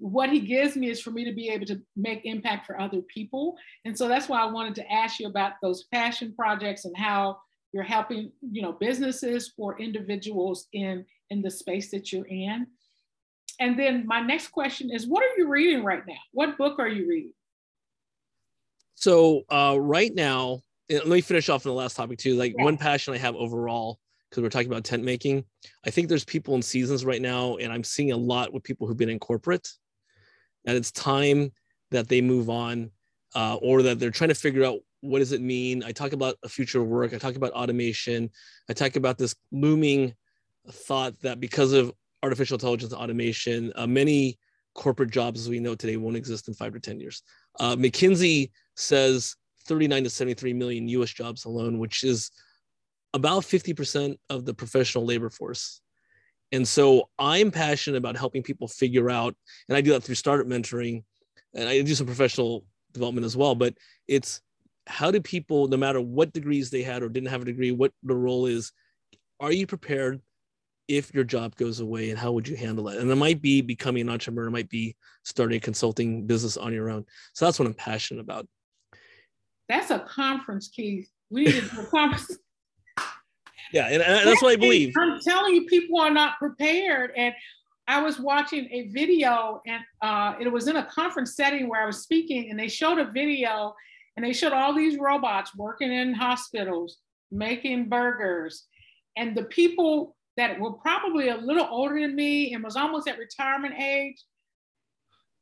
what 0.00 0.30
he 0.30 0.40
gives 0.40 0.76
me 0.76 0.88
is 0.88 1.00
for 1.00 1.10
me 1.10 1.24
to 1.24 1.32
be 1.32 1.50
able 1.50 1.66
to 1.66 1.80
make 1.94 2.22
impact 2.24 2.66
for 2.66 2.80
other 2.80 3.02
people. 3.02 3.56
And 3.84 3.96
so 3.96 4.08
that's 4.08 4.28
why 4.28 4.40
I 4.40 4.46
wanted 4.50 4.74
to 4.76 4.92
ask 4.92 5.20
you 5.20 5.28
about 5.28 5.52
those 5.62 5.84
passion 5.92 6.34
projects 6.34 6.86
and 6.86 6.96
how 6.96 7.38
you're 7.72 7.82
helping, 7.84 8.32
you 8.40 8.62
know, 8.62 8.72
businesses 8.72 9.52
or 9.56 9.78
individuals 9.78 10.66
in 10.72 11.04
in 11.28 11.42
the 11.42 11.50
space 11.50 11.90
that 11.90 12.12
you're 12.12 12.26
in. 12.26 12.66
And 13.60 13.78
then 13.78 14.06
my 14.06 14.20
next 14.20 14.48
question 14.48 14.90
is 14.90 15.06
what 15.06 15.22
are 15.22 15.36
you 15.36 15.48
reading 15.48 15.84
right 15.84 16.02
now? 16.06 16.18
What 16.32 16.56
book 16.56 16.78
are 16.78 16.88
you 16.88 17.06
reading? 17.06 17.34
So 18.94 19.42
uh, 19.50 19.76
right 19.78 20.14
now, 20.14 20.60
let 20.88 21.06
me 21.06 21.20
finish 21.20 21.48
off 21.48 21.66
on 21.66 21.70
the 21.70 21.76
last 21.76 21.94
topic 21.94 22.18
too. 22.18 22.36
Like 22.36 22.54
yeah. 22.56 22.64
one 22.64 22.78
passion 22.78 23.12
I 23.14 23.18
have 23.18 23.36
overall 23.36 23.98
because 24.30 24.42
we're 24.42 24.48
talking 24.48 24.68
about 24.68 24.84
tent 24.84 25.04
making. 25.04 25.44
I 25.84 25.90
think 25.90 26.08
there's 26.08 26.24
people 26.24 26.54
in 26.54 26.62
seasons 26.62 27.04
right 27.04 27.20
now, 27.20 27.56
and 27.56 27.72
I'm 27.72 27.84
seeing 27.84 28.12
a 28.12 28.16
lot 28.16 28.52
with 28.52 28.62
people 28.62 28.86
who've 28.86 28.96
been 28.96 29.10
in 29.10 29.18
corporate 29.18 29.68
that 30.64 30.76
it's 30.76 30.90
time 30.92 31.52
that 31.90 32.08
they 32.08 32.20
move 32.20 32.50
on 32.50 32.90
uh, 33.34 33.56
or 33.56 33.82
that 33.82 33.98
they're 33.98 34.10
trying 34.10 34.28
to 34.28 34.34
figure 34.34 34.64
out 34.64 34.78
what 35.00 35.20
does 35.20 35.32
it 35.32 35.40
mean. 35.40 35.82
I 35.82 35.92
talk 35.92 36.12
about 36.12 36.36
a 36.42 36.48
future 36.48 36.82
work 36.82 37.14
i 37.14 37.18
talk 37.18 37.36
about 37.36 37.52
automation 37.52 38.30
i 38.68 38.72
talk 38.72 38.96
about 38.96 39.18
this 39.18 39.34
looming 39.52 40.14
thought 40.70 41.18
that 41.20 41.40
because 41.40 41.72
of 41.72 41.92
artificial 42.22 42.56
intelligence 42.56 42.92
automation 42.92 43.72
uh, 43.76 43.86
many 43.86 44.38
corporate 44.74 45.10
jobs 45.10 45.40
as 45.40 45.48
we 45.48 45.58
know 45.58 45.74
today 45.74 45.96
won't 45.96 46.16
exist 46.16 46.48
in 46.48 46.54
five 46.54 46.72
to 46.72 46.80
ten 46.80 47.00
years. 47.00 47.22
Uh, 47.58 47.76
mckinsey 47.76 48.50
says 48.76 49.36
39 49.66 50.04
to 50.04 50.10
73 50.10 50.52
million 50.52 50.86
us 50.88 51.10
jobs 51.10 51.44
alone 51.44 51.78
which 51.78 52.04
is 52.04 52.30
about 53.12 53.42
50% 53.42 54.16
of 54.28 54.44
the 54.44 54.54
professional 54.54 55.04
labor 55.04 55.30
force 55.30 55.80
and 56.52 56.66
so 56.66 57.08
I'm 57.18 57.50
passionate 57.50 57.98
about 57.98 58.16
helping 58.16 58.42
people 58.42 58.68
figure 58.68 59.10
out, 59.10 59.34
and 59.68 59.76
I 59.76 59.80
do 59.80 59.92
that 59.92 60.02
through 60.02 60.16
startup 60.16 60.46
mentoring, 60.46 61.04
and 61.54 61.68
I 61.68 61.80
do 61.82 61.94
some 61.94 62.06
professional 62.06 62.64
development 62.92 63.24
as 63.24 63.36
well. 63.36 63.54
But 63.54 63.74
it's 64.08 64.40
how 64.86 65.10
do 65.10 65.20
people, 65.20 65.68
no 65.68 65.76
matter 65.76 66.00
what 66.00 66.32
degrees 66.32 66.70
they 66.70 66.82
had 66.82 67.02
or 67.02 67.08
didn't 67.08 67.30
have 67.30 67.42
a 67.42 67.46
degree, 67.46 67.70
what 67.70 67.92
the 68.02 68.16
role 68.16 68.46
is, 68.46 68.72
are 69.38 69.52
you 69.52 69.66
prepared 69.66 70.20
if 70.88 71.14
your 71.14 71.22
job 71.22 71.54
goes 71.54 71.78
away 71.78 72.10
and 72.10 72.18
how 72.18 72.32
would 72.32 72.48
you 72.48 72.56
handle 72.56 72.88
it? 72.88 72.98
And 72.98 73.10
it 73.10 73.16
might 73.16 73.40
be 73.40 73.62
becoming 73.62 74.02
an 74.02 74.10
entrepreneur, 74.10 74.48
it 74.48 74.52
might 74.52 74.68
be 74.68 74.96
starting 75.24 75.58
a 75.58 75.60
consulting 75.60 76.26
business 76.26 76.56
on 76.56 76.72
your 76.72 76.90
own. 76.90 77.04
So 77.32 77.44
that's 77.44 77.58
what 77.58 77.66
I'm 77.66 77.74
passionate 77.74 78.20
about. 78.20 78.48
That's 79.68 79.92
a 79.92 80.00
conference, 80.00 80.68
Keith. 80.68 81.08
We 81.30 81.44
need 81.44 81.62
a 81.62 81.84
conference. 81.86 82.36
Yeah, 83.72 83.86
and, 83.86 84.02
and 84.02 84.26
that's 84.28 84.42
what 84.42 84.52
I 84.52 84.56
believe. 84.56 84.94
I'm 84.98 85.20
telling 85.20 85.54
you, 85.54 85.66
people 85.66 86.00
are 86.00 86.10
not 86.10 86.38
prepared. 86.38 87.12
And 87.16 87.34
I 87.86 88.00
was 88.00 88.18
watching 88.18 88.68
a 88.70 88.88
video, 88.88 89.60
and 89.66 89.82
uh, 90.02 90.34
it 90.40 90.50
was 90.50 90.68
in 90.68 90.76
a 90.76 90.84
conference 90.86 91.36
setting 91.36 91.68
where 91.68 91.82
I 91.82 91.86
was 91.86 92.02
speaking, 92.02 92.50
and 92.50 92.58
they 92.58 92.68
showed 92.68 92.98
a 92.98 93.10
video, 93.10 93.74
and 94.16 94.24
they 94.24 94.32
showed 94.32 94.52
all 94.52 94.74
these 94.74 94.98
robots 94.98 95.54
working 95.56 95.92
in 95.92 96.14
hospitals, 96.14 96.98
making 97.30 97.88
burgers, 97.88 98.66
and 99.16 99.36
the 99.36 99.44
people 99.44 100.16
that 100.36 100.58
were 100.58 100.72
probably 100.72 101.28
a 101.28 101.36
little 101.36 101.66
older 101.68 102.00
than 102.00 102.14
me 102.14 102.54
and 102.54 102.62
was 102.62 102.76
almost 102.76 103.08
at 103.08 103.18
retirement 103.18 103.74
age 103.78 104.16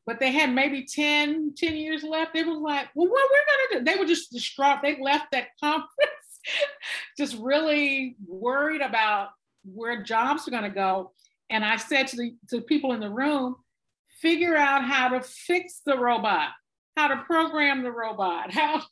but 0.09 0.19
they 0.19 0.33
had 0.33 0.55
maybe 0.55 0.87
10, 0.87 1.53
10 1.55 1.77
years 1.77 2.03
left. 2.03 2.33
They 2.33 2.43
were 2.43 2.55
like, 2.55 2.89
well, 2.95 3.09
what 3.09 3.31
we're 3.31 3.75
gonna 3.75 3.85
do? 3.85 3.91
They 3.93 3.99
were 3.99 4.07
just 4.07 4.33
distraught. 4.33 4.79
They 4.83 4.97
left 4.99 5.27
that 5.33 5.49
conference 5.63 6.18
just 7.19 7.37
really 7.39 8.17
worried 8.27 8.83
about 8.83 9.31
where 9.65 10.03
jobs 10.03 10.47
are 10.47 10.51
going 10.51 10.63
to 10.63 10.71
go. 10.71 11.13
And 11.51 11.65
I 11.65 11.77
said 11.77 12.09
to 12.09 12.17
the 12.17 12.35
to 12.51 12.61
people 12.61 12.93
in 12.93 13.01
the 13.01 13.11
room, 13.11 13.57
figure 14.21 14.57
out 14.57 14.85
how 14.85 15.09
to 15.09 15.21
fix 15.21 15.81
the 15.85 15.97
robot, 15.97 16.51
how 16.97 17.09
to 17.09 17.17
program 17.25 17.83
the 17.83 17.93
robot, 17.93 18.51
how, 18.53 18.83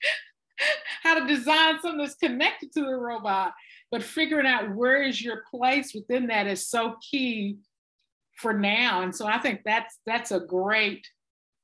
how 1.03 1.19
to 1.19 1.27
design 1.27 1.81
something 1.81 1.99
that's 1.99 2.15
connected 2.15 2.73
to 2.73 2.81
the 2.81 2.95
robot. 2.95 3.53
But 3.91 4.03
figuring 4.03 4.47
out 4.47 4.75
where 4.75 5.03
is 5.03 5.23
your 5.23 5.43
place 5.51 5.93
within 5.95 6.27
that 6.29 6.47
is 6.47 6.69
so 6.69 6.97
key 7.11 7.59
for 8.37 8.53
now. 8.53 9.03
And 9.03 9.15
so 9.15 9.27
I 9.27 9.39
think 9.39 9.61
that's 9.65 9.99
that's 10.07 10.33
a 10.33 10.41
great. 10.41 11.07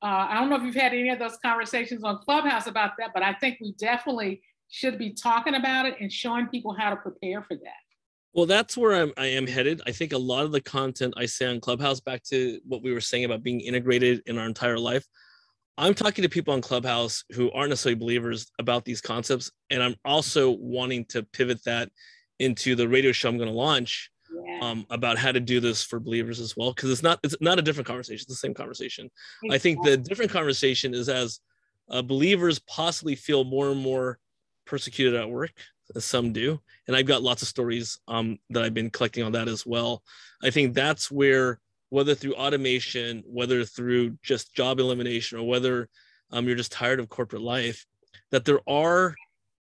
Uh, 0.02 0.26
I 0.31 0.35
don't 0.35 0.50
know 0.50 0.57
if 0.57 0.62
you've 0.62 0.74
had 0.74 0.92
any 0.92 1.11
of 1.11 1.20
those 1.20 1.37
conversations 1.44 2.02
on 2.02 2.18
Clubhouse 2.18 2.66
about 2.66 2.92
that, 2.98 3.11
but 3.14 3.22
I 3.22 3.35
think 3.35 3.59
we 3.61 3.72
definitely 3.78 4.42
should 4.72 4.98
be 4.98 5.11
talking 5.11 5.54
about 5.54 5.85
it 5.85 5.96
and 6.00 6.11
showing 6.11 6.46
people 6.48 6.74
how 6.76 6.88
to 6.88 6.96
prepare 6.96 7.42
for 7.42 7.54
that. 7.56 7.82
Well, 8.32 8.46
that's 8.46 8.74
where 8.74 8.94
I'm, 8.94 9.12
I 9.18 9.26
am 9.26 9.46
headed. 9.46 9.82
I 9.87 9.92
think 9.92 10.14
a 10.14 10.18
lot 10.18 10.46
of 10.46 10.52
the 10.52 10.62
content 10.62 11.12
I 11.18 11.26
say 11.26 11.44
on 11.44 11.61
Clubhouse, 11.61 12.00
back 12.00 12.22
to 12.30 12.58
what 12.64 12.82
we 12.82 12.90
were 12.90 13.00
saying 13.00 13.26
about 13.26 13.42
being 13.42 13.61
integrated 13.61 14.22
in 14.24 14.38
our 14.38 14.46
entire 14.46 14.78
life, 14.78 15.04
I'm 15.76 15.92
talking 15.92 16.22
to 16.22 16.28
people 16.30 16.54
on 16.54 16.62
Clubhouse 16.62 17.22
who 17.35 17.52
aren't 17.52 17.68
necessarily 17.68 17.98
believers 17.98 18.50
about 18.58 18.87
these 18.87 19.02
concepts. 19.02 19.50
And 19.68 19.82
I'm 19.82 19.94
also 20.06 20.50
wanting 20.50 21.04
to 21.11 21.22
pivot 21.22 21.62
that 21.66 21.90
into 22.38 22.74
the 22.74 22.88
radio 22.88 23.12
show 23.12 23.28
I'm 23.28 23.37
going 23.37 23.50
to 23.50 23.54
launch 23.54 24.11
yeah. 24.46 24.61
um, 24.62 24.87
about 24.88 25.18
how 25.18 25.32
to 25.32 25.40
do 25.40 25.61
this 25.61 25.85
for 25.85 26.00
believers 26.00 26.40
as 26.40 26.56
well. 26.56 26.72
Cause 26.72 26.90
it's 26.90 27.02
not, 27.02 27.20
it's 27.22 27.37
not 27.42 27.58
a 27.58 27.62
different 27.62 27.87
conversation. 27.87 28.22
It's 28.22 28.24
the 28.24 28.35
same 28.37 28.54
conversation. 28.54 29.11
Exactly. 29.42 29.54
I 29.54 29.58
think 29.58 29.85
the 29.85 29.98
different 29.98 30.30
conversation 30.30 30.94
is 30.94 31.11
as 31.11 31.40
uh, 31.90 32.00
believers 32.00 32.58
possibly 32.61 33.14
feel 33.14 33.44
more 33.44 33.70
and 33.70 33.80
more 33.80 34.18
persecuted 34.64 35.14
at 35.14 35.31
work 35.31 35.53
as 35.94 36.05
some 36.05 36.33
do 36.33 36.61
and 36.87 36.96
i've 36.96 37.07
got 37.07 37.22
lots 37.22 37.42
of 37.42 37.48
stories 37.48 37.98
um, 38.09 38.38
that 38.51 38.62
i've 38.62 38.75
been 38.75 38.90
collecting 38.90 39.25
on 39.25 39.33
that 39.33 39.48
as 39.48 39.66
well. 39.66 40.03
I 40.42 40.51
think 40.51 40.75
that's 40.75 41.11
where 41.11 41.61
whether 41.90 42.14
through 42.14 42.35
automation 42.35 43.22
whether 43.27 43.64
through 43.64 44.18
just 44.22 44.55
job 44.55 44.81
elimination 44.81 45.38
or 45.38 45.46
whether 45.46 45.88
um, 46.31 46.46
you're 46.46 46.57
just 46.57 46.72
tired 46.72 47.01
of 47.01 47.09
corporate 47.09 47.42
life 47.42 47.87
that 48.31 48.44
there 48.44 48.61
are 48.66 49.14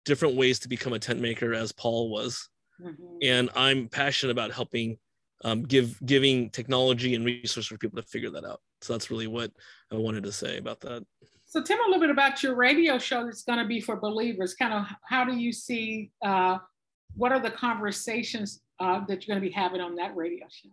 different 0.05 0.37
ways 0.37 0.59
to 0.61 0.69
become 0.69 0.93
a 0.93 0.99
tent 0.99 1.21
maker 1.21 1.55
as 1.55 1.73
paul 1.73 2.11
was. 2.11 2.49
Mm-hmm. 2.83 3.17
and 3.23 3.51
i'm 3.55 3.89
passionate 3.89 4.33
about 4.33 4.53
helping 4.53 4.99
um, 5.45 5.63
give 5.63 6.05
giving 6.05 6.51
technology 6.51 7.15
and 7.15 7.25
resources 7.25 7.67
for 7.67 7.77
people 7.77 8.01
to 8.01 8.09
figure 8.09 8.31
that 8.31 8.45
out. 8.45 8.61
So 8.81 8.95
that's 8.95 9.11
really 9.11 9.29
what 9.29 9.53
i 9.93 9.97
wanted 9.97 10.25
to 10.25 10.33
say 10.33 10.59
about 10.59 10.81
that 10.81 11.05
so 11.55 11.63
tell 11.63 11.77
me 11.77 11.85
a 11.85 11.87
little 11.87 12.01
bit 12.01 12.11
about 12.11 12.43
your 12.43 12.57
radio 12.57 12.99
show 12.99 13.25
that's 13.25 13.45
going 13.45 13.61
to 13.61 13.65
be 13.65 13.81
for 13.81 13.95
believers. 13.95 14.55
Kind 14.55 14.75
of 14.75 14.87
how 15.09 15.25
do 15.25 15.37
you 15.37 15.53
see, 15.53 16.11
uh, 16.21 16.59
what 17.15 17.31
are 17.31 17.39
the 17.39 17.53
conversations 17.53 18.61
uh, 18.81 19.05
that 19.07 19.25
you're 19.25 19.33
going 19.33 19.41
to 19.41 19.49
be 19.49 19.55
having 19.55 19.81
on 19.81 19.95
that 19.95 20.17
radio 20.17 20.47
show? 20.51 20.71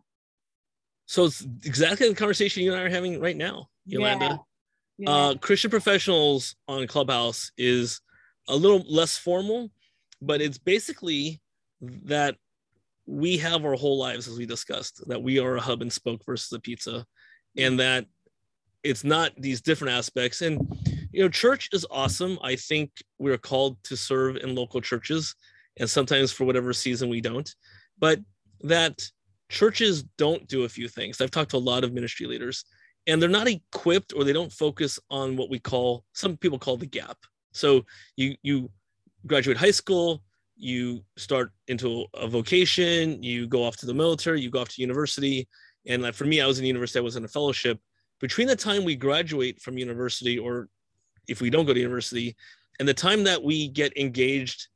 So 1.06 1.26
it's 1.26 1.46
exactly 1.64 2.10
the 2.10 2.16
conversation 2.16 2.64
you 2.64 2.72
and 2.72 2.82
I 2.82 2.86
are 2.86 2.90
having 2.90 3.22
right 3.22 3.38
now, 3.38 3.70
Yolanda. 3.86 4.26
Yeah. 4.26 4.38
Yeah. 4.98 5.10
Uh, 5.12 5.36
Christian 5.36 5.70
professionals 5.70 6.56
on 6.68 6.88
Clubhouse 6.88 7.52
is 7.60 8.02
a 8.48 8.56
little 8.56 8.84
less 8.90 9.16
formal, 9.16 9.70
but 10.20 10.42
it's 10.42 10.58
basically 10.58 11.42
that 12.06 12.38
we 13.06 13.38
have 13.38 13.66
our 13.66 13.76
whole 13.76 14.00
lives, 14.00 14.28
as 14.28 14.36
we 14.36 14.48
discussed, 14.48 15.08
that 15.08 15.22
we 15.22 15.38
are 15.38 15.58
a 15.58 15.62
hub 15.62 15.84
and 15.84 15.94
spoke 15.94 16.26
versus 16.26 16.52
a 16.54 16.60
pizza, 16.60 17.06
and 17.56 17.80
that 17.80 18.08
it's 18.84 19.04
not 19.04 19.32
these 19.38 19.62
different 19.62 19.94
aspects. 19.96 20.42
And 20.42 20.60
you 21.12 21.22
know 21.22 21.30
church 21.30 21.70
is 21.74 21.86
awesome. 21.92 22.40
I 22.44 22.56
think 22.56 22.92
we're 23.20 23.38
called 23.38 23.82
to 23.84 23.98
serve 23.98 24.38
in 24.38 24.56
local 24.56 24.82
churches 24.82 25.36
and 25.80 25.90
sometimes 25.90 26.32
for 26.32 26.46
whatever 26.46 26.74
season 26.74 27.10
we 27.10 27.22
don't. 27.22 27.50
But 28.00 28.20
that 28.62 29.02
churches 29.50 30.04
don't 30.18 30.48
do 30.48 30.64
a 30.64 30.70
few 30.70 30.88
things. 30.88 31.20
I've 31.20 31.32
talked 31.32 31.52
to 31.52 31.58
a 31.58 31.60
lot 31.60 31.84
of 31.84 31.94
ministry 31.94 32.26
leaders 32.26 32.66
and 33.08 33.22
they're 33.22 33.30
not 33.30 33.48
equipped 33.48 34.14
or 34.16 34.24
they 34.24 34.34
don't 34.34 34.52
focus 34.52 35.00
on 35.10 35.36
what 35.36 35.50
we 35.50 35.60
call 35.60 36.04
some 36.14 36.38
people 36.38 36.60
call 36.60 36.78
the 36.78 36.86
gap. 36.86 37.18
So 37.54 37.86
you 38.16 38.36
you 38.42 38.70
graduate 39.28 39.58
high 39.58 39.72
school 39.72 40.24
you 40.56 41.02
start 41.18 41.52
into 41.68 42.06
a 42.14 42.28
vocation 42.28 43.22
you 43.22 43.48
go 43.48 43.64
off 43.64 43.78
to 43.78 43.86
the 43.86 43.94
military 43.94 44.42
you 44.42 44.50
go 44.50 44.62
off 44.62 44.70
to 44.70 44.82
university. 44.82 45.48
And 45.88 46.04
like 46.04 46.14
for 46.14 46.26
me 46.26 46.42
i 46.42 46.46
was 46.46 46.60
in 46.60 46.66
university 46.66 47.00
i 47.00 47.02
was 47.02 47.16
in 47.16 47.26
a 47.26 47.28
fellowship 47.28 47.80
between 48.22 48.48
the 48.48 48.56
time 48.56 48.84
we 48.84 48.96
graduate 48.96 49.62
from 49.62 49.78
university 49.78 50.38
or 50.38 50.70
if 51.28 51.42
we 51.42 51.50
don't 51.50 51.66
go 51.66 51.74
to 51.74 51.80
university 51.80 52.36
and 52.80 52.88
the 52.88 52.94
time 52.94 53.24
that 53.24 53.44
we 53.44 53.68
get 53.68 53.96
engaged 53.98 54.68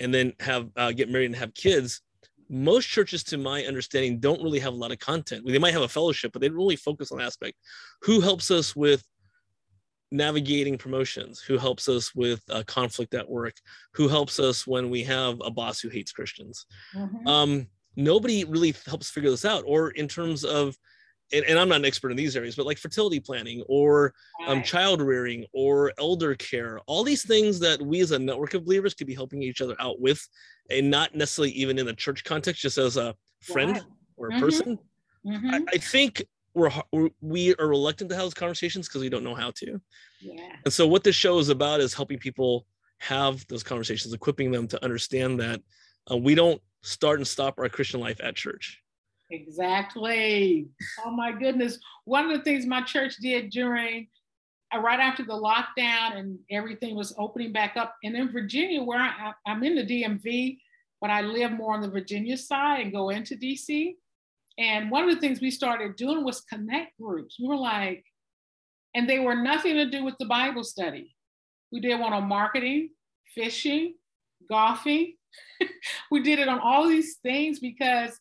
and 0.00 0.12
then 0.12 0.32
have 0.40 0.68
uh, 0.76 0.92
get 0.92 1.08
married 1.08 1.26
and 1.26 1.36
have 1.36 1.54
kids 1.54 2.02
most 2.48 2.86
churches 2.86 3.24
to 3.24 3.38
my 3.38 3.64
understanding 3.64 4.20
don't 4.20 4.42
really 4.42 4.60
have 4.60 4.72
a 4.72 4.76
lot 4.76 4.92
of 4.92 4.98
content. 4.98 5.44
They 5.46 5.58
might 5.58 5.72
have 5.72 5.82
a 5.82 5.88
fellowship 5.88 6.32
but 6.32 6.40
they 6.40 6.48
don't 6.48 6.56
really 6.56 6.76
focus 6.76 7.12
on 7.12 7.20
aspect. 7.20 7.56
Who 8.02 8.20
helps 8.20 8.50
us 8.50 8.76
with 8.76 9.04
navigating 10.12 10.78
promotions? 10.78 11.40
Who 11.40 11.58
helps 11.58 11.88
us 11.88 12.14
with 12.14 12.40
uh, 12.50 12.62
conflict 12.66 13.14
at 13.14 13.28
work? 13.28 13.54
Who 13.94 14.08
helps 14.08 14.38
us 14.38 14.66
when 14.66 14.90
we 14.90 15.02
have 15.04 15.40
a 15.44 15.50
boss 15.50 15.80
who 15.80 15.88
hates 15.88 16.12
christians? 16.12 16.66
Mm-hmm. 16.94 17.26
um, 17.26 17.66
nobody 17.96 18.44
really 18.44 18.74
helps 18.86 19.10
figure 19.10 19.30
this 19.30 19.44
out 19.44 19.64
or 19.66 19.90
in 19.90 20.06
terms 20.06 20.44
of 20.44 20.76
and, 21.32 21.44
and, 21.44 21.58
I'm 21.58 21.68
not 21.68 21.80
an 21.80 21.84
expert 21.84 22.10
in 22.10 22.16
these 22.16 22.36
areas, 22.36 22.54
but 22.56 22.66
like 22.66 22.78
fertility 22.78 23.20
planning 23.20 23.62
or 23.68 24.14
um, 24.46 24.62
child 24.62 25.00
rearing 25.00 25.44
or 25.52 25.92
elder 25.98 26.34
care, 26.36 26.78
all 26.86 27.02
these 27.02 27.24
things 27.24 27.58
that 27.60 27.80
we 27.82 28.00
as 28.00 28.12
a 28.12 28.18
network 28.18 28.54
of 28.54 28.64
believers 28.64 28.94
could 28.94 29.06
be 29.06 29.14
helping 29.14 29.42
each 29.42 29.60
other 29.60 29.76
out 29.80 30.00
with, 30.00 30.26
and 30.70 30.90
not 30.90 31.14
necessarily 31.14 31.52
even 31.52 31.78
in 31.78 31.86
the 31.86 31.94
church 31.94 32.24
context, 32.24 32.62
just 32.62 32.78
as 32.78 32.96
a 32.96 33.14
friend 33.42 33.84
or 34.16 34.28
a 34.28 34.30
mm-hmm. 34.30 34.40
person. 34.40 34.78
Mm-hmm. 35.26 35.54
I, 35.54 35.64
I, 35.72 35.78
think 35.78 36.24
we're, 36.54 36.70
we're 36.92 37.10
we 37.20 37.54
are 37.56 37.66
reluctant 37.66 38.10
to 38.10 38.16
have 38.16 38.24
those 38.24 38.34
conversations 38.34 38.88
because 38.88 39.02
we 39.02 39.08
don't 39.08 39.24
know 39.24 39.34
how 39.34 39.50
to. 39.56 39.80
Yeah. 40.20 40.52
And 40.64 40.72
so 40.72 40.86
what 40.86 41.02
this 41.02 41.16
show 41.16 41.38
is 41.38 41.48
about 41.48 41.80
is 41.80 41.92
helping 41.92 42.18
people 42.18 42.66
have 42.98 43.46
those 43.48 43.62
conversations, 43.62 44.14
equipping 44.14 44.50
them 44.50 44.68
to 44.68 44.84
understand 44.84 45.40
that 45.40 45.60
uh, 46.10 46.16
we 46.16 46.34
don't 46.34 46.62
start 46.82 47.18
and 47.18 47.26
stop 47.26 47.58
our 47.58 47.68
Christian 47.68 48.00
life 48.00 48.20
at 48.22 48.36
church 48.36 48.80
Exactly. 49.30 50.68
Oh 51.04 51.10
my 51.10 51.32
goodness. 51.32 51.78
One 52.04 52.30
of 52.30 52.36
the 52.36 52.44
things 52.44 52.66
my 52.66 52.82
church 52.82 53.16
did 53.16 53.50
during 53.50 54.08
uh, 54.74 54.78
right 54.78 55.00
after 55.00 55.24
the 55.24 55.32
lockdown 55.32 56.16
and 56.16 56.38
everything 56.50 56.94
was 56.94 57.14
opening 57.18 57.52
back 57.52 57.76
up, 57.76 57.94
and 58.04 58.16
in 58.16 58.30
Virginia, 58.30 58.82
where 58.82 59.00
I, 59.00 59.32
I'm 59.46 59.62
in 59.62 59.74
the 59.76 59.84
DMV, 59.84 60.58
but 61.00 61.10
I 61.10 61.20
live 61.22 61.52
more 61.52 61.74
on 61.74 61.82
the 61.82 61.90
Virginia 61.90 62.36
side 62.36 62.80
and 62.80 62.92
go 62.92 63.10
into 63.10 63.36
DC. 63.36 63.94
And 64.58 64.90
one 64.90 65.08
of 65.08 65.14
the 65.14 65.20
things 65.20 65.40
we 65.40 65.50
started 65.50 65.96
doing 65.96 66.24
was 66.24 66.40
connect 66.42 66.98
groups. 67.00 67.36
We 67.38 67.48
were 67.48 67.56
like, 67.56 68.04
and 68.94 69.08
they 69.08 69.18
were 69.18 69.34
nothing 69.34 69.74
to 69.74 69.90
do 69.90 70.04
with 70.04 70.14
the 70.18 70.24
Bible 70.26 70.64
study. 70.64 71.14
We 71.70 71.80
did 71.80 72.00
one 72.00 72.12
on 72.14 72.26
marketing, 72.26 72.90
fishing, 73.34 73.94
golfing. 74.48 75.14
we 76.10 76.22
did 76.22 76.38
it 76.38 76.48
on 76.48 76.58
all 76.60 76.88
these 76.88 77.18
things 77.22 77.58
because 77.60 78.18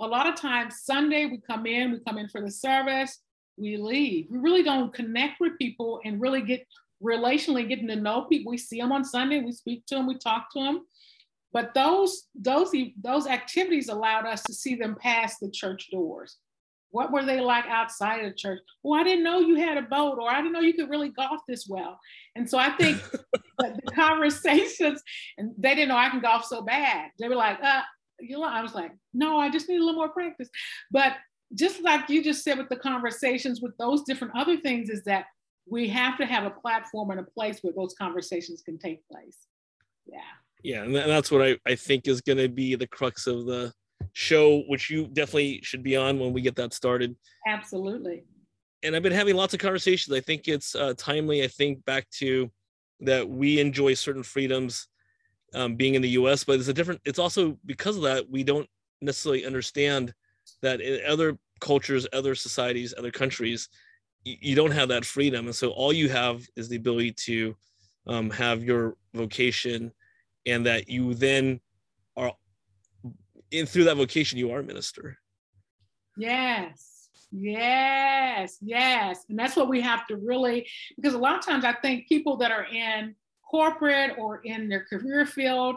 a 0.00 0.06
lot 0.06 0.26
of 0.26 0.34
times 0.34 0.82
Sunday 0.82 1.26
we 1.26 1.38
come 1.38 1.66
in, 1.66 1.92
we 1.92 2.00
come 2.06 2.18
in 2.18 2.28
for 2.28 2.40
the 2.40 2.50
service, 2.50 3.20
we 3.56 3.76
leave. 3.76 4.26
We 4.30 4.38
really 4.38 4.62
don't 4.62 4.92
connect 4.92 5.40
with 5.40 5.58
people 5.58 6.00
and 6.04 6.20
really 6.20 6.42
get 6.42 6.66
relationally 7.02 7.68
getting 7.68 7.88
to 7.88 7.96
know 7.96 8.22
people. 8.22 8.50
We 8.50 8.58
see 8.58 8.80
them 8.80 8.92
on 8.92 9.04
Sunday, 9.04 9.40
we 9.40 9.52
speak 9.52 9.86
to 9.86 9.96
them, 9.96 10.06
we 10.06 10.18
talk 10.18 10.52
to 10.52 10.60
them. 10.60 10.82
But 11.52 11.72
those 11.74 12.24
those 12.34 12.74
those 13.02 13.26
activities 13.26 13.88
allowed 13.88 14.26
us 14.26 14.42
to 14.42 14.52
see 14.52 14.74
them 14.74 14.96
past 15.00 15.40
the 15.40 15.50
church 15.50 15.90
doors. 15.90 16.36
What 16.90 17.12
were 17.12 17.24
they 17.24 17.40
like 17.40 17.66
outside 17.66 18.24
of 18.24 18.30
the 18.30 18.36
church? 18.36 18.60
Well, 18.82 19.00
I 19.00 19.04
didn't 19.04 19.24
know 19.24 19.40
you 19.40 19.56
had 19.56 19.76
a 19.76 19.82
boat, 19.82 20.18
or 20.20 20.30
I 20.30 20.36
didn't 20.36 20.52
know 20.52 20.60
you 20.60 20.74
could 20.74 20.90
really 20.90 21.10
golf 21.10 21.40
this 21.48 21.66
well. 21.68 21.98
And 22.36 22.48
so 22.48 22.58
I 22.58 22.70
think 22.70 23.02
the 23.58 23.92
conversations, 23.94 25.02
and 25.36 25.52
they 25.58 25.74
didn't 25.74 25.88
know 25.88 25.96
I 25.96 26.10
can 26.10 26.20
golf 26.20 26.44
so 26.44 26.62
bad. 26.62 27.10
They 27.18 27.28
were 27.28 27.36
like, 27.36 27.58
uh, 27.62 27.82
you 28.20 28.38
know, 28.38 28.44
I 28.44 28.62
was 28.62 28.74
like, 28.74 28.92
no, 29.12 29.38
I 29.38 29.50
just 29.50 29.68
need 29.68 29.76
a 29.76 29.84
little 29.84 29.94
more 29.94 30.08
practice. 30.08 30.48
But 30.90 31.14
just 31.54 31.82
like 31.82 32.08
you 32.08 32.22
just 32.24 32.42
said 32.42 32.58
with 32.58 32.68
the 32.68 32.76
conversations 32.76 33.60
with 33.60 33.76
those 33.78 34.02
different 34.02 34.34
other 34.36 34.56
things, 34.56 34.90
is 34.90 35.04
that 35.04 35.26
we 35.68 35.88
have 35.88 36.16
to 36.18 36.26
have 36.26 36.44
a 36.44 36.50
platform 36.50 37.10
and 37.10 37.20
a 37.20 37.24
place 37.24 37.58
where 37.62 37.72
those 37.76 37.94
conversations 37.98 38.62
can 38.62 38.78
take 38.78 39.06
place. 39.08 39.38
Yeah. 40.06 40.18
Yeah. 40.62 40.82
And 40.82 40.94
that's 40.94 41.30
what 41.30 41.42
I, 41.42 41.56
I 41.66 41.74
think 41.74 42.08
is 42.08 42.20
going 42.20 42.38
to 42.38 42.48
be 42.48 42.74
the 42.74 42.86
crux 42.86 43.26
of 43.26 43.46
the 43.46 43.72
show, 44.12 44.62
which 44.68 44.90
you 44.90 45.06
definitely 45.06 45.60
should 45.62 45.82
be 45.82 45.96
on 45.96 46.18
when 46.18 46.32
we 46.32 46.40
get 46.40 46.56
that 46.56 46.72
started. 46.72 47.16
Absolutely. 47.46 48.24
And 48.82 48.94
I've 48.94 49.02
been 49.02 49.12
having 49.12 49.36
lots 49.36 49.54
of 49.54 49.60
conversations. 49.60 50.16
I 50.16 50.20
think 50.20 50.48
it's 50.48 50.74
uh, 50.74 50.94
timely. 50.96 51.42
I 51.42 51.48
think 51.48 51.84
back 51.84 52.08
to 52.18 52.50
that 53.00 53.28
we 53.28 53.60
enjoy 53.60 53.94
certain 53.94 54.22
freedoms 54.22 54.88
um, 55.56 55.74
being 55.74 55.94
in 55.94 56.02
the 56.02 56.10
US, 56.10 56.44
but 56.44 56.58
it's 56.60 56.68
a 56.68 56.74
different, 56.74 57.00
it's 57.04 57.18
also 57.18 57.56
because 57.64 57.96
of 57.96 58.02
that, 58.02 58.30
we 58.30 58.44
don't 58.44 58.68
necessarily 59.00 59.46
understand 59.46 60.14
that 60.62 60.80
in 60.80 61.00
other 61.06 61.38
cultures, 61.60 62.06
other 62.12 62.34
societies, 62.34 62.94
other 62.96 63.10
countries, 63.10 63.70
you, 64.24 64.36
you 64.40 64.54
don't 64.54 64.70
have 64.70 64.90
that 64.90 65.04
freedom. 65.04 65.46
And 65.46 65.56
so 65.56 65.70
all 65.70 65.92
you 65.92 66.10
have 66.10 66.46
is 66.56 66.68
the 66.68 66.76
ability 66.76 67.12
to 67.24 67.56
um, 68.06 68.30
have 68.30 68.62
your 68.62 68.96
vocation 69.14 69.92
and 70.44 70.64
that 70.66 70.88
you 70.88 71.14
then 71.14 71.58
are 72.16 72.32
in 73.50 73.64
through 73.64 73.84
that 73.84 73.96
vocation, 73.96 74.38
you 74.38 74.50
are 74.52 74.60
a 74.60 74.62
minister. 74.62 75.16
Yes, 76.18 77.08
yes, 77.32 78.58
yes. 78.60 79.24
And 79.30 79.38
that's 79.38 79.56
what 79.56 79.68
we 79.68 79.80
have 79.80 80.06
to 80.08 80.16
really, 80.16 80.68
because 80.96 81.14
a 81.14 81.18
lot 81.18 81.38
of 81.38 81.44
times 81.44 81.64
I 81.64 81.72
think 81.72 82.08
people 82.08 82.36
that 82.38 82.50
are 82.50 82.66
in 82.66 83.14
corporate 83.50 84.18
or 84.18 84.40
in 84.44 84.68
their 84.68 84.84
career 84.84 85.26
field, 85.26 85.76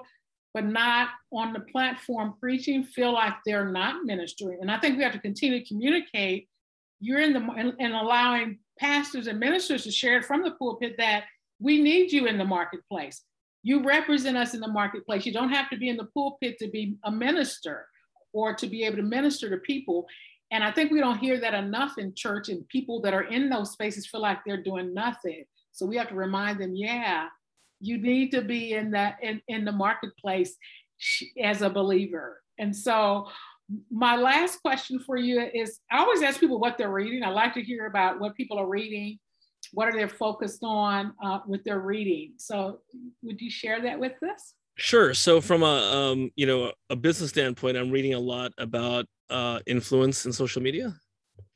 but 0.54 0.66
not 0.66 1.10
on 1.32 1.54
the 1.54 1.60
platform 1.60 2.34
preaching, 2.40 2.84
feel 2.84 3.14
like 3.14 3.34
they're 3.46 3.70
not 3.70 4.04
ministering. 4.06 4.60
And 4.62 4.72
I 4.72 4.80
think 4.80 4.98
we 4.98 5.04
have 5.04 5.14
to 5.14 5.20
continue 5.20 5.60
to 5.60 5.66
communicate. 5.68 6.48
You're 7.00 7.22
in 7.22 7.34
the 7.34 7.40
and, 7.40 7.74
and 7.80 7.94
allowing 7.94 8.60
pastors 8.80 9.28
and 9.28 9.40
ministers 9.40 9.84
to 9.84 9.92
share 9.92 10.18
it 10.18 10.26
from 10.26 10.44
the 10.44 10.52
pulpit 10.52 10.96
that 10.98 11.26
we 11.60 11.82
need 11.82 12.12
you 12.12 12.26
in 12.26 12.38
the 12.38 12.46
marketplace. 12.46 13.22
You 13.62 13.84
represent 13.84 14.38
us 14.38 14.54
in 14.54 14.62
the 14.62 14.68
marketplace. 14.68 15.26
You 15.26 15.34
don't 15.34 15.50
have 15.50 15.70
to 15.70 15.78
be 15.78 15.90
in 15.90 15.98
the 15.98 16.06
pulpit 16.14 16.58
to 16.60 16.70
be 16.70 16.96
a 17.04 17.12
minister 17.12 17.88
or 18.34 18.56
to 18.56 18.68
be 18.68 18.84
able 18.86 18.98
to 18.98 19.04
minister 19.04 19.50
to 19.50 19.58
people. 19.58 20.08
And 20.52 20.64
I 20.64 20.72
think 20.72 20.92
we 20.92 21.00
don't 21.00 21.20
hear 21.20 21.40
that 21.42 21.54
enough 21.54 21.98
in 21.98 22.16
church, 22.16 22.50
and 22.50 22.68
people 22.70 23.02
that 23.02 23.14
are 23.14 23.24
in 23.24 23.50
those 23.50 23.72
spaces 23.72 24.08
feel 24.08 24.22
like 24.22 24.40
they're 24.46 24.64
doing 24.64 24.94
nothing. 24.94 25.44
So 25.74 25.86
we 25.86 25.98
have 25.98 26.10
to 26.10 26.16
remind 26.16 26.60
them, 26.60 26.76
yeah, 26.76 27.28
you 27.80 27.98
need 27.98 28.32
to 28.32 28.42
be 28.42 28.74
in 28.74 28.92
the 28.92 29.14
in, 29.22 29.42
in 29.48 29.66
the 29.66 29.72
marketplace 29.72 30.56
as 31.42 31.62
a 31.62 31.70
believer. 31.70 32.42
And 32.58 32.76
so 32.76 33.28
my 33.92 34.16
last 34.16 34.62
question 34.62 35.00
for 35.00 35.16
you 35.16 35.42
is 35.54 35.80
I 35.92 36.00
always 36.00 36.22
ask 36.22 36.40
people 36.40 36.60
what 36.60 36.78
they're 36.78 36.92
reading. 36.92 37.24
I 37.24 37.30
like 37.30 37.54
to 37.54 37.62
hear 37.62 37.86
about 37.86 38.20
what 38.20 38.36
people 38.36 38.58
are 38.58 38.68
reading, 38.68 39.20
what 39.72 39.88
are 39.88 39.94
they 39.94 40.08
focused 40.08 40.64
on 40.64 41.14
uh, 41.24 41.40
with 41.48 41.64
their 41.64 41.80
reading. 41.80 42.34
So 42.38 42.80
would 43.22 43.40
you 43.40 43.50
share 43.50 43.82
that 43.82 44.00
with 44.00 44.14
us? 44.24 44.56
Sure. 44.76 45.14
So 45.14 45.42
from 45.42 45.64
a 45.64 45.66
um, 45.66 46.32
you 46.36 46.48
know 46.48 46.72
a 46.90 46.96
business 46.96 47.32
standpoint, 47.32 47.78
I'm 47.78 47.92
reading 47.92 48.14
a 48.14 48.20
lot 48.20 48.52
about 48.58 49.06
uh, 49.30 49.60
influence 49.68 50.26
in 50.26 50.34
social 50.34 50.62
media. 50.62 50.96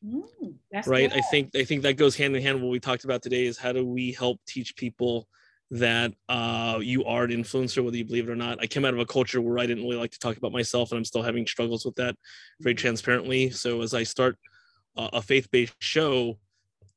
Mm, 0.06 0.56
right. 0.86 1.10
Good. 1.10 1.18
I 1.18 1.22
think 1.32 1.56
I 1.56 1.64
think 1.64 1.84
that 1.84 1.94
goes 1.94 2.16
hand 2.16 2.36
in 2.36 2.42
hand. 2.42 2.62
What 2.62 2.70
we 2.70 2.80
talked 2.80 3.06
about 3.06 3.22
today 3.22 3.46
is 3.46 3.58
how 3.58 3.72
do 3.72 3.86
we 3.86 4.12
help 4.12 4.40
teach 4.46 4.76
people 4.76 5.28
that 5.72 6.14
uh, 6.30 6.80
you 6.82 7.04
are 7.06 7.24
an 7.24 7.32
influencer, 7.32 7.84
whether 7.84 7.98
you 7.98 8.06
believe 8.06 8.30
it 8.30 8.32
or 8.32 8.36
not. 8.36 8.62
I 8.62 8.68
came 8.68 8.86
out 8.86 8.94
of 8.94 9.00
a 9.00 9.06
culture 9.06 9.42
where 9.42 9.60
I 9.60 9.66
didn't 9.66 9.84
really 9.84 9.98
like 9.98 10.12
to 10.12 10.20
talk 10.20 10.38
about 10.38 10.52
myself, 10.52 10.92
and 10.92 10.98
I'm 10.98 11.06
still 11.06 11.24
having 11.24 11.48
struggles 11.48 11.84
with 11.84 11.96
that 11.96 12.16
very 12.60 12.76
transparently. 12.76 13.50
So 13.50 13.82
as 13.82 13.94
I 13.94 14.04
start 14.04 14.38
uh, 14.96 15.10
a 15.14 15.22
faith-based 15.22 15.76
show, 15.80 16.38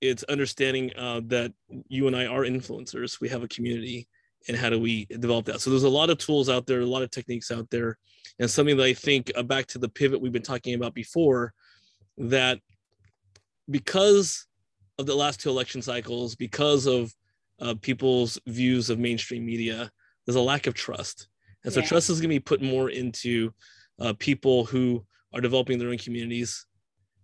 it's 0.02 0.24
understanding 0.24 0.92
uh, 0.96 1.22
that 1.26 1.52
you 1.88 2.06
and 2.06 2.14
I 2.14 2.26
are 2.26 2.42
influencers. 2.42 3.20
We 3.20 3.30
have 3.30 3.42
a 3.42 3.48
community, 3.48 4.08
and 4.46 4.56
how 4.56 4.68
do 4.68 4.78
we 4.78 5.06
develop 5.06 5.46
that? 5.46 5.60
So 5.62 5.70
there's 5.70 5.84
a 5.84 5.88
lot 5.88 6.10
of 6.10 6.18
tools 6.18 6.50
out 6.50 6.66
there, 6.66 6.80
a 6.80 6.86
lot 6.86 7.02
of 7.02 7.10
techniques 7.10 7.50
out 7.50 7.70
there, 7.70 7.96
and 8.38 8.50
something 8.50 8.76
that 8.76 8.84
I 8.84 8.92
think 8.92 9.32
uh, 9.34 9.42
back 9.42 9.66
to 9.68 9.78
the 9.78 9.88
pivot 9.88 10.20
we've 10.20 10.32
been 10.32 10.42
talking 10.42 10.74
about 10.74 10.92
before, 10.92 11.54
that 12.18 12.58
because 13.70 14.46
of 14.98 15.06
the 15.06 15.14
last 15.14 15.40
two 15.40 15.48
election 15.48 15.80
cycles, 15.80 16.34
because 16.34 16.86
of 16.86 17.12
uh, 17.61 17.74
people's 17.80 18.38
views 18.46 18.90
of 18.90 18.98
mainstream 18.98 19.44
media, 19.44 19.90
there's 20.26 20.36
a 20.36 20.40
lack 20.40 20.66
of 20.66 20.74
trust. 20.74 21.28
And 21.64 21.72
so 21.72 21.80
yeah. 21.80 21.86
trust 21.86 22.11
is 22.11 22.20
going 22.20 22.30
to 22.30 22.36
be 22.36 22.40
put 22.40 22.62
more 22.62 22.90
into 22.90 23.52
uh, 24.00 24.14
people 24.18 24.64
who 24.64 25.04
are 25.34 25.40
developing 25.40 25.78
their 25.78 25.88
own 25.88 25.98
communities. 25.98 26.66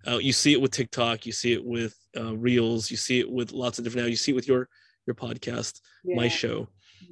Uh, 0.07 0.19
you 0.19 0.33
see 0.33 0.53
it 0.53 0.61
with 0.61 0.73
TikTok, 0.73 1.27
you 1.27 1.33
see 1.33 1.53
it 1.53 1.65
with 1.65 1.97
uh, 2.17 2.37
Reels, 2.37 2.91
you 2.91 2.97
see 2.97 3.21
it 3.21 3.31
with 3.31 3.53
lots 3.53 3.79
of 3.79 3.85
different. 3.85 4.07
Now 4.07 4.11
you 4.11 4.17
see 4.17 4.33
it 4.33 4.35
with 4.35 4.49
your 4.49 4.69
your 5.07 5.15
podcast, 5.15 5.81
yeah. 6.05 6.17
my 6.17 6.29
show. 6.29 6.69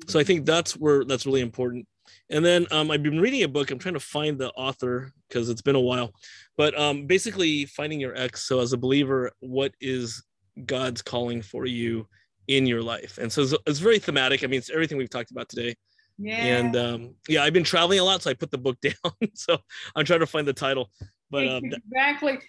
So 0.06 0.18
I 0.18 0.24
think 0.24 0.46
that's 0.46 0.76
where 0.76 1.04
that's 1.04 1.26
really 1.26 1.40
important. 1.40 1.86
And 2.30 2.44
then 2.44 2.66
um, 2.70 2.90
I've 2.90 3.02
been 3.02 3.20
reading 3.20 3.42
a 3.42 3.48
book. 3.48 3.70
I'm 3.70 3.78
trying 3.78 3.94
to 3.94 4.00
find 4.00 4.38
the 4.38 4.50
author 4.50 5.12
because 5.28 5.48
it's 5.48 5.62
been 5.62 5.76
a 5.76 5.80
while, 5.80 6.12
but 6.56 6.78
um, 6.78 7.06
basically 7.06 7.66
finding 7.66 8.00
your 8.00 8.16
X 8.16 8.46
So 8.46 8.60
as 8.60 8.72
a 8.72 8.78
believer, 8.78 9.30
what 9.40 9.72
is 9.80 10.24
God's 10.66 11.02
calling 11.02 11.42
for 11.42 11.66
you 11.66 12.08
in 12.50 12.66
your 12.66 12.82
life. 12.82 13.16
And 13.18 13.32
so 13.32 13.42
it's, 13.42 13.54
it's 13.64 13.78
very 13.78 14.00
thematic. 14.00 14.42
I 14.42 14.48
mean, 14.48 14.58
it's 14.58 14.70
everything 14.70 14.98
we've 14.98 15.08
talked 15.08 15.30
about 15.30 15.48
today. 15.48 15.76
Yeah. 16.18 16.34
And 16.34 16.76
um, 16.76 17.14
yeah, 17.28 17.44
I've 17.44 17.52
been 17.52 17.64
traveling 17.64 18.00
a 18.00 18.04
lot, 18.04 18.22
so 18.22 18.30
I 18.30 18.34
put 18.34 18.50
the 18.50 18.58
book 18.58 18.76
down. 18.82 19.12
so 19.34 19.56
I'm 19.94 20.04
trying 20.04 20.20
to 20.20 20.26
find 20.26 20.46
the 20.46 20.52
title. 20.52 20.90
But 21.30 21.46
um, 21.46 21.62
exactly, 21.64 22.40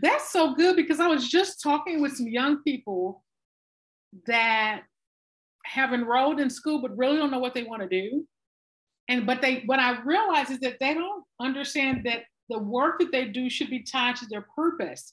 that's 0.00 0.30
so 0.30 0.54
good 0.54 0.76
because 0.76 1.00
I 1.00 1.08
was 1.08 1.28
just 1.28 1.60
talking 1.60 2.00
with 2.00 2.16
some 2.16 2.28
young 2.28 2.62
people 2.62 3.24
that 4.26 4.82
have 5.64 5.92
enrolled 5.92 6.38
in 6.38 6.48
school 6.48 6.80
but 6.80 6.96
really 6.96 7.16
don't 7.16 7.32
know 7.32 7.40
what 7.40 7.54
they 7.54 7.64
want 7.64 7.82
to 7.82 7.88
do. 7.88 8.24
And 9.08 9.26
but 9.26 9.42
they 9.42 9.64
what 9.66 9.80
I 9.80 10.00
realize 10.02 10.50
is 10.50 10.60
that 10.60 10.76
they 10.78 10.94
don't 10.94 11.24
understand 11.40 12.06
that 12.06 12.22
the 12.48 12.60
work 12.60 13.00
that 13.00 13.10
they 13.10 13.26
do 13.26 13.50
should 13.50 13.68
be 13.68 13.82
tied 13.82 14.14
to 14.16 14.26
their 14.26 14.46
purpose. 14.54 15.12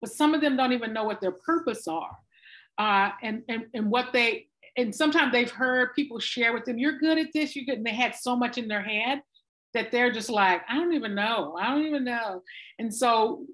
But 0.00 0.12
some 0.12 0.34
of 0.34 0.40
them 0.40 0.56
don't 0.56 0.72
even 0.72 0.92
know 0.92 1.04
what 1.04 1.20
their 1.20 1.32
purpose 1.32 1.88
are 1.88 2.16
uh, 2.78 3.10
and, 3.22 3.42
and, 3.48 3.66
and 3.74 3.90
what 3.90 4.12
they, 4.12 4.46
and 4.76 4.94
sometimes 4.94 5.32
they've 5.32 5.50
heard 5.50 5.94
people 5.94 6.18
share 6.18 6.52
with 6.52 6.64
them, 6.64 6.78
you're 6.78 6.98
good 6.98 7.18
at 7.18 7.32
this, 7.32 7.56
you're 7.56 7.64
good. 7.64 7.78
And 7.78 7.86
they 7.86 7.94
had 7.94 8.14
so 8.14 8.36
much 8.36 8.58
in 8.58 8.68
their 8.68 8.82
head 8.82 9.22
that 9.74 9.90
they're 9.90 10.12
just 10.12 10.30
like, 10.30 10.62
I 10.68 10.74
don't 10.74 10.92
even 10.92 11.14
know. 11.14 11.56
I 11.60 11.70
don't 11.70 11.86
even 11.86 12.04
know. 12.04 12.42
And 12.78 12.92
so 12.94 13.46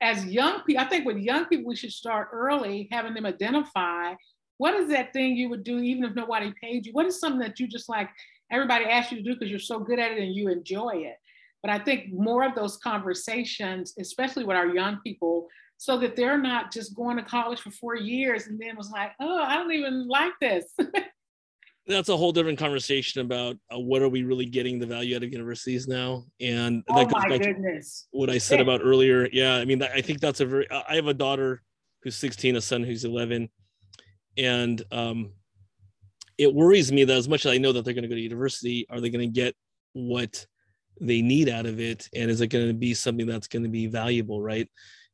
as 0.00 0.24
young 0.24 0.62
people, 0.62 0.82
I 0.82 0.88
think 0.88 1.04
with 1.04 1.18
young 1.18 1.46
people, 1.46 1.66
we 1.66 1.76
should 1.76 1.92
start 1.92 2.28
early 2.32 2.88
having 2.90 3.14
them 3.14 3.26
identify 3.26 4.14
what 4.60 4.74
is 4.74 4.90
that 4.90 5.14
thing 5.14 5.36
you 5.36 5.48
would 5.48 5.64
do 5.64 5.78
even 5.78 6.04
if 6.04 6.14
nobody 6.14 6.52
paid 6.60 6.84
you? 6.84 6.92
What 6.92 7.06
is 7.06 7.18
something 7.18 7.40
that 7.40 7.58
you 7.58 7.66
just 7.66 7.88
like 7.88 8.10
everybody 8.52 8.84
asks 8.84 9.10
you 9.10 9.16
to 9.16 9.24
do 9.24 9.32
because 9.32 9.48
you're 9.48 9.58
so 9.58 9.78
good 9.78 9.98
at 9.98 10.12
it 10.12 10.18
and 10.18 10.34
you 10.34 10.50
enjoy 10.50 10.96
it? 10.96 11.16
But 11.62 11.70
I 11.70 11.78
think 11.78 12.12
more 12.12 12.44
of 12.44 12.54
those 12.54 12.76
conversations, 12.76 13.94
especially 13.98 14.44
with 14.44 14.58
our 14.58 14.66
young 14.66 14.98
people, 15.02 15.48
so 15.80 15.96
that 15.96 16.14
they're 16.14 16.36
not 16.36 16.70
just 16.70 16.94
going 16.94 17.16
to 17.16 17.22
college 17.22 17.58
for 17.58 17.70
four 17.70 17.96
years 17.96 18.48
and 18.48 18.60
then 18.60 18.76
was 18.76 18.90
like, 18.90 19.12
oh, 19.18 19.42
I 19.42 19.54
don't 19.54 19.72
even 19.72 20.06
like 20.06 20.34
this. 20.38 20.66
That's 21.86 22.10
a 22.10 22.16
whole 22.18 22.32
different 22.32 22.58
conversation 22.58 23.22
about 23.22 23.56
uh, 23.74 23.78
what 23.78 24.02
are 24.02 24.10
we 24.10 24.22
really 24.22 24.44
getting 24.44 24.78
the 24.78 24.84
value 24.84 25.16
out 25.16 25.22
of 25.22 25.32
universities 25.32 25.88
now, 25.88 26.26
and 26.38 26.84
oh 26.90 26.98
that 26.98 27.10
goes 27.10 27.24
back 27.24 27.40
goodness. 27.40 28.06
to 28.12 28.18
what 28.18 28.28
I 28.28 28.36
said 28.36 28.56
yeah. 28.56 28.64
about 28.64 28.82
earlier. 28.84 29.26
Yeah, 29.32 29.56
I 29.56 29.64
mean, 29.64 29.82
I 29.82 30.02
think 30.02 30.20
that's 30.20 30.40
a 30.40 30.46
very. 30.46 30.70
I 30.70 30.96
have 30.96 31.06
a 31.06 31.14
daughter 31.14 31.62
who's 32.02 32.14
16, 32.16 32.56
a 32.56 32.60
son 32.60 32.84
who's 32.84 33.04
11, 33.04 33.48
and 34.36 34.82
um, 34.92 35.32
it 36.36 36.54
worries 36.54 36.92
me 36.92 37.04
that 37.04 37.16
as 37.16 37.28
much 37.28 37.46
as 37.46 37.52
I 37.52 37.58
know 37.58 37.72
that 37.72 37.86
they're 37.86 37.94
going 37.94 38.02
to 38.02 38.08
go 38.08 38.14
to 38.14 38.20
university, 38.20 38.86
are 38.90 39.00
they 39.00 39.10
going 39.10 39.26
to 39.26 39.34
get 39.34 39.56
what 39.94 40.46
they 41.00 41.22
need 41.22 41.48
out 41.48 41.64
of 41.64 41.80
it, 41.80 42.06
and 42.14 42.30
is 42.30 42.42
it 42.42 42.48
going 42.48 42.68
to 42.68 42.74
be 42.74 42.92
something 42.92 43.26
that's 43.26 43.48
going 43.48 43.62
to 43.64 43.70
be 43.70 43.86
valuable, 43.86 44.42
right? 44.42 44.68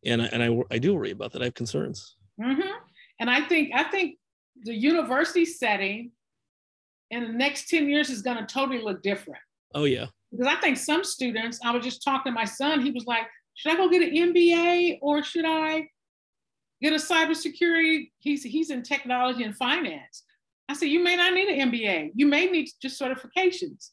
And 0.07 0.22
I, 0.22 0.26
and 0.26 0.42
I, 0.42 0.74
I 0.74 0.78
do 0.78 0.94
worry 0.94 1.11
about 1.11 1.32
that. 1.32 1.42
I 1.42 1.46
have 1.46 1.54
concerns. 1.54 2.16
Mm-hmm. 2.40 2.68
And 3.20 3.30
I 3.30 3.42
think 3.42 3.70
I 3.74 3.84
think 3.84 4.18
the 4.62 4.74
university 4.74 5.44
setting 5.44 6.12
in 7.11 7.24
the 7.24 7.32
next 7.32 7.68
10 7.68 7.88
years 7.88 8.11
is 8.11 8.22
going 8.22 8.36
to 8.38 8.46
totally 8.46 8.82
look 8.82 9.02
different. 9.02 9.40
Oh 9.74 9.84
yeah. 9.84 10.07
Because 10.30 10.46
I 10.46 10.57
think 10.57 10.76
some 10.76 11.04
students, 11.04 11.61
I 11.64 11.70
was 11.70 11.84
just 11.84 12.02
talking 12.02 12.32
to 12.32 12.34
my 12.34 12.44
son, 12.44 12.80
he 12.80 12.90
was 12.90 13.07
like, 13.07 13.26
should 13.54 13.72
I 13.72 13.76
go 13.76 13.88
get 13.88 14.02
an 14.02 14.34
MBA 14.34 14.98
or 15.00 15.22
should 15.22 15.44
I 15.46 15.88
get 16.82 16.92
a 16.92 16.96
cybersecurity? 16.96 18.11
He's 18.18 18.42
he's 18.42 18.70
in 18.70 18.82
technology 18.82 19.44
and 19.44 19.57
finance. 19.57 20.24
I 20.68 20.74
said, 20.74 20.88
you 20.88 21.02
may 21.02 21.16
not 21.16 21.32
need 21.32 21.48
an 21.48 21.70
MBA. 21.70 22.12
You 22.14 22.26
may 22.26 22.46
need 22.46 22.68
just 22.82 23.00
certifications. 23.00 23.90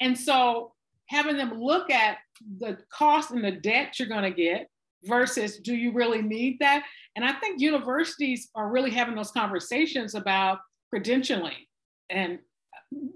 And 0.00 0.18
so 0.18 0.72
having 1.06 1.36
them 1.36 1.60
look 1.60 1.90
at 1.90 2.18
the 2.58 2.78
cost 2.92 3.30
and 3.30 3.44
the 3.44 3.52
debt 3.52 3.98
you're 3.98 4.08
going 4.08 4.24
to 4.24 4.30
get, 4.30 4.68
versus 5.04 5.58
do 5.58 5.74
you 5.74 5.92
really 5.92 6.22
need 6.22 6.58
that? 6.60 6.84
And 7.16 7.24
I 7.24 7.32
think 7.34 7.60
universities 7.60 8.48
are 8.54 8.70
really 8.70 8.90
having 8.90 9.14
those 9.14 9.30
conversations 9.30 10.14
about 10.14 10.58
credentialing 10.92 11.66
and 12.10 12.38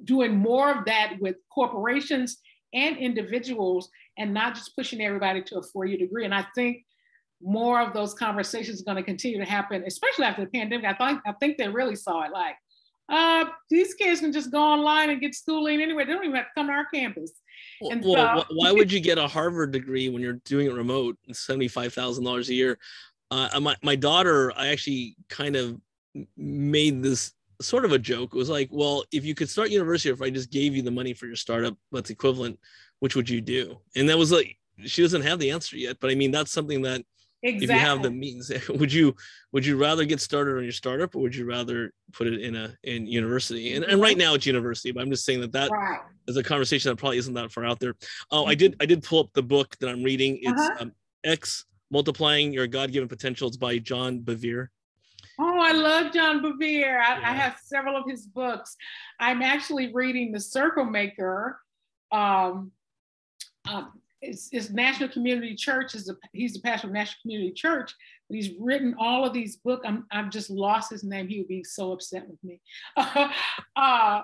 doing 0.04 0.36
more 0.36 0.70
of 0.70 0.84
that 0.84 1.14
with 1.20 1.36
corporations 1.52 2.38
and 2.74 2.96
individuals 2.98 3.88
and 4.18 4.32
not 4.34 4.54
just 4.54 4.76
pushing 4.76 5.02
everybody 5.02 5.42
to 5.42 5.58
a 5.58 5.62
four-year 5.62 5.98
degree. 5.98 6.24
And 6.24 6.34
I 6.34 6.46
think 6.54 6.84
more 7.42 7.80
of 7.80 7.92
those 7.92 8.14
conversations 8.14 8.80
are 8.80 8.84
going 8.84 8.96
to 8.96 9.02
continue 9.02 9.38
to 9.38 9.50
happen, 9.50 9.84
especially 9.86 10.26
after 10.26 10.44
the 10.44 10.50
pandemic. 10.50 10.86
I 10.86 10.94
think 10.94 11.20
I 11.26 11.32
think 11.40 11.58
they 11.58 11.68
really 11.68 11.96
saw 11.96 12.22
it 12.22 12.32
like, 12.32 12.56
uh, 13.08 13.46
these 13.68 13.94
kids 13.94 14.20
can 14.20 14.32
just 14.32 14.52
go 14.52 14.62
online 14.62 15.10
and 15.10 15.20
get 15.20 15.34
schooling 15.34 15.82
anywhere. 15.82 16.04
They 16.04 16.12
don't 16.12 16.24
even 16.24 16.36
have 16.36 16.46
to 16.46 16.50
come 16.54 16.68
to 16.68 16.72
our 16.72 16.86
campus. 16.86 17.32
Well, 17.80 17.90
so, 18.02 18.44
why 18.50 18.72
would 18.72 18.92
you 18.92 19.00
get 19.00 19.18
a 19.18 19.26
Harvard 19.26 19.72
degree 19.72 20.08
when 20.08 20.22
you're 20.22 20.40
doing 20.44 20.66
it 20.66 20.74
remote? 20.74 21.16
and 21.26 21.36
Seventy-five 21.36 21.92
thousand 21.92 22.24
dollars 22.24 22.48
a 22.48 22.54
year. 22.54 22.78
Uh, 23.30 23.60
my 23.60 23.76
my 23.82 23.96
daughter, 23.96 24.52
I 24.56 24.68
actually 24.68 25.16
kind 25.28 25.56
of 25.56 25.80
made 26.36 27.02
this 27.02 27.32
sort 27.60 27.84
of 27.84 27.92
a 27.92 27.98
joke. 27.98 28.34
It 28.34 28.38
was 28.38 28.50
like, 28.50 28.68
well, 28.70 29.04
if 29.12 29.24
you 29.24 29.34
could 29.34 29.48
start 29.48 29.70
university, 29.70 30.10
if 30.10 30.22
I 30.22 30.30
just 30.30 30.50
gave 30.50 30.74
you 30.76 30.82
the 30.82 30.90
money 30.90 31.14
for 31.14 31.26
your 31.26 31.36
startup, 31.36 31.76
that's 31.90 32.10
equivalent, 32.10 32.58
which 33.00 33.16
would 33.16 33.28
you 33.28 33.40
do? 33.40 33.78
And 33.96 34.08
that 34.08 34.18
was 34.18 34.32
like, 34.32 34.58
she 34.84 35.02
doesn't 35.02 35.22
have 35.22 35.38
the 35.38 35.50
answer 35.50 35.76
yet, 35.76 35.98
but 36.00 36.10
I 36.10 36.14
mean, 36.14 36.30
that's 36.30 36.52
something 36.52 36.82
that 36.82 37.02
Exactly. 37.44 37.74
If 37.74 37.80
you 37.80 37.86
have 37.86 38.02
the 38.02 38.10
means, 38.10 38.52
would 38.68 38.92
you 38.92 39.16
would 39.52 39.66
you 39.66 39.76
rather 39.76 40.04
get 40.04 40.20
started 40.20 40.56
on 40.56 40.62
your 40.62 40.72
startup 40.72 41.16
or 41.16 41.22
would 41.22 41.34
you 41.34 41.44
rather 41.44 41.92
put 42.12 42.28
it 42.28 42.40
in 42.40 42.54
a 42.54 42.76
in 42.84 43.06
university? 43.06 43.74
And, 43.74 43.84
and 43.84 44.00
right 44.00 44.16
now 44.16 44.34
it's 44.34 44.46
university, 44.46 44.92
but 44.92 45.02
I'm 45.02 45.10
just 45.10 45.24
saying 45.24 45.40
that 45.40 45.52
that 45.52 45.70
right. 45.70 46.00
is 46.28 46.36
a 46.36 46.42
conversation 46.42 46.90
that 46.90 46.96
probably 46.96 47.18
isn't 47.18 47.34
that 47.34 47.50
far 47.50 47.64
out 47.64 47.80
there. 47.80 47.94
Oh, 48.30 48.46
I 48.46 48.54
did 48.54 48.76
I 48.80 48.86
did 48.86 49.02
pull 49.02 49.20
up 49.20 49.30
the 49.34 49.42
book 49.42 49.76
that 49.80 49.88
I'm 49.88 50.04
reading. 50.04 50.38
It's 50.40 50.60
uh-huh. 50.60 50.76
um, 50.80 50.92
X 51.24 51.64
Multiplying 51.90 52.52
Your 52.52 52.68
God 52.68 52.92
Given 52.92 53.08
Potential. 53.08 53.48
It's 53.48 53.56
by 53.56 53.78
John 53.78 54.20
Bevere. 54.20 54.68
Oh, 55.38 55.58
I 55.60 55.72
love 55.72 56.12
John 56.12 56.42
Bevere. 56.42 57.00
I, 57.00 57.18
yeah. 57.18 57.30
I, 57.30 57.34
have 57.34 57.56
several 57.64 57.96
of 57.96 58.04
his 58.08 58.26
books. 58.26 58.76
I'm 59.18 59.42
actually 59.42 59.92
reading 59.92 60.30
The 60.30 60.40
Circle 60.40 60.84
Maker. 60.84 61.58
Um, 62.10 62.70
uh, 63.68 63.84
it's, 64.22 64.48
it's, 64.52 64.70
National 64.70 65.08
Community 65.08 65.54
Church. 65.54 65.94
Is 65.94 66.08
a, 66.08 66.16
he's 66.32 66.54
the 66.54 66.60
pastor 66.60 66.86
of 66.86 66.92
National 66.92 67.20
Community 67.22 67.52
Church. 67.52 67.94
He's 68.28 68.50
written 68.58 68.94
all 68.98 69.24
of 69.26 69.32
these 69.32 69.56
books. 69.56 69.84
I'm, 69.86 70.06
I've 70.10 70.30
just 70.30 70.48
lost 70.48 70.90
his 70.90 71.04
name. 71.04 71.28
He 71.28 71.38
would 71.38 71.48
be 71.48 71.64
so 71.64 71.92
upset 71.92 72.26
with 72.28 72.42
me. 72.42 72.60
uh, 73.76 74.22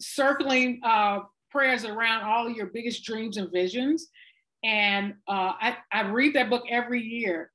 circling 0.00 0.80
uh, 0.84 1.20
prayers 1.50 1.84
around 1.84 2.22
all 2.22 2.48
your 2.48 2.66
biggest 2.66 3.04
dreams 3.04 3.36
and 3.36 3.50
visions. 3.50 4.08
And 4.62 5.14
uh, 5.26 5.54
I, 5.60 5.76
I 5.90 6.02
read 6.02 6.34
that 6.34 6.50
book 6.50 6.64
every 6.68 7.02
year 7.02 7.50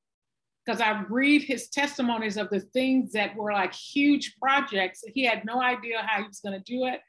because 0.65 0.81
I 0.81 1.03
read 1.09 1.43
his 1.43 1.69
testimonies 1.69 2.37
of 2.37 2.49
the 2.49 2.59
things 2.59 3.11
that 3.11 3.35
were 3.35 3.53
like 3.53 3.73
huge 3.73 4.35
projects. 4.41 5.03
He 5.13 5.23
had 5.23 5.45
no 5.45 5.61
idea 5.61 5.99
how 6.01 6.21
he 6.21 6.27
was 6.27 6.39
going 6.39 6.59
to 6.59 6.71
do 6.71 6.85
it. 6.85 6.99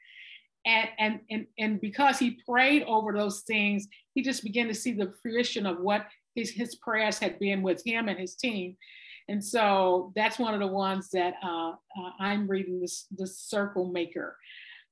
And, 0.67 0.89
and, 0.99 1.19
and, 1.31 1.47
and 1.57 1.81
because 1.81 2.19
he 2.19 2.39
prayed 2.47 2.83
over 2.83 3.13
those 3.13 3.41
things, 3.41 3.87
he 4.13 4.21
just 4.21 4.43
began 4.43 4.67
to 4.67 4.75
see 4.75 4.91
the 4.91 5.13
fruition 5.23 5.65
of 5.65 5.79
what 5.79 6.05
his, 6.35 6.51
his 6.51 6.75
prayers 6.75 7.17
had 7.17 7.39
been 7.39 7.63
with 7.63 7.81
him 7.85 8.09
and 8.09 8.19
his 8.19 8.35
team. 8.35 8.75
And 9.29 9.43
so 9.43 10.11
that's 10.15 10.37
one 10.37 10.53
of 10.53 10.59
the 10.59 10.67
ones 10.67 11.09
that 11.11 11.35
uh, 11.43 11.71
uh, 11.71 12.11
I'm 12.19 12.47
reading, 12.47 12.81
this, 12.81 13.07
the 13.15 13.27
Circle 13.27 13.91
Maker. 13.91 14.37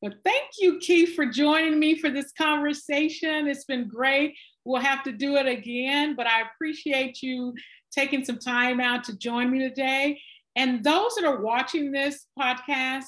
But 0.01 0.15
thank 0.23 0.49
you, 0.59 0.79
Keith, 0.79 1.15
for 1.15 1.25
joining 1.25 1.77
me 1.77 1.97
for 1.97 2.09
this 2.09 2.31
conversation. 2.37 3.47
It's 3.47 3.65
been 3.65 3.87
great. 3.87 4.35
We'll 4.63 4.81
have 4.81 5.03
to 5.03 5.11
do 5.11 5.35
it 5.35 5.47
again, 5.47 6.15
but 6.15 6.27
I 6.27 6.41
appreciate 6.41 7.21
you 7.21 7.53
taking 7.91 8.25
some 8.25 8.39
time 8.39 8.79
out 8.79 9.03
to 9.05 9.17
join 9.17 9.51
me 9.51 9.59
today. 9.59 10.21
And 10.55 10.83
those 10.83 11.15
that 11.15 11.25
are 11.25 11.41
watching 11.41 11.91
this 11.91 12.27
podcast 12.37 13.05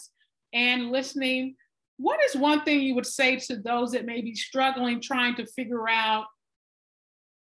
and 0.54 0.92
listening, 0.92 1.56
what 1.98 2.24
is 2.24 2.36
one 2.36 2.64
thing 2.64 2.82
you 2.82 2.96
would 2.96 3.06
say 3.06 3.38
to 3.38 3.58
those 3.58 3.92
that 3.92 4.06
may 4.06 4.22
be 4.22 4.36
struggling, 4.36 5.02
trying 5.02 5.36
to 5.36 5.46
figure 5.46 5.90
out 5.90 6.26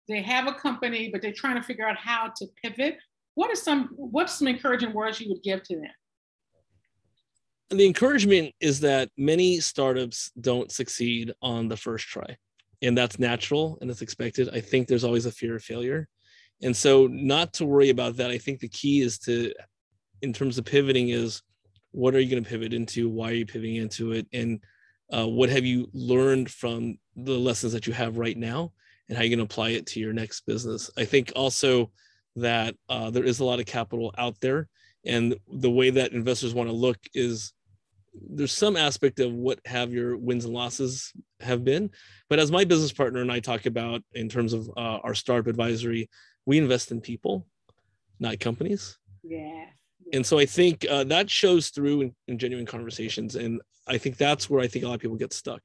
they 0.07 0.23
have 0.23 0.47
a 0.47 0.53
company, 0.53 1.09
but 1.11 1.23
they're 1.23 1.33
trying 1.33 1.57
to 1.57 1.63
figure 1.63 1.87
out 1.87 1.97
how 1.97 2.31
to 2.37 2.47
pivot? 2.63 2.99
What 3.35 3.51
is 3.51 3.63
some 3.63 3.91
what's 3.97 4.35
some 4.39 4.49
encouraging 4.49 4.93
words 4.93 5.21
you 5.21 5.29
would 5.31 5.43
give 5.43 5.63
to 5.65 5.77
them? 5.77 5.91
the 7.71 7.87
encouragement 7.87 8.55
is 8.61 8.81
that 8.81 9.11
many 9.17 9.61
startups 9.61 10.31
don't 10.41 10.71
succeed 10.71 11.33
on 11.43 11.69
the 11.69 11.77
first 11.77 12.07
try 12.07 12.37
and 12.83 12.97
that's 12.97 13.19
natural 13.19 13.79
and 13.81 13.91
it's 13.91 14.03
expected 14.03 14.49
i 14.53 14.61
think 14.61 14.87
there's 14.87 15.05
always 15.05 15.27
a 15.27 15.33
fear 15.33 15.57
of 15.57 15.63
failure 15.63 16.09
and 16.63 16.77
so 16.77 17.07
not 17.07 17.53
to 17.53 17.65
worry 17.65 17.91
about 17.91 18.17
that 18.17 18.31
i 18.31 18.39
think 18.39 18.61
the 18.61 18.69
key 18.69 19.01
is 19.01 19.19
to 19.19 19.53
in 20.23 20.33
terms 20.33 20.59
of 20.59 20.65
pivoting 20.65 21.09
is 21.09 21.43
what 21.95 22.15
are 22.15 22.21
you 22.21 22.29
going 22.29 22.43
to 22.43 22.49
pivot 22.49 22.75
into? 22.75 23.09
Why 23.09 23.31
are 23.31 23.35
you 23.35 23.47
pivoting 23.47 23.77
into 23.77 24.13
it? 24.13 24.27
And 24.33 24.61
uh, 25.13 25.29
what 25.29 25.49
have 25.49 25.65
you 25.65 25.89
learned 25.93 26.51
from 26.51 26.99
the 27.15 27.39
lessons 27.39 27.73
that 27.73 27.87
you 27.87 27.93
have 27.93 28.19
right 28.19 28.37
now 28.37 28.73
and 29.09 29.17
how 29.17 29.23
going 29.23 29.39
to 29.39 29.45
apply 29.45 29.71
it 29.71 29.87
to 29.87 30.01
your 30.01 30.13
next 30.13 30.41
business? 30.41 30.91
I 30.99 31.05
think 31.05 31.33
also 31.37 31.93
that 32.35 32.75
uh, 32.89 33.11
there 33.11 33.23
is 33.23 33.39
a 33.39 33.45
lot 33.45 33.61
of 33.61 33.67
capital 33.67 34.13
out 34.19 34.41
there 34.41 34.69
and 35.07 35.37
the 35.53 35.71
way 35.71 35.91
that 35.91 36.13
investors 36.13 36.53
want 36.53 36.69
to 36.69 36.75
look 36.75 36.99
is 37.15 37.53
there's 38.13 38.53
some 38.53 38.77
aspect 38.77 39.21
of 39.21 39.33
what 39.33 39.61
have 39.65 39.93
your 39.93 40.17
wins 40.17 40.45
and 40.45 40.55
losses 40.55 41.13
have 41.41 41.63
been. 41.63 41.91
But 42.29 42.41
as 42.41 42.51
my 42.51 42.65
business 42.65 42.93
partner 42.93 43.21
and 43.21 43.31
i 43.31 43.39
talk 43.39 43.67
about 43.67 44.03
in 44.15 44.29
terms 44.29 44.53
of 44.53 44.69
uh, 44.77 44.99
our 45.05 45.15
startup 45.15 45.47
advisory 45.47 46.09
we 46.47 46.59
invest 46.59 46.91
in 46.91 47.01
people 47.01 47.47
not 48.21 48.41
companies. 48.41 48.99
Yeah, 49.23 49.67
and 50.15 50.25
so 50.25 50.39
i 50.39 50.47
think 50.47 50.87
uh, 50.91 51.05
that 51.05 51.29
shows 51.29 51.69
through 51.69 52.01
in, 52.01 52.15
in, 52.29 52.39
genuine 52.39 52.67
conversations 52.67 53.37
and 53.37 53.61
i 53.87 53.99
think 53.99 54.17
that's 54.17 54.49
where 54.49 54.61
i 54.61 54.67
think 54.67 54.85
a 54.85 54.89
lot 54.89 54.95
of 54.95 55.01
people 55.01 55.17
get 55.17 55.33
stuck 55.33 55.63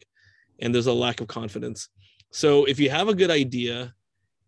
and 0.61 0.73
there's 0.73 0.87
a 0.87 0.93
lack 0.93 1.21
of 1.21 1.27
confidence 1.27 1.89
so 2.31 2.65
if 2.65 2.79
you 2.79 2.89
have 2.89 3.07
a 3.07 3.15
good 3.15 3.31
idea 3.31 3.93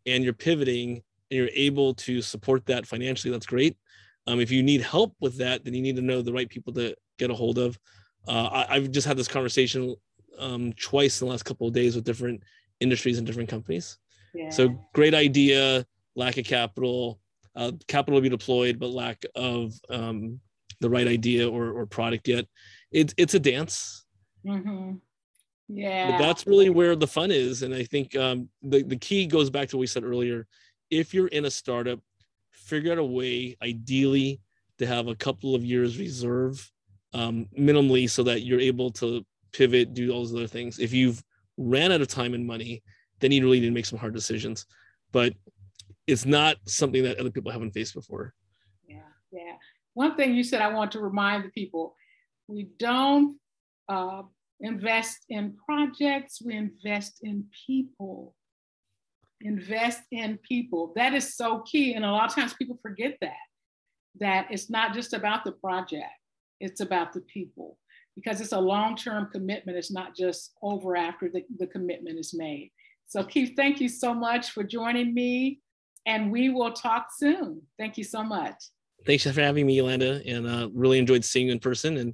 and 0.06 0.24
you're 0.24 0.34
pivoting 0.34 1.02
and 1.30 1.38
you're 1.38 1.50
able 1.54 1.94
to 1.94 2.22
support 2.22 2.66
that 2.66 2.86
financially 2.86 3.32
that's 3.32 3.46
great 3.46 3.78
um, 4.28 4.40
if 4.40 4.52
you 4.52 4.62
need 4.64 4.82
help 4.82 5.16
with 5.20 5.38
that, 5.38 5.64
then 5.64 5.74
you 5.74 5.82
need 5.82 5.96
to 5.96 6.02
know 6.02 6.22
the 6.22 6.34
right 6.34 6.50
people 6.50 6.74
to 6.74 6.96
get 7.18 7.32
a 7.32 7.34
hold 7.34 7.58
of. 7.58 7.78
Uh, 8.28 8.66
I, 8.70 8.76
have 8.76 8.92
just 8.92 9.08
had 9.08 9.18
this 9.18 9.28
conversation 9.28 9.96
um, 10.38 10.74
twice 10.74 11.22
in 11.22 11.28
the 11.28 11.32
last 11.32 11.44
couple 11.44 11.68
of 11.68 11.74
days 11.74 11.96
with 11.96 12.06
different 12.06 12.44
industries 12.80 13.18
and 13.18 13.26
different 13.26 13.50
companies. 13.50 13.98
Yeah. 14.34 14.50
So 14.50 14.80
great 14.94 15.14
idea, 15.14 15.86
lack 16.16 16.38
of 16.38 16.46
capital, 16.46 17.20
uh, 17.56 17.72
capital 17.88 18.20
to 18.20 18.24
be 18.24 18.30
deployed, 18.30 18.80
but 18.80 18.90
lack 18.90 19.24
of 19.36 19.74
um, 19.90 20.40
the 20.80 20.90
right 20.90 21.08
idea 21.08 21.50
or, 21.50 21.72
or 21.72 21.86
product 21.86 22.28
yet. 22.28 22.46
It's 22.92 23.14
it's 23.18 23.34
a 23.34 23.40
dance. 23.40 24.06
Mm-hmm. 24.46 24.96
Yeah. 25.68 26.12
But 26.12 26.18
that's 26.20 26.48
really 26.48 26.70
where 26.70 26.96
the 26.96 27.08
fun 27.08 27.32
is. 27.32 27.64
And 27.64 27.74
I 27.74 27.84
think 27.84 28.16
um, 28.16 28.50
the, 28.62 28.84
the 28.84 28.98
key 28.98 29.26
goes 29.26 29.50
back 29.50 29.70
to 29.70 29.78
what 29.78 29.82
we 29.82 29.88
said 29.88 30.04
earlier. 30.04 30.48
If 30.90 31.14
you're 31.14 31.28
in 31.28 31.46
a 31.46 31.52
startup, 31.52 32.00
figure 32.52 32.92
out 32.92 32.98
a 32.98 33.04
way, 33.04 33.56
ideally, 33.62 34.42
to 34.80 34.88
have 34.88 35.08
a 35.08 35.16
couple 35.16 35.56
of 35.56 35.64
years 35.64 35.98
reserve 35.98 36.70
um, 37.14 37.48
minimally 37.58 38.10
so 38.10 38.24
that 38.24 38.42
you're 38.42 38.60
able 38.60 38.92
to 38.92 39.26
pivot, 39.54 39.94
do 39.94 40.12
all 40.12 40.20
those 40.20 40.36
other 40.36 40.48
things. 40.48 40.80
If 40.80 40.92
you've 40.92 41.24
ran 41.58 41.92
out 41.92 42.02
of 42.02 42.08
time 42.08 42.34
and 42.34 42.46
money, 42.46 42.84
then 43.20 43.32
you 43.32 43.44
really 43.44 43.60
need 43.60 43.68
to 43.68 43.74
make 43.74 43.86
some 43.86 44.00
hard 44.00 44.14
decisions. 44.14 44.66
But 45.12 45.34
it's 46.12 46.26
not 46.26 46.58
something 46.68 47.04
that 47.04 47.20
other 47.20 47.32
people 47.32 47.52
haven't 47.52 47.72
faced 47.72 47.94
before. 47.94 48.34
Yeah, 48.88 48.98
yeah. 49.32 49.56
One 49.94 50.16
thing 50.16 50.36
you 50.36 50.44
said 50.44 50.62
I 50.62 50.74
want 50.74 50.92
to 50.94 51.00
remind 51.00 51.46
the 51.46 51.50
people 51.50 51.96
we 52.48 52.70
don't 52.78 53.38
uh, 53.90 54.24
invest 54.60 55.20
in 55.30 55.56
projects, 55.66 56.42
we 56.44 56.56
invest 56.56 57.20
in 57.24 57.46
people 57.66 58.36
invest 59.44 60.02
in 60.12 60.38
people. 60.48 60.94
That 60.96 61.14
is 61.14 61.36
so 61.36 61.60
key. 61.62 61.94
And 61.94 62.06
a 62.06 62.12
lot 62.12 62.30
of 62.30 62.36
times 62.36 62.54
people 62.54 62.80
forget 62.82 63.18
that, 63.22 63.34
that 64.20 64.48
it's 64.50 64.70
not 64.70 64.94
just 64.94 65.14
about 65.14 65.44
the 65.44 65.54
project, 65.54 66.06
it's 66.60 66.82
about 66.82 67.14
the 67.14 67.22
people 67.22 67.78
because 68.16 68.42
it's 68.42 68.52
a 68.52 68.60
long-term 68.60 69.30
commitment. 69.32 69.78
It's 69.78 69.92
not 69.92 70.16
just 70.16 70.54
over 70.62 70.96
after 70.96 71.30
the, 71.30 71.44
the 71.58 71.68
commitment 71.68 72.20
is 72.20 72.34
made. 72.34 72.72
So 73.08 73.24
Keith, 73.24 73.54
thank 73.56 73.82
you 73.82 73.90
so 73.90 74.14
much 74.14 74.52
for 74.52 74.64
joining 74.64 75.14
me 75.14 75.60
and 76.06 76.32
we 76.32 76.50
will 76.50 76.72
talk 76.72 77.08
soon. 77.16 77.62
Thank 77.78 77.98
you 77.98 78.04
so 78.04 78.24
much. 78.24 78.56
Thanks 79.06 79.24
for 79.24 79.42
having 79.42 79.66
me, 79.66 79.76
Yolanda, 79.76 80.22
and 80.28 80.46
uh, 80.46 80.70
really 80.74 81.00
enjoyed 81.00 81.26
seeing 81.26 81.48
you 81.48 81.54
in 81.54 81.60
person 81.60 81.98
and 81.98 82.14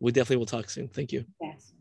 we 0.00 0.12
definitely 0.12 0.38
will 0.38 0.46
talk 0.46 0.68
soon. 0.70 0.88
Thank 0.88 1.12
you. 1.12 1.24
Yes. 1.40 1.73